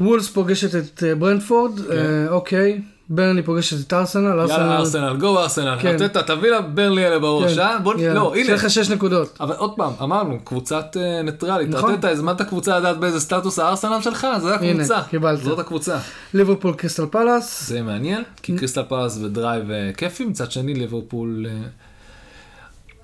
[0.01, 2.81] וולס פוגשת את אה, ברנטפורד, אה, אוקיי.
[3.09, 4.47] ברנלי פוגשת את ארסנל.
[4.47, 4.53] כן.
[4.53, 5.77] יאללה ארסנל, go ארסנל.
[5.81, 5.95] כן.
[5.95, 7.79] נתת, תביא לברנלי האלה בראש, כן, אה?
[7.79, 8.13] בוא, יאללה.
[8.13, 8.55] לא, שיהיה הנה.
[8.55, 9.37] לך שש נקודות.
[9.39, 11.69] אבל עוד פעם, אמרנו, קבוצת אה, ניטרלית.
[11.69, 11.91] נכון.
[11.91, 14.27] ארטטה, הזמנת קבוצה לדעת באיזה סטטוס הארסנל שלך?
[14.41, 15.01] זה הנה, הקבוצה.
[15.09, 15.39] קיבלת.
[15.39, 15.97] זאת הקבוצה.
[16.33, 17.67] ליברפול קריסטל פלאס.
[17.69, 21.45] זה מעניין, כי קריסטל פלאס ודרייב אה, כיפי, מצד שני ליברפול...
[21.49, 21.53] אה,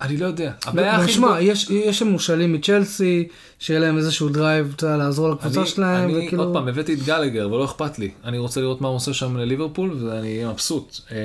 [0.02, 0.52] אני לא יודע.
[0.66, 3.28] הבעיה הכי שמע, גדולה- יש יש שם מושאלים מצ'לסי,
[3.60, 6.44] שיהיה להם איזשהו drive, אתה יודע, לעזור לקבוצה שלהם, אני וכאילו...
[6.44, 8.12] עוד פעם הבאתי את גלגר ולא אכפת לי.
[8.24, 10.98] אני רוצה לראות מה הוא עושה שם לליברפול ואני אהיה מבסוט.
[11.12, 11.18] אה,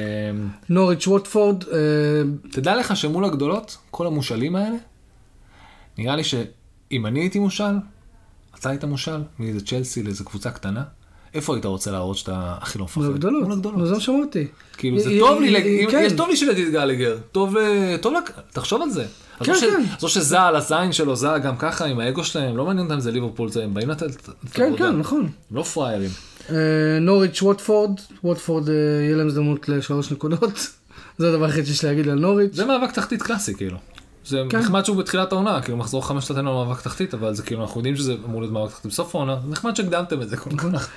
[0.69, 1.79] נוריץ' ווטפורד, אה,
[2.51, 4.77] תדע לך שמול הגדולות, כל המושאלים האלה,
[5.99, 7.75] נראה לי שאם אני הייתי מושאל,
[8.61, 10.83] אתה היית מושאל מאיזה צ'לסי לאיזה קבוצה קטנה,
[11.35, 13.01] איפה היית רוצה להראות שאתה הכי לא מפחד?
[13.01, 13.43] מול הגדולות.
[13.43, 13.89] מול הגדולות.
[13.89, 14.47] זה מה שאמרתי.
[14.77, 16.03] כאילו זה טוב לי, כן.
[16.07, 18.15] יש טוב לי שלדתי את גלגר, טוב, אה, טוב,
[18.53, 19.05] תחשוב על זה.
[19.45, 19.65] כן, עזוב ש-
[20.01, 20.09] כן.
[20.21, 23.11] שזה על הזין שלו, זה גם ככה עם האגו שלהם, לא מעניין אותם אם זה
[23.11, 24.79] ליברפול, זה- הם באים לתת את כן, העבודה.
[24.91, 25.29] כן, נכון.
[25.51, 26.11] הם לא פראיירים.
[26.51, 26.57] אה,
[27.01, 27.91] נוריץ' ווטפורד,
[28.25, 30.69] ווטפורד אה, יהיה להם הזדמנות לשלוש נקודות.
[31.19, 32.55] זה הדבר היחיד שיש לי להגיד על נוריץ'.
[32.55, 33.77] זה מאבק תחתית קלאסי כאילו.
[34.25, 34.59] זה כן.
[34.59, 37.97] נחמד שהוא בתחילת העונה, כאילו מחזור חמש נתנו מאבק תחתית, אבל זה כאילו אנחנו יודעים
[37.97, 40.79] שזה אמור להיות מאבק תחתית בסוף העונה, נחמד שהקדמתם את זה כל נכון.
[40.79, 40.89] כך.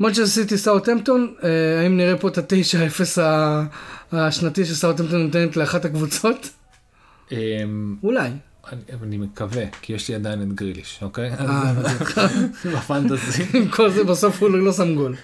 [0.00, 3.18] מונצ'סטר סיטי סאוטהמפטון, אה, האם נראה פה את התשע אפס
[4.12, 6.50] השנתי שסאוטהמפטון נותנת לאחת הקבוצות?
[7.32, 8.30] אמ, אולי.
[9.02, 11.30] אני מקווה, כי יש לי עדיין את גריליש, אוקיי?
[11.30, 11.72] אה.
[12.74, 13.42] בפנטזי.
[13.58, 15.14] עם כל זה בסוף הוא לא שם גול.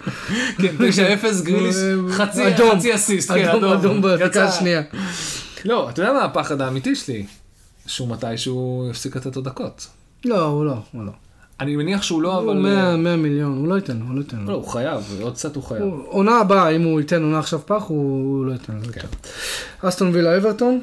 [0.58, 1.76] כן, 9-0 גריליש,
[2.10, 2.78] חצי אדום.
[2.78, 4.44] חצי אסיסט, כן, אדום, אדום בדקה.
[4.44, 4.82] השנייה.
[5.64, 7.26] לא, אתה יודע מה הפחד האמיתי שלי?
[7.86, 9.86] שהוא מתישהו יפסיק לתת לו דקות.
[10.24, 11.12] לא, הוא לא, הוא לא.
[11.60, 12.60] אני מניח שהוא לא, הוא אבל...
[12.60, 14.52] 100 100 מיליון, הוא לא ייתן לו, הוא לא ייתן לא.
[14.52, 15.82] הוא חייב, עוד קצת הוא חייב.
[15.82, 19.08] הוא- עונה הבאה, אם הוא ייתן עונה עכשיו פח, הוא הוא לא ייתן לו יותר.
[19.82, 20.82] אסטון וילה אברטון,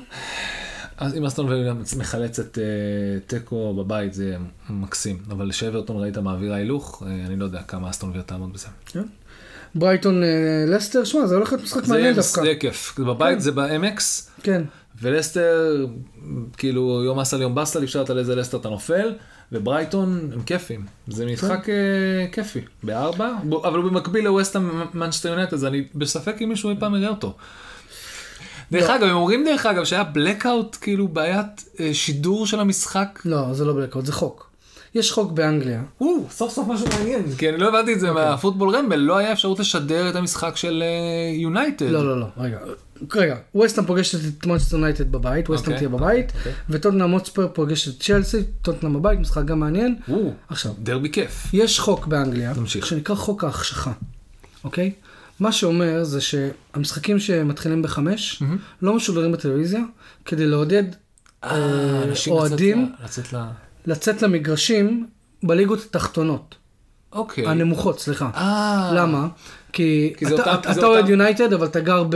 [0.98, 2.64] אז אם אסטון וילה מחלצת אה,
[3.28, 4.36] תיקו בבית זה
[4.70, 8.68] מקסים, אבל כשאברטון ראית מעבירה הילוך, אה, אני לא יודע כמה אסטון וילה תעמוד בזה.
[9.76, 10.28] ברייטון אה,
[10.68, 12.42] לסטר, שמע, זה הולך להיות משחק מעניין דווקא.
[12.42, 13.40] זה כיף, בבית כן.
[13.40, 14.62] זה ב-MX, כן.
[15.02, 15.86] ולסטר,
[16.58, 19.14] כאילו יום עסל יום בסל, אפשרת לאיזה לסטר אתה נופל,
[19.52, 20.86] וברייטון הם כיפים.
[21.08, 21.72] זה משחק כן.
[21.72, 23.32] אה, כיפי, בארבע,
[23.64, 27.36] אבל במקביל לווסטהאם מנצ'סטר יונייטד, אז אני בספק אם מישהו אי פעם יראה אותו.
[28.72, 28.96] דרך לא.
[28.96, 33.20] אגב, הם אומרים דרך אגב שהיה blackout, כאילו בעיית אה, שידור של המשחק.
[33.26, 34.49] לא, זה לא blackout, זה חוק.
[34.96, 35.82] יש חוק באנגליה.
[36.02, 37.24] או, סוף סוף משהו מעניין.
[37.38, 38.26] כי אני לא הבנתי את זה אוקיי.
[38.26, 40.84] מה Football Ramble, לא היה אפשרות לשדר את המשחק של
[41.34, 41.90] יונייטד.
[41.90, 42.58] לא, לא, לא, רגע.
[43.16, 46.54] רגע, ווסטהאם פוגשת את מונצ'סטר יונייטד בבית, ווסטהאם אוקיי, תהיה בבית, אוקיי.
[46.70, 49.96] וטוטנאם הוטספר פוגשת את צ'לסי, טוטנאם בבית, משחק גם מעניין.
[50.12, 51.48] או, עכשיו, דרבי כיף.
[51.54, 52.86] יש חוק באנגליה, תמשיך.
[52.86, 53.92] שנקרא חוק ההחשכה,
[54.64, 54.92] אוקיי?
[55.40, 58.44] מה שאומר זה שהמשחקים שמתחילים בחמש,
[58.82, 59.82] לא משודרים בטלוויזיה,
[60.26, 60.84] כדי לעודד
[61.44, 63.38] אה, אנשים אוהדים לצאת ל-
[63.86, 65.08] לצאת למגרשים
[65.44, 66.56] בליגות התחתונות,
[67.14, 67.48] אוקיי.
[67.48, 68.30] הנמוכות, סליחה.
[68.36, 68.92] אה.
[68.96, 69.28] למה?
[69.74, 72.16] כי כי אתה- אותם- אתה אוהד יונייטד, אבל אתה גר ב...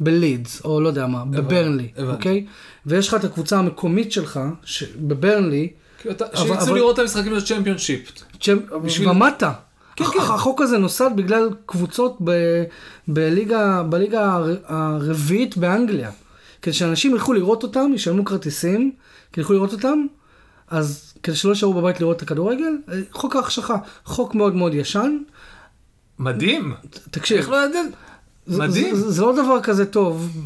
[0.00, 1.88] בלידס, או לא יודע מה, בברנלי.
[2.12, 2.46] אוקיי?
[2.86, 5.68] ויש לך את הקבוצה המקומית שלך, ש- בברנלי,
[6.34, 8.10] שיצאו לראות את המשחקים של צ'מפיונשיפ.
[9.06, 9.52] ומטה.
[9.96, 10.18] כן, כן.
[10.20, 12.62] החוק הזה נוסד בגלל קבוצות ב-
[13.08, 16.10] בליגה, בליגה הר- הרביעית באנגליה.
[16.62, 18.92] כדי שאנשים ילכו לראות אותם, ישלמו כרטיסים,
[19.36, 20.06] ילכו לראות אותם,
[20.70, 25.18] אז כדי שלא יישארו בבית לראות את הכדורגל, אה, חוק ההחשכה, חוק מאוד מאוד ישן.
[26.18, 26.74] מדהים.
[27.10, 27.86] תקשיב, איך לא ידעת?
[28.46, 28.94] זה- מדהים.
[28.96, 30.38] זה, זה לא דבר כזה טוב.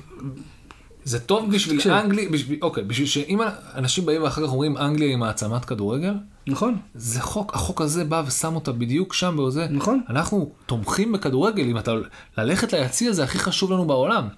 [1.04, 1.92] זה טוב בשביל תקשיב.
[1.92, 3.40] אנגליה, בשביל, אוקיי, בשביל שאם
[3.74, 6.14] אנשים באים ואחר כך אומרים אנגליה היא מעצמת כדורגל,
[6.46, 9.66] נכון, זה חוק, החוק הזה בא ושם אותה בדיוק שם בזה.
[9.70, 10.00] נכון.
[10.08, 11.92] אנחנו תומכים בכדורגל, אם אתה
[12.38, 14.28] ללכת ליציע זה הכי חשוב לנו בעולם.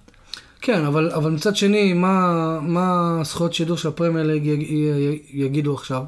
[0.61, 2.91] כן, אבל, אבל מצד שני, מה, מה
[3.23, 6.03] זכויות שידור של הפרמייר ליג יג- י- יגידו עכשיו?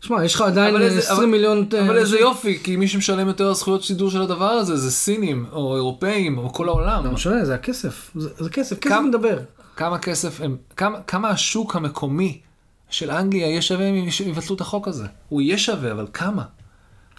[0.00, 1.66] שמע, יש לך עדיין אבל איזה- 20 אבל- מיליון...
[1.74, 5.46] אה, אבל איזה יופי, כי מי שמשלם יותר זכויות שידור של הדבר הזה זה סינים,
[5.52, 7.04] או אירופאים, או כל העולם.
[7.04, 8.10] לא משנה, זה הכסף.
[8.14, 9.38] זה, זה כסף, כסף כמה- מדבר.
[9.76, 12.38] כמה כסף הם, כמה, כמה השוק המקומי
[12.90, 13.94] של אנגליה יהיה שווה אם
[14.26, 15.06] יבטלו את החוק הזה.
[15.28, 16.42] הוא יהיה שווה, אבל כמה?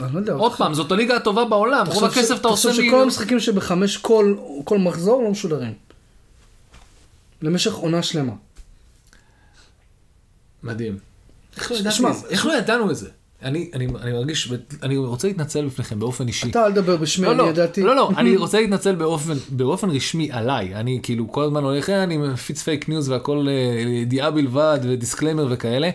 [0.01, 0.33] אני לא יודע.
[0.33, 2.85] עוד פעם, זאת הליגה הטובה בעולם, רוב הכסף אתה עושה תחשוב.
[2.85, 4.33] שכל המשחקים שבחמש כל,
[4.63, 5.73] כל מחזור לא משודרים.
[7.41, 8.33] למשך עונה שלמה.
[10.63, 10.97] מדהים.
[11.57, 11.77] איך לא
[12.11, 12.15] את?
[12.29, 13.09] איך לא ידענו את זה?
[13.43, 14.51] אני, אני, אני מרגיש,
[14.83, 16.49] אני רוצה להתנצל בפניכם באופן אישי.
[16.49, 17.81] אתה אל תדבר בשמי, לא, אני לא, ידעתי.
[17.81, 20.75] לא, לא, אני רוצה להתנצל באופן, באופן רשמי עליי.
[20.75, 23.53] אני כאילו כל הזמן הולך, "אה, אני מפיץ פייק ניוז והכל אה,
[23.89, 25.89] ידיעה בלבד ו disclaimer וכאלה.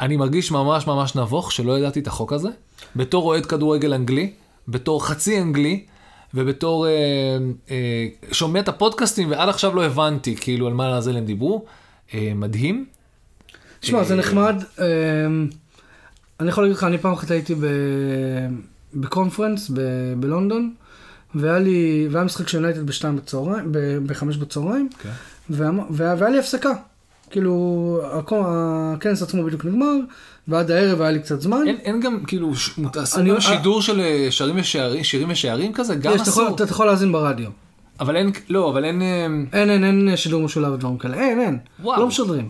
[0.00, 2.48] אני מרגיש ממש ממש נבוך שלא ידעתי את החוק הזה.
[2.96, 4.32] בתור אוהד כדורגל אנגלי,
[4.68, 5.84] בתור חצי אנגלי,
[6.34, 6.92] ובתור אה,
[7.70, 7.76] אה,
[8.32, 11.64] שומע את הפודקאסטים ועד עכשיו לא הבנתי כאילו על מה לעזל הם דיברו.
[12.14, 12.84] אה, מדהים.
[13.82, 14.56] שמע, זה אה, נחמד.
[14.78, 15.48] אמ,
[16.40, 17.66] אני יכול להגיד לך, אני פעם אחת הייתי ב-
[18.94, 19.80] בקונפרנס ב-
[20.20, 20.74] בלונדון,
[21.34, 25.10] והיה לי, והיה משחק של יונייטד בשתיים בצהריים, ב- בחמש בצהריים, כן.
[25.50, 26.72] ואמ- והיה והיה לי הפסקה.
[27.32, 29.94] כאילו, הכל- הכנס עצמו בדיוק נגמר,
[30.48, 31.62] ועד הערב היה לי קצת זמן.
[31.66, 35.72] אין, אין גם כאילו ש- עשו אני- גם שידור של אה, שרים ושערים, שירים ושערים
[35.72, 35.94] כזה?
[35.94, 36.54] גם יש, אסור.
[36.54, 37.50] אתה יכול להאזין ברדיו.
[38.00, 39.02] אבל אין, לא, אבל אין...
[39.02, 42.00] אה, אין, אין, אין שידור משולב ודברים כאלה, אין, אין, וואו.
[42.00, 42.48] לא משדרים.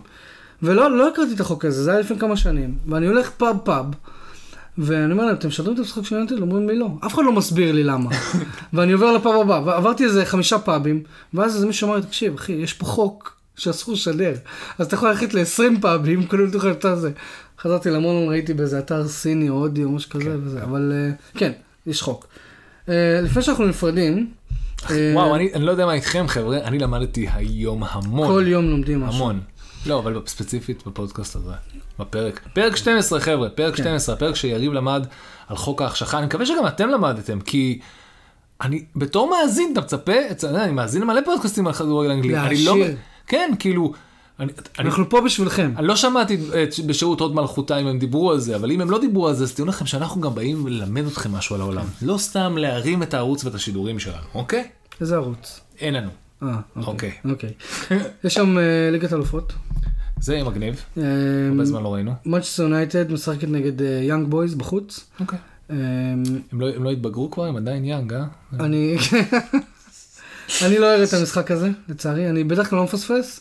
[0.63, 3.85] ולא לא הכרתי את החוק הזה, זה היה לפני כמה שנים, ואני הולך פאב פאב,
[4.77, 6.41] ואני אומר להם, אתם משדרים את המשחק של יונטל?
[6.41, 8.09] אומרים לי לא, אף אחד לא מסביר לי למה.
[8.73, 11.03] ואני עובר לפאב הבא, ועברתי איזה חמישה פאבים,
[11.33, 14.33] ואז איזה מישהו אמר לי, תקשיב אחי, יש פה חוק שאסור לשדר,
[14.77, 17.11] אז אתה יכול ללכת ל-20 פאבים, כולל תוכל את זה.
[17.59, 21.51] חזרתי למונון, ראיתי באיזה אתר סיני או הודי או משהו כזה, וזה, אבל אה, כן,
[21.87, 22.27] יש חוק.
[22.89, 24.31] אה, לפני שאנחנו נפרדים,
[24.89, 28.27] אה, וואו, אני, אני לא יודע מה איתכם חבר'ה, אני למדתי היום המון.
[28.27, 29.23] כל יום לומדים משהו.
[29.23, 29.39] המון.
[29.85, 31.51] לא, אבל ספציפית בפודקאסט הזה,
[31.99, 32.39] בפרק.
[32.53, 33.83] פרק 12 חבר'ה, פרק כן.
[33.83, 35.05] 12, הפרק שיריב למד
[35.47, 37.79] על חוק ההחשכה, אני מקווה שגם אתם למדתם, כי
[38.61, 42.33] אני בתור מאזין, אתה מצפה, אני מאזין למלא פודקאסטים על כדורגל אנגלי.
[42.33, 42.95] לא, להעשיר.
[43.27, 43.93] כן, כאילו,
[44.39, 45.71] אני, אני, אנחנו פה בשבילכם.
[45.77, 48.89] אני לא שמעתי את בשירות הוד מלכותה אם הם דיברו על זה, אבל אם הם
[48.89, 51.85] לא דיברו על זה, אז תדעו לכם שאנחנו גם באים ללמד אתכם משהו על העולם.
[52.01, 54.67] לא סתם להרים את הערוץ ואת השידורים שלנו, אוקיי?
[55.01, 55.59] איזה ערוץ?
[55.79, 56.09] אין לנו.
[56.43, 57.11] אה, אוקיי.
[57.25, 57.53] אוקיי.
[58.23, 59.53] יש שם אה, ליגת אלופות.
[60.19, 61.03] זה יהיה מגניב, אה,
[61.49, 62.13] הרבה זמן לא ראינו.
[62.25, 65.05] מנצ'סטר יונייטד משחקת נגד יאנג בויז בחוץ.
[65.19, 65.39] אוקיי.
[65.71, 65.75] אה,
[66.51, 68.25] הם לא, הם לא התבגרו כבר, הם עדיין יאנג, אה?
[68.59, 68.95] אני
[70.61, 72.29] אני לא אראה את המשחק הזה, לצערי.
[72.29, 73.39] אני בדרך כלל לא מפספס,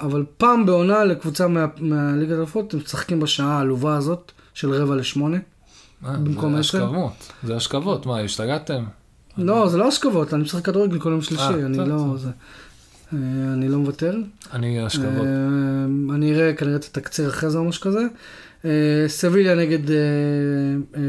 [0.00, 5.38] אבל פעם בעונה לקבוצה מה- מהליגת אלופות, הם משחקים בשעה העלובה הזאת של רבע לשמונה.
[6.02, 6.84] במקום זה עשר?
[6.84, 7.12] השכבות,
[7.42, 8.84] זה השכבות, מה, השתגעתם?
[9.38, 12.14] לא, זה לא השכבות, אני משחק כדורגל כל יום שלישי, אה, אני לא...
[12.16, 12.28] זה-
[13.12, 13.18] אה,
[13.52, 14.16] אני לא מוותר.
[14.52, 15.26] אני השכבות.
[15.26, 18.00] אה, אני אראה כנראה את התקציר אחרי זה או משהו כזה.
[19.08, 19.78] סביליה נגד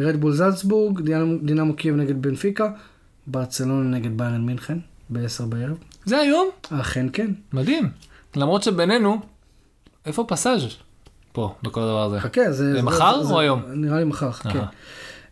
[0.05, 1.01] רדבול זלצבורג,
[1.43, 2.69] דינמו קייב נגד בנפיקה,
[3.28, 4.78] ברצלונה נגד ביירן מינכן,
[5.10, 5.77] ב-10 בערב.
[6.06, 6.48] זה היום?
[6.69, 7.32] אכן כן.
[7.53, 7.90] מדהים.
[8.36, 9.19] למרות שבינינו,
[10.06, 10.61] איפה פסאז'
[11.32, 12.19] פה, בכל הדבר הזה?
[12.19, 12.52] חכה, זה...
[12.52, 13.61] זה זה- מחר זה- או היום?
[13.73, 14.65] נראה לי מחר, חכה.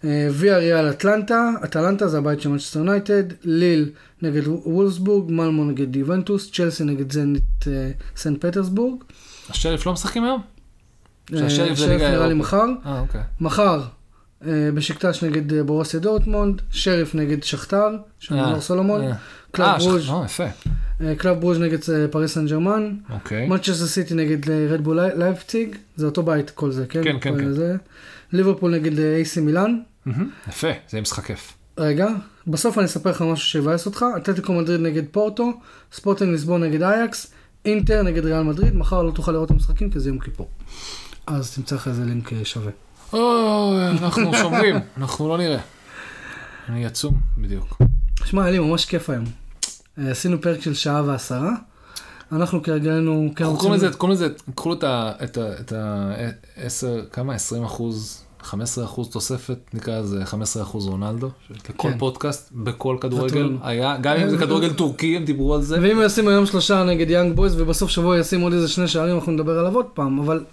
[0.04, 3.90] אה, ויה ריאל אטלנטה, אטלנטה זה הבית של מנצ'סטר יונייטד, ליל
[4.22, 9.04] נגד וולסבורג, מלמו נגד יובנטוס, צ'לסי נגד זנית אה, סנט פטרסבורג.
[9.50, 10.42] השריף לא משחקים היום?
[11.34, 11.40] אה,
[11.88, 12.34] ליגה נראה לי.
[12.34, 12.66] מחר.
[12.86, 13.22] אה, אוקיי.
[13.42, 13.82] מחר
[14.74, 17.90] בשיקטש נגד אה, בורוסיה דורטמונד, שריף נגד שכתר,
[18.20, 19.14] של אה, מנור סולומון, אה.
[19.52, 20.48] קלאב אה, ברוז' אה.
[21.02, 23.48] אה, קלאב נגד אה, פריס סן ג'רמן, אוקיי.
[23.48, 27.04] מנצ'סטר סיטי נגד רדבול לייפציג, זה אותו בית כל זה, כן?
[27.04, 27.54] כן, כן, כן.
[27.54, 27.76] זה.
[28.34, 29.80] ליברפול נגד AC מילאן.
[30.48, 31.54] יפה, זה יהיה משחק כיף.
[31.78, 32.08] רגע,
[32.48, 35.52] בסוף אני אספר לך משהו שיבאס אותך, אתלטיקו מדריד נגד פורטו,
[35.94, 37.34] ספורטינג ליסבון נגד אייקס,
[37.66, 40.50] אינטר נגד ריאל מדריד, מחר לא תוכל לראות את המשחקים כי זה יום כיפור.
[41.28, 42.72] אז תמצא לך איזה לינק אה, שווה.
[43.14, 45.60] אוי, אנחנו שומרים, אנחנו לא נראה.
[46.70, 47.82] אני עצום, בדיוק.
[48.26, 49.26] שמע, היה לי ממש כיף היום.
[49.98, 51.52] אה, עשינו פרק של שעה ועשרה.
[52.32, 53.74] אנחנו כרגלנו, כן קחו רוצים...
[53.74, 55.12] לזה, קחו לזה, קחו את ה...
[55.24, 55.60] את ה...
[55.60, 56.12] את ה...
[56.56, 57.34] עשר, כמה?
[57.34, 58.54] 20 אחוז 15%
[59.12, 60.36] תוספת, נקרא לזה 15%
[60.74, 61.98] רונלדו, לכל כן.
[61.98, 63.58] פודקאסט, בכל כדורגל.
[63.62, 65.80] היה, גם אם זה כדורגל טורקי, הם דיברו על זה.
[65.82, 69.32] ואם ישים היום שלושה נגד יאנג בויז, ובסוף שבוע ישים עוד איזה שני שערים, אנחנו
[69.32, 70.44] נדבר עליו עוד פעם, אבל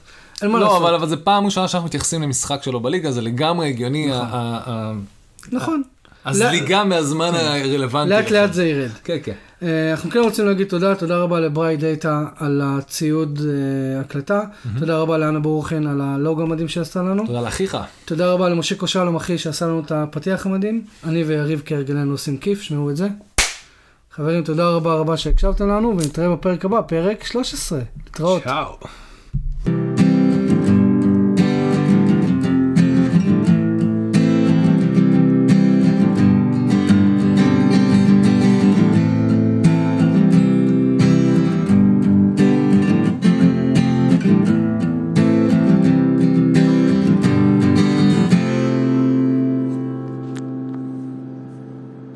[0.43, 0.83] אין מה לא, לעשות.
[0.83, 5.05] אבל, אבל זה פעם ראשונה שאנחנו מתייחסים למשחק שלו בליגה, זה לגמרי הגיוני, נכון.
[5.53, 5.83] נכון.
[6.25, 8.11] הזליגה מהזמן הרלוונטי.
[8.11, 8.91] לאט לאט זה ירד.
[9.05, 9.33] כן, כן.
[9.63, 14.41] אה, אנחנו כן רוצים להגיד תודה, תודה רבה ל Bright Data על הציוד אה, הקלטה,
[14.79, 17.77] תודה רבה לאנה ברוכן על הלוגו המדהים שעשתה לנו, תודה לאחיך.
[18.05, 22.63] תודה רבה למשה קושלום אחי שעשה לנו את הפתיח המדהים, אני ויריב כהרגלנו עושים כיף,
[22.63, 23.09] שמעו את זה.
[24.13, 27.79] חברים, תודה רבה רבה שהקשבתם לנו, ונתראה בפרק הבא, פרק 13.
[28.07, 28.43] להתראות.
[28.45, 28.79] צ'או.